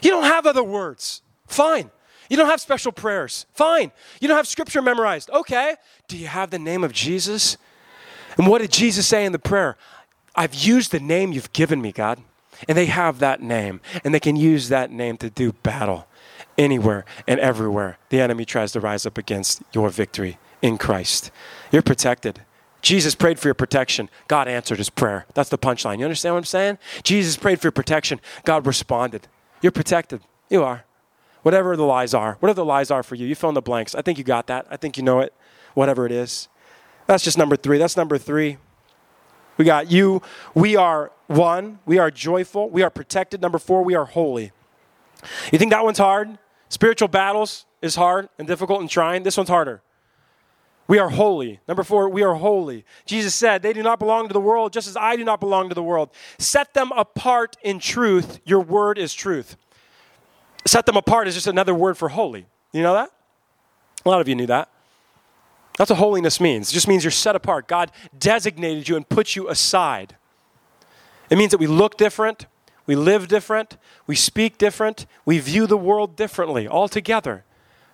You 0.02 0.10
don't 0.10 0.24
have 0.24 0.46
other 0.46 0.62
words. 0.64 1.22
Fine. 1.46 1.90
You 2.30 2.36
don't 2.36 2.48
have 2.48 2.60
special 2.60 2.92
prayers. 2.92 3.46
Fine. 3.52 3.92
You 4.20 4.28
don't 4.28 4.36
have 4.36 4.48
scripture 4.48 4.80
memorized. 4.80 5.28
Okay. 5.30 5.76
Do 6.08 6.16
you 6.16 6.26
have 6.26 6.50
the 6.50 6.58
name 6.58 6.84
of 6.84 6.92
Jesus? 6.92 7.58
And 8.38 8.46
what 8.46 8.62
did 8.62 8.72
Jesus 8.72 9.06
say 9.06 9.26
in 9.26 9.32
the 9.32 9.38
prayer? 9.38 9.76
I've 10.34 10.54
used 10.54 10.92
the 10.92 11.00
name 11.00 11.32
you've 11.32 11.52
given 11.52 11.82
me, 11.82 11.92
God. 11.92 12.18
And 12.68 12.78
they 12.78 12.86
have 12.86 13.18
that 13.18 13.42
name, 13.42 13.80
and 14.04 14.14
they 14.14 14.20
can 14.20 14.36
use 14.36 14.68
that 14.68 14.90
name 14.90 15.16
to 15.18 15.28
do 15.28 15.52
battle 15.52 16.06
anywhere 16.58 17.04
and 17.26 17.40
everywhere 17.40 17.98
the 18.08 18.20
enemy 18.20 18.44
tries 18.44 18.72
to 18.72 18.80
rise 18.80 19.06
up 19.06 19.18
against 19.18 19.62
your 19.72 19.88
victory 19.90 20.38
in 20.60 20.78
Christ. 20.78 21.30
You're 21.70 21.82
protected. 21.82 22.42
Jesus 22.82 23.14
prayed 23.14 23.38
for 23.38 23.48
your 23.48 23.54
protection. 23.54 24.10
God 24.26 24.48
answered 24.48 24.78
his 24.78 24.90
prayer. 24.90 25.26
That's 25.34 25.48
the 25.48 25.58
punchline. 25.58 25.98
You 25.98 26.04
understand 26.04 26.34
what 26.34 26.38
I'm 26.38 26.44
saying? 26.44 26.78
Jesus 27.04 27.36
prayed 27.36 27.60
for 27.60 27.68
your 27.68 27.72
protection. 27.72 28.20
God 28.44 28.66
responded. 28.66 29.28
You're 29.60 29.72
protected. 29.72 30.22
You 30.50 30.64
are. 30.64 30.84
Whatever 31.42 31.76
the 31.76 31.84
lies 31.84 32.12
are, 32.12 32.36
whatever 32.40 32.56
the 32.56 32.64
lies 32.64 32.90
are 32.90 33.02
for 33.02 33.14
you, 33.14 33.26
you 33.26 33.34
fill 33.34 33.50
in 33.50 33.54
the 33.54 33.62
blanks. 33.62 33.94
I 33.94 34.02
think 34.02 34.18
you 34.18 34.24
got 34.24 34.48
that. 34.48 34.66
I 34.70 34.76
think 34.76 34.96
you 34.96 35.02
know 35.02 35.20
it, 35.20 35.32
whatever 35.74 36.06
it 36.06 36.12
is. 36.12 36.48
That's 37.06 37.24
just 37.24 37.38
number 37.38 37.56
three. 37.56 37.78
That's 37.78 37.96
number 37.96 38.18
three. 38.18 38.58
We 39.56 39.64
got 39.64 39.90
you. 39.90 40.22
We 40.54 40.76
are 40.76 41.12
one, 41.26 41.78
we 41.86 41.98
are 41.98 42.10
joyful. 42.10 42.68
We 42.68 42.82
are 42.82 42.90
protected. 42.90 43.40
Number 43.40 43.58
four, 43.58 43.82
we 43.82 43.94
are 43.94 44.04
holy. 44.04 44.52
You 45.52 45.58
think 45.58 45.70
that 45.70 45.84
one's 45.84 45.98
hard? 45.98 46.38
Spiritual 46.72 47.08
battles 47.08 47.66
is 47.82 47.96
hard 47.96 48.30
and 48.38 48.48
difficult 48.48 48.80
and 48.80 48.88
trying. 48.88 49.24
This 49.24 49.36
one's 49.36 49.50
harder. 49.50 49.82
We 50.88 50.98
are 50.98 51.10
holy. 51.10 51.60
Number 51.68 51.82
four, 51.82 52.08
we 52.08 52.22
are 52.22 52.34
holy. 52.34 52.86
Jesus 53.04 53.34
said, 53.34 53.60
They 53.60 53.74
do 53.74 53.82
not 53.82 53.98
belong 53.98 54.26
to 54.28 54.32
the 54.32 54.40
world, 54.40 54.72
just 54.72 54.88
as 54.88 54.96
I 54.96 55.16
do 55.16 55.22
not 55.22 55.38
belong 55.38 55.68
to 55.68 55.74
the 55.74 55.82
world. 55.82 56.08
Set 56.38 56.72
them 56.72 56.90
apart 56.96 57.58
in 57.62 57.78
truth. 57.78 58.40
Your 58.46 58.60
word 58.60 58.96
is 58.96 59.12
truth. 59.12 59.58
Set 60.64 60.86
them 60.86 60.96
apart 60.96 61.28
is 61.28 61.34
just 61.34 61.46
another 61.46 61.74
word 61.74 61.98
for 61.98 62.08
holy. 62.08 62.46
You 62.72 62.80
know 62.80 62.94
that? 62.94 63.10
A 64.06 64.08
lot 64.08 64.22
of 64.22 64.26
you 64.26 64.34
knew 64.34 64.46
that. 64.46 64.70
That's 65.76 65.90
what 65.90 65.98
holiness 65.98 66.40
means. 66.40 66.70
It 66.70 66.72
just 66.72 66.88
means 66.88 67.04
you're 67.04 67.10
set 67.10 67.36
apart. 67.36 67.68
God 67.68 67.92
designated 68.18 68.88
you 68.88 68.96
and 68.96 69.06
put 69.06 69.36
you 69.36 69.50
aside. 69.50 70.16
It 71.28 71.36
means 71.36 71.50
that 71.50 71.60
we 71.60 71.66
look 71.66 71.98
different, 71.98 72.46
we 72.86 72.96
live 72.96 73.28
different, 73.28 73.76
we 74.06 74.16
speak 74.16 74.58
different, 74.58 75.06
we 75.24 75.38
view 75.38 75.66
the 75.66 75.76
world 75.76 76.16
differently 76.16 76.66
altogether 76.66 77.44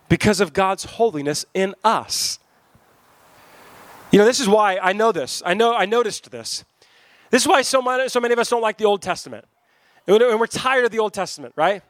because 0.07 0.39
of 0.39 0.53
God's 0.53 0.85
holiness 0.85 1.45
in 1.53 1.75
us. 1.83 2.39
You 4.11 4.17
know, 4.17 4.25
this 4.25 4.39
is 4.39 4.49
why 4.49 4.77
I 4.77 4.93
know 4.93 5.11
this. 5.11 5.43
I 5.45 5.53
know 5.53 5.75
I 5.75 5.85
noticed 5.85 6.31
this. 6.31 6.63
This 7.29 7.43
is 7.43 7.47
why 7.47 7.61
so 7.61 7.81
many, 7.81 8.09
so 8.09 8.19
many 8.19 8.33
of 8.33 8.39
us 8.39 8.49
don't 8.49 8.61
like 8.61 8.77
the 8.77 8.85
Old 8.85 9.03
Testament. 9.03 9.45
And 10.07 10.39
we're 10.39 10.47
tired 10.47 10.85
of 10.85 10.91
the 10.91 10.97
Old 10.97 11.13
Testament, 11.13 11.53
right? 11.55 11.83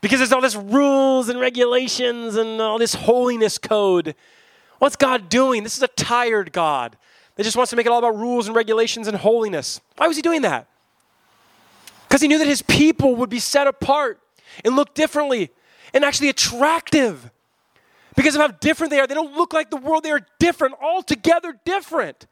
Because 0.00 0.20
there's 0.20 0.32
all 0.32 0.40
this 0.40 0.56
rules 0.56 1.28
and 1.28 1.38
regulations 1.38 2.36
and 2.36 2.58
all 2.62 2.78
this 2.78 2.94
holiness 2.94 3.58
code. 3.58 4.14
What's 4.78 4.96
God 4.96 5.28
doing? 5.28 5.64
This 5.64 5.76
is 5.76 5.82
a 5.82 5.88
tired 5.88 6.52
God 6.52 6.96
that 7.34 7.42
just 7.42 7.56
wants 7.56 7.68
to 7.70 7.76
make 7.76 7.84
it 7.84 7.92
all 7.92 7.98
about 7.98 8.16
rules 8.16 8.46
and 8.46 8.56
regulations 8.56 9.06
and 9.06 9.18
holiness. 9.18 9.82
Why 9.96 10.08
was 10.08 10.16
he 10.16 10.22
doing 10.22 10.40
that? 10.42 10.66
Because 12.08 12.22
he 12.22 12.28
knew 12.28 12.38
that 12.38 12.46
his 12.46 12.62
people 12.62 13.14
would 13.16 13.28
be 13.28 13.38
set 13.38 13.66
apart 13.66 14.20
and 14.64 14.74
look 14.74 14.94
differently 14.94 15.50
and 15.92 16.04
actually 16.04 16.30
attractive 16.30 17.30
because 18.16 18.34
of 18.34 18.40
how 18.40 18.48
different 18.48 18.90
they 18.90 18.98
are. 18.98 19.06
They 19.06 19.14
don't 19.14 19.36
look 19.36 19.52
like 19.52 19.70
the 19.70 19.76
world, 19.76 20.02
they 20.04 20.10
are 20.10 20.26
different, 20.38 20.74
altogether 20.80 21.58
different. 21.64 22.26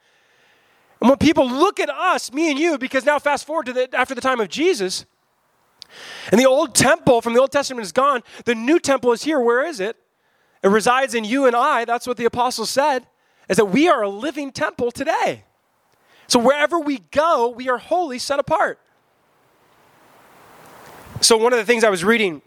And 1.00 1.10
when 1.10 1.18
people 1.18 1.48
look 1.48 1.78
at 1.78 1.90
us, 1.90 2.32
me 2.32 2.50
and 2.50 2.58
you, 2.58 2.78
because 2.78 3.04
now 3.04 3.18
fast 3.18 3.46
forward 3.46 3.66
to 3.66 3.72
the, 3.72 3.94
after 3.94 4.14
the 4.14 4.20
time 4.20 4.40
of 4.40 4.48
Jesus, 4.48 5.04
and 6.32 6.40
the 6.40 6.46
old 6.46 6.74
temple 6.74 7.20
from 7.20 7.34
the 7.34 7.40
Old 7.40 7.52
Testament 7.52 7.84
is 7.84 7.92
gone, 7.92 8.22
the 8.44 8.54
new 8.54 8.80
temple 8.80 9.12
is 9.12 9.22
here. 9.22 9.38
Where 9.38 9.64
is 9.64 9.78
it? 9.78 9.96
It 10.62 10.68
resides 10.68 11.14
in 11.14 11.24
you 11.24 11.46
and 11.46 11.54
I. 11.54 11.84
That's 11.84 12.06
what 12.06 12.16
the 12.16 12.24
apostles 12.24 12.70
said, 12.70 13.06
is 13.48 13.58
that 13.58 13.66
we 13.66 13.88
are 13.88 14.02
a 14.02 14.08
living 14.08 14.50
temple 14.50 14.90
today. 14.90 15.44
So 16.26 16.40
wherever 16.40 16.80
we 16.80 16.98
go, 17.12 17.48
we 17.50 17.68
are 17.68 17.78
wholly 17.78 18.18
set 18.18 18.40
apart. 18.40 18.80
So 21.20 21.36
one 21.36 21.52
of 21.52 21.58
the 21.58 21.64
things 21.64 21.82
I 21.82 21.90
was 21.90 22.04
reading, 22.04 22.42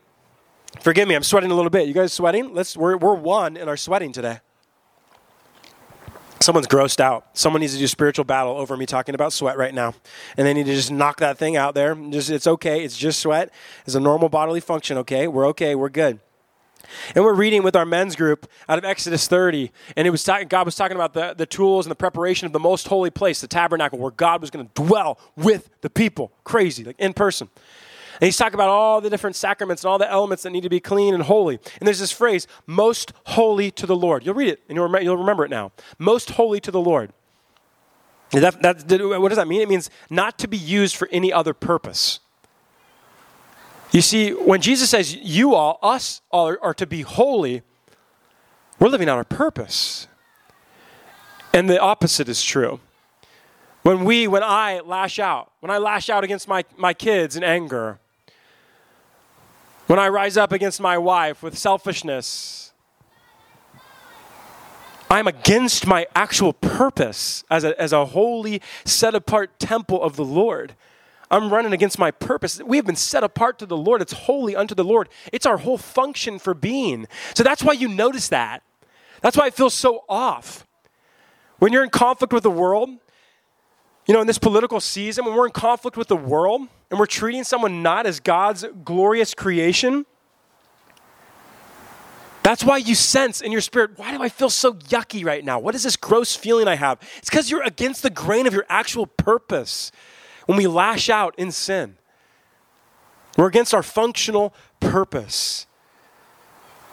forgive 0.81 1.07
me, 1.07 1.15
I'm 1.15 1.23
sweating 1.23 1.51
a 1.51 1.55
little 1.55 1.71
bit. 1.71 1.87
You 1.87 1.93
guys 1.93 2.13
sweating? 2.13 2.53
Let's 2.53 2.77
we're 2.77 2.97
we're 2.97 3.15
one 3.15 3.57
in 3.57 3.67
our 3.67 3.77
sweating 3.77 4.11
today. 4.11 4.39
Someone's 6.41 6.67
grossed 6.67 7.01
out. 7.01 7.27
Someone 7.33 7.59
needs 7.59 7.73
to 7.73 7.79
do 7.79 7.87
spiritual 7.87 8.25
battle 8.25 8.55
over 8.55 8.77
me 8.77 8.85
talking 8.85 9.13
about 9.13 9.33
sweat 9.33 9.57
right 9.57 9.73
now. 9.73 9.93
And 10.37 10.47
they 10.47 10.53
need 10.53 10.67
to 10.67 10.73
just 10.73 10.91
knock 10.91 11.19
that 11.19 11.37
thing 11.37 11.57
out 11.57 11.75
there. 11.75 11.95
Just 11.95 12.29
it's 12.29 12.47
okay. 12.47 12.83
It's 12.83 12.97
just 12.97 13.19
sweat. 13.19 13.51
It's 13.85 13.95
a 13.95 13.99
normal 13.99 14.29
bodily 14.29 14.61
function, 14.61 14.97
okay? 14.99 15.27
We're 15.27 15.47
okay. 15.47 15.75
We're 15.75 15.89
good. 15.89 16.19
And 17.13 17.25
we're 17.25 17.33
reading 17.33 17.61
with 17.61 17.75
our 17.75 17.85
men's 17.85 18.15
group 18.15 18.49
out 18.67 18.77
of 18.77 18.85
Exodus 18.85 19.27
30, 19.27 19.71
and 19.95 20.07
it 20.07 20.11
was 20.11 20.23
talking, 20.23 20.47
God 20.47 20.65
was 20.65 20.75
talking 20.75 20.95
about 20.95 21.13
the, 21.13 21.35
the 21.37 21.45
tools 21.45 21.85
and 21.85 21.91
the 21.91 21.95
preparation 21.95 22.45
of 22.47 22.53
the 22.53 22.59
most 22.59 22.87
holy 22.87 23.11
place, 23.11 23.41
the 23.41 23.47
tabernacle, 23.47 23.99
where 23.99 24.11
God 24.11 24.41
was 24.41 24.49
going 24.49 24.65
to 24.65 24.73
dwell 24.73 25.19
with 25.35 25.69
the 25.81 25.89
people. 25.89 26.31
Crazy, 26.43 26.83
like 26.83 26.95
in 26.97 27.13
person. 27.13 27.49
And 28.19 28.25
he's 28.27 28.35
talking 28.35 28.55
about 28.55 28.67
all 28.67 28.99
the 28.99 29.09
different 29.09 29.37
sacraments 29.37 29.83
and 29.83 29.89
all 29.89 29.97
the 29.97 30.09
elements 30.11 30.43
that 30.43 30.49
need 30.49 30.63
to 30.63 30.69
be 30.69 30.81
clean 30.81 31.13
and 31.13 31.23
holy. 31.23 31.57
And 31.79 31.87
there's 31.87 31.99
this 31.99 32.11
phrase, 32.11 32.47
most 32.67 33.13
holy 33.27 33.71
to 33.71 33.85
the 33.85 33.95
Lord. 33.95 34.25
You'll 34.25 34.35
read 34.35 34.49
it 34.49 34.61
and 34.67 34.75
you'll, 34.75 35.01
you'll 35.01 35.15
remember 35.15 35.45
it 35.45 35.49
now. 35.49 35.71
Most 35.97 36.31
holy 36.31 36.59
to 36.59 36.71
the 36.71 36.81
Lord. 36.81 37.13
That, 38.31 38.61
that, 38.61 39.19
what 39.21 39.29
does 39.29 39.37
that 39.37 39.47
mean? 39.47 39.61
It 39.61 39.69
means 39.69 39.89
not 40.09 40.37
to 40.39 40.47
be 40.47 40.57
used 40.57 40.97
for 40.97 41.07
any 41.11 41.31
other 41.31 41.53
purpose. 41.53 42.19
You 43.91 44.01
see, 44.01 44.31
when 44.31 44.61
Jesus 44.61 44.89
says 44.89 45.15
you 45.15 45.55
all, 45.55 45.79
us 45.81 46.21
all 46.29 46.49
are, 46.49 46.59
are 46.61 46.73
to 46.75 46.85
be 46.85 47.01
holy, 47.01 47.63
we're 48.79 48.89
living 48.89 49.09
out 49.09 49.17
our 49.17 49.23
purpose. 49.23 50.07
And 51.53 51.69
the 51.69 51.79
opposite 51.79 52.27
is 52.27 52.43
true. 52.43 52.81
When 53.81 54.03
we, 54.03 54.27
when 54.27 54.43
I 54.43 54.81
lash 54.81 55.19
out, 55.19 55.51
when 55.61 55.71
I 55.71 55.77
lash 55.77 56.09
out 56.09 56.23
against 56.23 56.47
my, 56.47 56.65
my 56.77 56.93
kids 56.93 57.35
in 57.35 57.43
anger, 57.43 57.99
when 59.89 59.97
I 59.97 60.07
rise 60.07 60.37
up 60.37 60.51
against 60.51 60.79
my 60.79 60.99
wife 60.99 61.41
with 61.41 61.57
selfishness, 61.57 62.73
I'm 65.09 65.25
against 65.25 65.87
my 65.87 66.05
actual 66.13 66.53
purpose 66.53 67.43
as 67.49 67.63
a, 67.63 67.81
as 67.81 67.91
a 67.91 68.05
holy, 68.05 68.61
set 68.85 69.15
apart 69.15 69.57
temple 69.57 69.99
of 69.99 70.15
the 70.15 70.23
Lord. 70.23 70.75
I'm 71.31 71.51
running 71.51 71.73
against 71.73 71.97
my 71.97 72.11
purpose. 72.11 72.61
We 72.61 72.77
have 72.77 72.85
been 72.85 72.95
set 72.95 73.23
apart 73.23 73.57
to 73.59 73.65
the 73.65 73.75
Lord. 73.75 74.03
It's 74.03 74.13
holy 74.13 74.55
unto 74.55 74.75
the 74.75 74.83
Lord. 74.83 75.09
It's 75.33 75.47
our 75.47 75.57
whole 75.57 75.79
function 75.79 76.37
for 76.37 76.53
being. 76.53 77.07
So 77.33 77.41
that's 77.41 77.63
why 77.63 77.73
you 77.73 77.87
notice 77.87 78.27
that. 78.29 78.61
That's 79.21 79.35
why 79.35 79.47
it 79.47 79.55
feels 79.55 79.73
so 79.73 80.03
off. 80.07 80.67
When 81.57 81.73
you're 81.73 81.83
in 81.83 81.89
conflict 81.89 82.31
with 82.31 82.43
the 82.43 82.51
world, 82.51 82.91
you 84.09 84.15
know, 84.15 84.21
in 84.21 84.27
this 84.27 84.39
political 84.39 84.79
season, 84.79 85.23
when 85.23 85.35
we're 85.35 85.45
in 85.45 85.51
conflict 85.51 85.95
with 85.95 86.07
the 86.07 86.15
world, 86.15 86.61
and 86.89 86.99
we're 86.99 87.05
treating 87.05 87.43
someone 87.43 87.83
not 87.83 88.07
as 88.07 88.19
God's 88.19 88.65
glorious 88.83 89.35
creation, 89.35 90.03
that's 92.41 92.63
why 92.63 92.77
you 92.77 92.95
sense 92.95 93.39
in 93.39 93.51
your 93.51 93.61
spirit, 93.61 93.91
why 93.97 94.09
do 94.09 94.23
I 94.23 94.29
feel 94.29 94.49
so 94.49 94.73
yucky 94.73 95.23
right 95.23 95.45
now? 95.45 95.59
What 95.59 95.75
is 95.75 95.83
this 95.83 95.95
gross 95.95 96.35
feeling 96.35 96.67
I 96.67 96.73
have? 96.73 96.97
It's 97.17 97.29
because 97.29 97.51
you're 97.51 97.61
against 97.61 98.01
the 98.01 98.09
grain 98.09 98.47
of 98.47 98.53
your 98.55 98.65
actual 98.67 99.05
purpose 99.05 99.91
when 100.47 100.57
we 100.57 100.65
lash 100.65 101.11
out 101.11 101.35
in 101.37 101.51
sin. 101.51 101.95
We're 103.37 103.45
against 103.45 103.75
our 103.75 103.83
functional 103.83 104.55
purpose. 104.79 105.67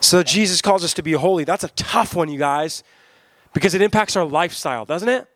So 0.00 0.22
Jesus 0.22 0.60
calls 0.60 0.84
us 0.84 0.92
to 0.92 1.02
be 1.02 1.12
holy. 1.12 1.44
That's 1.44 1.64
a 1.64 1.68
tough 1.68 2.14
one, 2.14 2.28
you 2.28 2.38
guys, 2.38 2.84
because 3.54 3.72
it 3.72 3.80
impacts 3.80 4.16
our 4.16 4.24
lifestyle, 4.26 4.84
doesn't 4.84 5.08
it? 5.08 5.26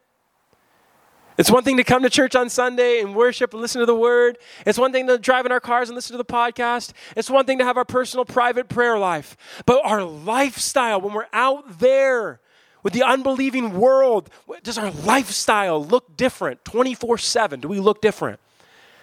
It's 1.40 1.50
one 1.50 1.64
thing 1.64 1.78
to 1.78 1.84
come 1.84 2.02
to 2.02 2.10
church 2.10 2.36
on 2.36 2.50
Sunday 2.50 3.00
and 3.00 3.16
worship 3.16 3.54
and 3.54 3.62
listen 3.62 3.80
to 3.80 3.86
the 3.86 3.94
word. 3.94 4.36
It's 4.66 4.78
one 4.78 4.92
thing 4.92 5.06
to 5.06 5.16
drive 5.16 5.46
in 5.46 5.52
our 5.52 5.58
cars 5.58 5.88
and 5.88 5.96
listen 5.96 6.12
to 6.12 6.18
the 6.18 6.24
podcast. 6.24 6.92
It's 7.16 7.30
one 7.30 7.46
thing 7.46 7.56
to 7.60 7.64
have 7.64 7.78
our 7.78 7.84
personal 7.86 8.26
private 8.26 8.68
prayer 8.68 8.98
life. 8.98 9.38
But 9.64 9.82
our 9.82 10.04
lifestyle, 10.04 11.00
when 11.00 11.14
we're 11.14 11.28
out 11.32 11.78
there 11.78 12.40
with 12.82 12.92
the 12.92 13.02
unbelieving 13.02 13.72
world, 13.72 14.28
does 14.62 14.76
our 14.76 14.90
lifestyle 14.90 15.82
look 15.82 16.14
different 16.14 16.62
24 16.66 17.16
7? 17.16 17.60
Do 17.60 17.68
we 17.68 17.80
look 17.80 18.02
different? 18.02 18.38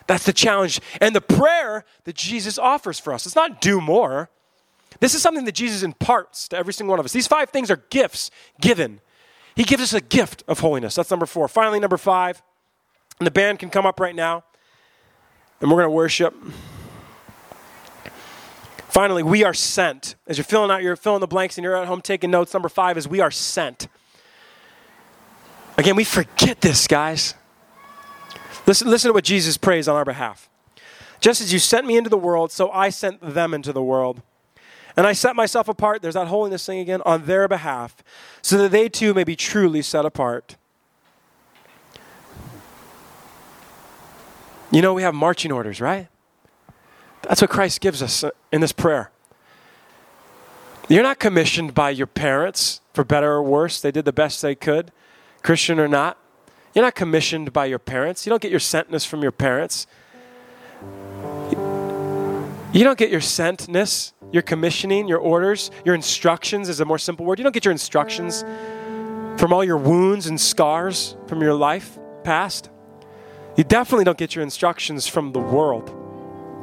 That's 0.06 0.28
the 0.28 0.32
challenge 0.32 0.80
and 1.02 1.15
the 1.15 1.21
prayer 1.21 1.86
that 2.04 2.15
Jesus 2.15 2.60
offers 2.60 3.00
for 3.00 3.13
us. 3.13 3.26
It's 3.26 3.36
not 3.36 3.62
do 3.62 3.82
more. 3.82 4.30
This 5.00 5.15
is 5.15 5.23
something 5.23 5.45
that 5.45 5.56
Jesus 5.56 5.82
imparts 5.82 6.47
to 6.50 6.58
every 6.58 6.73
single 6.73 6.91
one 6.91 7.00
of 7.00 7.06
us. 7.06 7.13
These 7.13 7.26
five 7.26 7.50
things 7.50 7.71
are 7.71 7.82
gifts 7.89 8.30
given 8.62 9.02
he 9.58 9.63
gives 9.63 9.82
us 9.82 9.91
a 9.91 10.02
gift 10.02 10.43
of 10.48 10.60
holiness. 10.60 10.93
That's 10.93 11.10
number 11.10 11.26
four. 11.26 11.48
Finally, 11.48 11.80
number 11.80 11.98
five, 11.98 12.43
and 13.20 13.26
the 13.26 13.32
band 13.32 13.58
can 13.58 13.72
come 13.72 13.88
up 13.88 14.00
right 14.00 14.13
now, 14.13 14.43
and 15.60 15.72
we're 15.72 15.78
going 15.78 15.88
to 15.88 15.96
worship. 15.96 16.36
Finally, 18.88 19.24
we 19.24 19.43
are 19.43 19.56
sent. 19.56 20.13
As 20.28 20.38
you're 20.38 20.46
filling 20.46 20.70
out, 20.70 20.84
you're 20.84 20.96
filling 20.96 21.22
the 21.22 21.28
blanks 21.28 21.58
and 21.58 21.63
you're 21.63 21.76
at 21.76 21.88
home 21.88 22.02
taking 22.02 22.30
notes. 22.30 22.54
Number 22.54 22.70
five 22.70 23.00
is 23.00 23.08
we 23.08 23.20
are 23.20 23.32
sent. 23.32 23.88
Again, 25.76 25.96
we 25.96 26.04
forget 26.04 26.62
this, 26.62 26.88
guys. 26.88 27.34
Listen, 28.67 28.88
listen 28.89 29.10
to 29.10 29.13
what 29.13 29.24
Jesus 29.24 29.58
prays 29.58 29.88
on 29.88 29.96
our 29.96 30.06
behalf. 30.06 30.50
Just 31.20 31.41
as 31.41 31.52
you 31.52 31.58
sent 31.58 31.88
me 31.88 31.98
into 31.98 32.12
the 32.12 32.17
world, 32.17 32.52
so 32.52 32.70
I 32.70 32.89
sent 32.89 33.22
them 33.22 33.56
into 33.56 33.74
the 33.74 33.82
world. 33.82 34.22
And 34.98 35.06
I 35.06 35.14
set 35.14 35.36
myself 35.36 35.68
apart, 35.70 36.02
there's 36.02 36.16
that 36.16 36.28
holiness 36.28 36.66
thing 36.66 36.80
again, 36.80 37.04
on 37.06 37.26
their 37.26 37.48
behalf, 37.48 38.04
so 38.41 38.58
that 38.58 38.72
they 38.72 38.89
too 38.89 39.14
may 39.14 39.24
be 39.24 39.36
truly 39.36 39.84
set 39.84 40.06
apart. 40.06 40.58
You 44.72 44.82
know, 44.82 44.95
we 44.95 45.04
have 45.04 45.14
marching 45.14 45.52
orders, 45.52 45.80
right? 45.80 46.08
That's 47.22 47.41
what 47.41 47.52
Christ 47.52 47.80
gives 47.80 48.02
us 48.02 48.24
uh, 48.24 48.32
in 48.52 48.60
this 48.62 48.72
prayer. 48.72 49.12
You're 50.89 51.04
not 51.04 51.20
commissioned 51.20 51.74
by 51.74 51.91
your 51.91 52.08
parents, 52.08 52.82
for 52.93 53.04
better 53.04 53.32
or 53.34 53.43
worse. 53.43 53.80
They 53.80 53.91
did 53.91 54.06
the 54.06 54.14
best 54.14 54.41
they 54.41 54.56
could, 54.56 54.91
Christian 55.43 55.80
or 55.80 55.88
not. 55.88 56.18
You're 56.74 56.84
not 56.84 56.95
commissioned 56.95 57.54
by 57.54 57.66
your 57.66 57.80
parents. 57.80 58.26
You 58.26 58.32
don't 58.32 58.41
get 58.41 58.52
your 58.52 58.60
sentness 58.60 59.06
from 59.06 59.22
your 59.22 59.32
parents. 59.32 59.86
You 62.74 62.84
don't 62.84 62.97
get 62.97 63.09
your 63.09 63.22
sentness 63.22 64.13
your 64.32 64.41
commissioning, 64.41 65.07
your 65.07 65.20
orders, 65.20 65.72
your 65.86 65.95
instructions 65.95 66.70
is 66.70 66.80
a 66.80 66.86
more 66.86 66.97
simple 66.97 67.26
word. 67.26 67.39
You 67.39 67.43
don't 67.43 67.53
get 67.53 67.65
your 67.65 67.72
instructions 67.72 68.43
from 69.38 69.53
all 69.53 69.63
your 69.63 69.78
wounds 69.78 70.28
and 70.28 70.39
scars 70.39 71.15
from 71.28 71.41
your 71.41 71.53
life 71.53 71.97
past. 72.24 72.70
You 73.55 73.63
definitely 73.63 74.05
don't 74.05 74.18
get 74.18 74.36
your 74.36 74.43
instructions 74.43 75.07
from 75.07 75.32
the 75.32 75.39
world. 75.39 75.89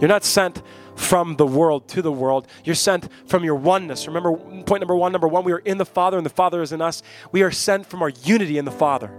You're 0.00 0.08
not 0.08 0.24
sent 0.24 0.62
from 0.96 1.36
the 1.36 1.46
world 1.46 1.88
to 1.88 2.02
the 2.02 2.12
world. 2.12 2.46
You're 2.64 2.74
sent 2.74 3.08
from 3.26 3.44
your 3.44 3.54
oneness. 3.54 4.06
Remember 4.06 4.36
point 4.36 4.80
number 4.80 4.94
one, 4.94 5.12
number 5.12 5.28
one, 5.28 5.44
we 5.44 5.52
are 5.52 5.58
in 5.58 5.78
the 5.78 5.84
Father 5.84 6.16
and 6.16 6.26
the 6.26 6.30
Father 6.30 6.62
is 6.62 6.72
in 6.72 6.80
us. 6.80 7.02
We 7.32 7.42
are 7.42 7.50
sent 7.50 7.86
from 7.86 8.02
our 8.02 8.10
unity 8.10 8.58
in 8.58 8.64
the 8.64 8.70
Father. 8.70 9.10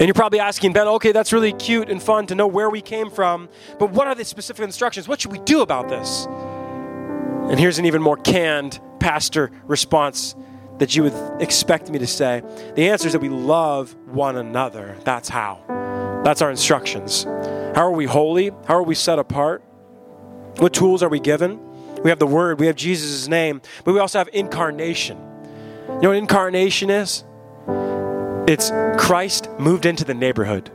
And 0.00 0.08
you're 0.08 0.14
probably 0.14 0.40
asking, 0.40 0.72
Ben, 0.72 0.88
okay, 0.88 1.12
that's 1.12 1.30
really 1.30 1.52
cute 1.52 1.90
and 1.90 2.02
fun 2.02 2.26
to 2.28 2.34
know 2.34 2.46
where 2.46 2.70
we 2.70 2.80
came 2.80 3.10
from, 3.10 3.50
but 3.78 3.90
what 3.90 4.06
are 4.06 4.14
the 4.14 4.24
specific 4.24 4.64
instructions? 4.64 5.06
What 5.06 5.20
should 5.20 5.30
we 5.30 5.40
do 5.40 5.60
about 5.60 5.90
this? 5.90 6.24
And 6.24 7.60
here's 7.60 7.78
an 7.78 7.84
even 7.84 8.00
more 8.00 8.16
canned 8.16 8.80
pastor 8.98 9.50
response 9.64 10.34
that 10.78 10.96
you 10.96 11.02
would 11.02 11.42
expect 11.42 11.90
me 11.90 11.98
to 11.98 12.06
say? 12.06 12.42
The 12.76 12.88
answer 12.88 13.08
is 13.08 13.12
that 13.12 13.20
we 13.20 13.28
love 13.28 13.94
one 14.06 14.36
another. 14.36 14.96
That's 15.04 15.28
how. 15.28 15.62
That's 16.24 16.40
our 16.40 16.50
instructions. 16.50 17.24
How 17.74 17.82
are 17.82 17.92
we 17.92 18.06
holy? 18.06 18.52
How 18.66 18.76
are 18.76 18.82
we 18.82 18.94
set 18.94 19.18
apart? 19.18 19.62
What 20.56 20.72
tools 20.72 21.02
are 21.02 21.10
we 21.10 21.20
given? 21.20 21.60
We 22.02 22.08
have 22.08 22.18
the 22.18 22.26
Word, 22.26 22.58
we 22.58 22.68
have 22.68 22.76
Jesus' 22.76 23.28
name, 23.28 23.60
but 23.84 23.92
we 23.92 24.00
also 24.00 24.16
have 24.16 24.30
incarnation. 24.32 25.18
You 25.18 26.00
know 26.00 26.08
what 26.08 26.16
incarnation 26.16 26.88
is? 26.88 27.24
It's 28.50 28.72
Christ 28.98 29.48
moved 29.60 29.86
into 29.86 30.04
the 30.04 30.12
neighborhood. 30.12 30.72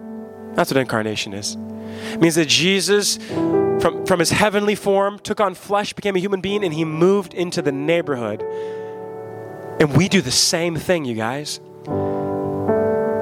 That's 0.54 0.72
what 0.72 0.78
incarnation 0.78 1.34
is. 1.34 1.56
It 2.14 2.22
means 2.22 2.36
that 2.36 2.48
Jesus, 2.48 3.18
from, 3.18 4.06
from 4.06 4.20
his 4.20 4.32
heavenly 4.32 4.76
form, 4.76 5.20
took 5.20 5.42
on 5.42 5.56
flesh, 5.56 5.92
became 5.92 6.16
a 6.16 6.20
human 6.20 6.40
being, 6.40 6.64
and 6.64 6.74
he 6.74 6.86
moved 6.86 7.34
into 7.34 7.62
the 7.62 7.74
neighborhood. 7.74 8.42
And 9.82 9.94
we 9.98 10.08
do 10.08 10.22
the 10.22 10.32
same 10.32 10.78
thing, 10.78 11.04
you 11.04 11.16
guys. 11.16 11.60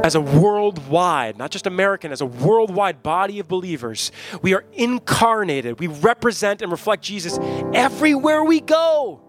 As 0.03 0.13
a 0.13 0.21
worldwide, 0.21 1.39
not 1.39 1.49
just 1.49 1.65
American, 1.65 2.11
as 2.11 2.21
a 2.21 2.27
worldwide 2.27 3.01
body 3.01 3.39
of 3.39 3.47
believers, 3.47 4.11
we 4.43 4.53
are 4.53 4.65
incarnated. 4.73 5.79
We 5.79 5.87
represent 5.87 6.61
and 6.61 6.71
reflect 6.71 7.01
Jesus 7.01 7.39
everywhere 7.73 8.43
we 8.43 8.59
go. 8.59 9.19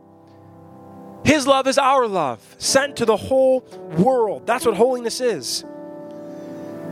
His 1.24 1.46
love 1.46 1.66
is 1.66 1.78
our 1.78 2.06
love, 2.06 2.40
sent 2.58 2.96
to 2.96 3.06
the 3.06 3.16
whole 3.16 3.60
world. 3.96 4.46
That's 4.46 4.66
what 4.66 4.74
holiness 4.74 5.20
is. 5.20 5.64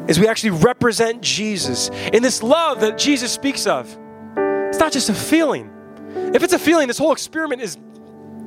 Is 0.09 0.19
we 0.19 0.27
actually 0.27 0.51
represent 0.51 1.23
Jesus. 1.23 1.91
In 2.13 2.23
this 2.23 2.43
love 2.43 2.81
that 2.81 2.99
Jesus 2.99 3.31
speaks 3.31 3.67
of, 3.67 3.87
it's 4.37 4.79
not 4.79 4.93
just 4.93 5.11
a 5.11 5.15
feeling. 5.15 5.71
If 6.35 6.43
it's 6.43 6.55
a 6.55 6.59
feeling, 6.59 6.89
this 6.89 6.99
whole 6.99 7.13
experiment 7.13 7.61
is 7.61 7.77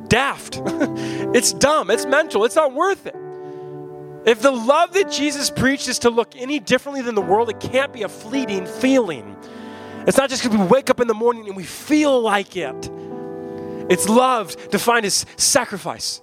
daft. 0.08 0.60
it's 0.66 1.54
dumb. 1.54 1.92
It's 1.92 2.06
mental. 2.06 2.46
It's 2.46 2.56
not 2.56 2.74
worth 2.74 3.06
it. 3.06 3.16
If 4.26 4.42
the 4.42 4.52
love 4.52 4.94
that 4.94 5.12
Jesus 5.12 5.52
preached 5.52 5.88
is 5.88 6.00
to 6.00 6.10
look 6.10 6.36
any 6.36 6.60
differently 6.60 7.04
than 7.04 7.14
the 7.14 7.22
world, 7.22 7.50
it 7.50 7.60
can't 7.60 7.94
be 7.94 8.02
a 8.02 8.10
fleeting 8.10 8.66
feeling. 8.66 9.36
It's 10.08 10.18
not 10.18 10.32
just 10.32 10.44
because 10.44 10.58
we 10.58 10.66
wake 10.66 10.90
up 10.90 11.00
in 11.00 11.08
the 11.08 11.14
morning 11.14 11.48
and 11.48 11.56
we 11.56 11.64
feel 11.64 12.20
like 12.20 12.58
it. 12.58 12.90
It's 13.90 14.10
loved 14.10 14.72
defined 14.72 15.06
as 15.06 15.26
sacrifice, 15.38 16.22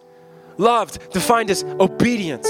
loved 0.59 1.13
defined 1.13 1.51
as 1.51 1.65
obedience. 1.65 2.49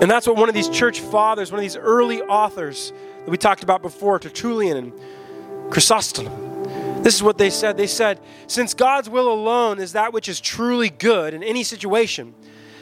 And 0.00 0.10
that's 0.10 0.26
what 0.26 0.36
one 0.36 0.48
of 0.48 0.54
these 0.54 0.68
church 0.68 1.00
fathers, 1.00 1.52
one 1.52 1.58
of 1.58 1.62
these 1.62 1.76
early 1.76 2.22
authors 2.22 2.92
that 3.24 3.30
we 3.30 3.36
talked 3.36 3.62
about 3.62 3.82
before, 3.82 4.18
Tertullian 4.18 4.76
and 4.76 4.92
Chrysostom, 5.70 6.26
this 7.02 7.14
is 7.14 7.22
what 7.22 7.38
they 7.38 7.50
said. 7.50 7.76
They 7.76 7.86
said, 7.86 8.20
Since 8.46 8.74
God's 8.74 9.08
will 9.08 9.32
alone 9.32 9.80
is 9.80 9.92
that 9.92 10.12
which 10.12 10.28
is 10.28 10.40
truly 10.40 10.88
good 10.88 11.34
in 11.34 11.42
any 11.42 11.64
situation, 11.64 12.34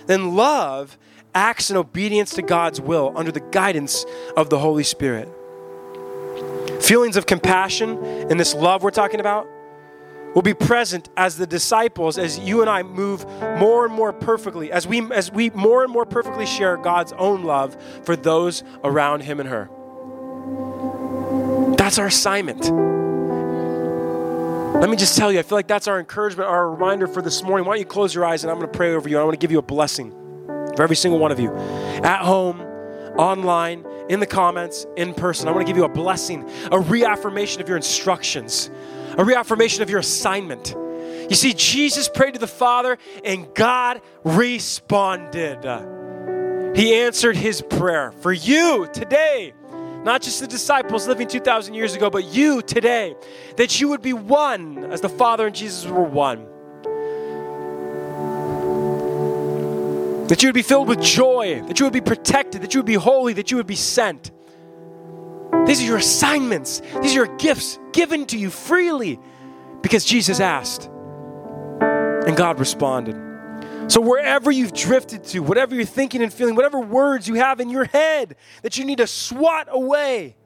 then 0.06 0.34
love 0.34 0.98
acts 1.34 1.70
in 1.70 1.76
obedience 1.76 2.34
to 2.34 2.42
God's 2.42 2.80
will 2.80 3.12
under 3.16 3.32
the 3.32 3.40
guidance 3.40 4.04
of 4.36 4.50
the 4.50 4.58
Holy 4.58 4.82
Spirit. 4.82 5.28
Feelings 6.90 7.16
of 7.16 7.24
compassion 7.24 8.02
and 8.02 8.40
this 8.40 8.52
love 8.52 8.82
we're 8.82 8.90
talking 8.90 9.20
about 9.20 9.46
will 10.34 10.42
be 10.42 10.54
present 10.54 11.08
as 11.16 11.36
the 11.36 11.46
disciples 11.46 12.18
as 12.18 12.36
you 12.40 12.62
and 12.62 12.68
I 12.68 12.82
move 12.82 13.24
more 13.60 13.86
and 13.86 13.94
more 13.94 14.12
perfectly 14.12 14.72
as 14.72 14.88
we 14.88 15.00
as 15.12 15.30
we 15.30 15.50
more 15.50 15.84
and 15.84 15.92
more 15.92 16.04
perfectly 16.04 16.46
share 16.46 16.76
God's 16.76 17.12
own 17.12 17.44
love 17.44 17.80
for 18.02 18.16
those 18.16 18.64
around 18.82 19.20
him 19.20 19.38
and 19.38 19.48
her. 19.48 19.70
That's 21.76 21.96
our 21.96 22.08
assignment. 22.08 22.64
Let 24.80 24.90
me 24.90 24.96
just 24.96 25.16
tell 25.16 25.30
you, 25.30 25.38
I 25.38 25.42
feel 25.42 25.58
like 25.58 25.68
that's 25.68 25.86
our 25.86 26.00
encouragement, 26.00 26.48
our 26.48 26.72
reminder 26.72 27.06
for 27.06 27.22
this 27.22 27.44
morning. 27.44 27.68
Why 27.68 27.74
don't 27.74 27.82
you 27.82 27.86
close 27.86 28.12
your 28.12 28.24
eyes 28.24 28.42
and 28.42 28.50
I'm 28.50 28.58
going 28.58 28.68
to 28.68 28.76
pray 28.76 28.96
over 28.96 29.08
you. 29.08 29.16
I 29.16 29.22
want 29.22 29.34
to 29.34 29.38
give 29.38 29.52
you 29.52 29.60
a 29.60 29.62
blessing 29.62 30.10
for 30.74 30.82
every 30.82 30.96
single 30.96 31.20
one 31.20 31.30
of 31.30 31.38
you. 31.38 31.54
At 32.02 32.22
home, 32.22 32.60
online, 33.16 33.84
in 34.10 34.18
the 34.18 34.26
comments, 34.26 34.86
in 34.96 35.14
person. 35.14 35.48
I 35.48 35.52
want 35.52 35.64
to 35.64 35.70
give 35.70 35.76
you 35.76 35.84
a 35.84 35.88
blessing, 35.88 36.50
a 36.72 36.78
reaffirmation 36.78 37.62
of 37.62 37.68
your 37.68 37.76
instructions, 37.76 38.68
a 39.16 39.24
reaffirmation 39.24 39.82
of 39.82 39.88
your 39.88 40.00
assignment. 40.00 40.74
You 41.30 41.36
see, 41.36 41.54
Jesus 41.54 42.08
prayed 42.08 42.34
to 42.34 42.40
the 42.40 42.48
Father 42.48 42.98
and 43.24 43.54
God 43.54 44.02
responded. 44.24 45.62
He 46.74 46.96
answered 46.96 47.36
his 47.36 47.62
prayer 47.62 48.10
for 48.10 48.32
you 48.32 48.88
today 48.92 49.54
not 50.02 50.22
just 50.22 50.40
the 50.40 50.46
disciples 50.46 51.06
living 51.06 51.28
2,000 51.28 51.74
years 51.74 51.94
ago, 51.94 52.08
but 52.08 52.24
you 52.24 52.62
today, 52.62 53.14
that 53.56 53.82
you 53.82 53.90
would 53.90 54.00
be 54.00 54.14
one 54.14 54.90
as 54.90 55.02
the 55.02 55.10
Father 55.10 55.46
and 55.46 55.54
Jesus 55.54 55.84
were 55.84 56.02
one. 56.02 56.46
That 60.30 60.44
you 60.44 60.46
would 60.46 60.54
be 60.54 60.62
filled 60.62 60.86
with 60.86 61.00
joy, 61.00 61.60
that 61.66 61.80
you 61.80 61.86
would 61.86 61.92
be 61.92 62.00
protected, 62.00 62.62
that 62.62 62.72
you 62.72 62.78
would 62.78 62.86
be 62.86 62.94
holy, 62.94 63.32
that 63.32 63.50
you 63.50 63.56
would 63.56 63.66
be 63.66 63.74
sent. 63.74 64.30
These 65.66 65.82
are 65.82 65.84
your 65.84 65.96
assignments, 65.96 66.80
these 67.02 67.16
are 67.16 67.24
your 67.26 67.36
gifts 67.36 67.80
given 67.92 68.26
to 68.26 68.38
you 68.38 68.48
freely 68.48 69.18
because 69.82 70.04
Jesus 70.04 70.38
asked 70.38 70.88
and 71.80 72.36
God 72.36 72.60
responded. 72.60 73.16
So, 73.88 74.00
wherever 74.00 74.52
you've 74.52 74.72
drifted 74.72 75.24
to, 75.24 75.40
whatever 75.40 75.74
you're 75.74 75.84
thinking 75.84 76.22
and 76.22 76.32
feeling, 76.32 76.54
whatever 76.54 76.78
words 76.78 77.26
you 77.26 77.34
have 77.34 77.58
in 77.58 77.68
your 77.68 77.86
head 77.86 78.36
that 78.62 78.78
you 78.78 78.84
need 78.84 78.98
to 78.98 79.08
swat 79.08 79.66
away, 79.68 80.36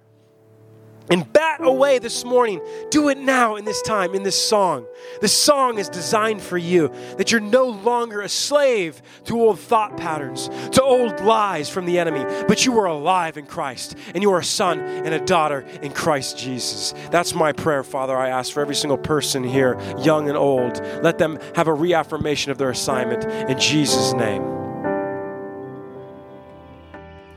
and 1.11 1.30
bat 1.32 1.61
away 1.61 1.98
this 1.98 2.24
morning. 2.24 2.61
Do 2.90 3.09
it 3.09 3.18
now 3.18 3.57
in 3.57 3.64
this 3.64 3.82
time, 3.82 4.14
in 4.14 4.22
this 4.22 4.40
song. 4.40 4.86
This 5.20 5.32
song 5.32 5.78
is 5.78 5.88
designed 5.88 6.40
for 6.40 6.57
you 6.57 6.88
that 7.18 7.30
you're 7.30 7.40
no 7.40 7.66
longer 7.66 8.22
a 8.22 8.28
slave 8.28 9.02
to 9.24 9.40
old 9.40 9.61
thought 9.61 9.96
patterns, 9.96 10.48
to 10.72 10.82
old 10.82 11.20
lies 11.20 11.68
from 11.68 11.84
the 11.84 11.98
enemy, 11.98 12.24
but 12.48 12.64
you 12.64 12.78
are 12.78 12.86
alive 12.86 13.36
in 13.36 13.46
Christ 13.46 13.96
and 14.14 14.22
you 14.22 14.32
are 14.32 14.38
a 14.38 14.44
son 14.44 14.80
and 14.80 15.14
a 15.14 15.24
daughter 15.24 15.61
in 15.82 15.92
Christ 15.92 16.38
Jesus. 16.38 16.94
That's 17.11 17.34
my 17.34 17.52
prayer, 17.52 17.82
Father. 17.82 18.16
I 18.16 18.30
ask 18.30 18.52
for 18.52 18.61
every 18.61 18.74
single 18.74 18.98
person 18.98 19.44
here, 19.44 19.78
young 19.98 20.28
and 20.28 20.38
old. 20.38 20.80
Let 21.02 21.18
them 21.18 21.38
have 21.55 21.68
a 21.68 21.74
reaffirmation 21.74 22.50
of 22.50 22.59
their 22.59 22.70
assignment 22.70 23.24
in 23.50 23.59
Jesus' 23.59 24.12
name. 24.14 24.42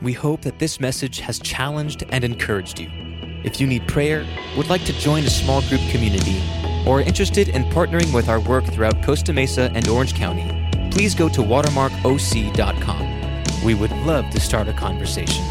We 0.02 0.14
hope 0.14 0.42
that 0.42 0.60
this 0.60 0.80
message 0.80 1.20
has 1.22 1.40
challenged 1.40 2.04
and 2.10 2.24
encouraged 2.24 2.80
you. 2.80 3.17
If 3.44 3.62
you 3.62 3.68
need 3.68 3.88
prayer, 3.88 4.26
would 4.56 4.70
like 4.70 4.84
to 4.86 4.94
join 4.94 5.24
a 5.24 5.30
small 5.30 5.62
group 5.64 5.82
community, 5.90 6.42
or 6.86 7.00
are 7.00 7.02
interested 7.02 7.50
in 7.50 7.64
partnering 7.66 8.14
with 8.14 8.30
our 8.30 8.40
work 8.40 8.66
throughout 8.66 9.04
Costa 9.04 9.34
Mesa 9.34 9.72
and 9.76 9.88
Orange 9.88 10.16
County, 10.16 10.46
please 10.90 11.14
go 11.14 11.30
to 11.30 11.42
watermarkoc.com. 11.42 13.64
We 13.64 13.76
would 13.76 13.92
love 13.92 14.30
to 14.32 14.40
start 14.40 14.68
a 14.68 14.74
conversation. 14.74 15.46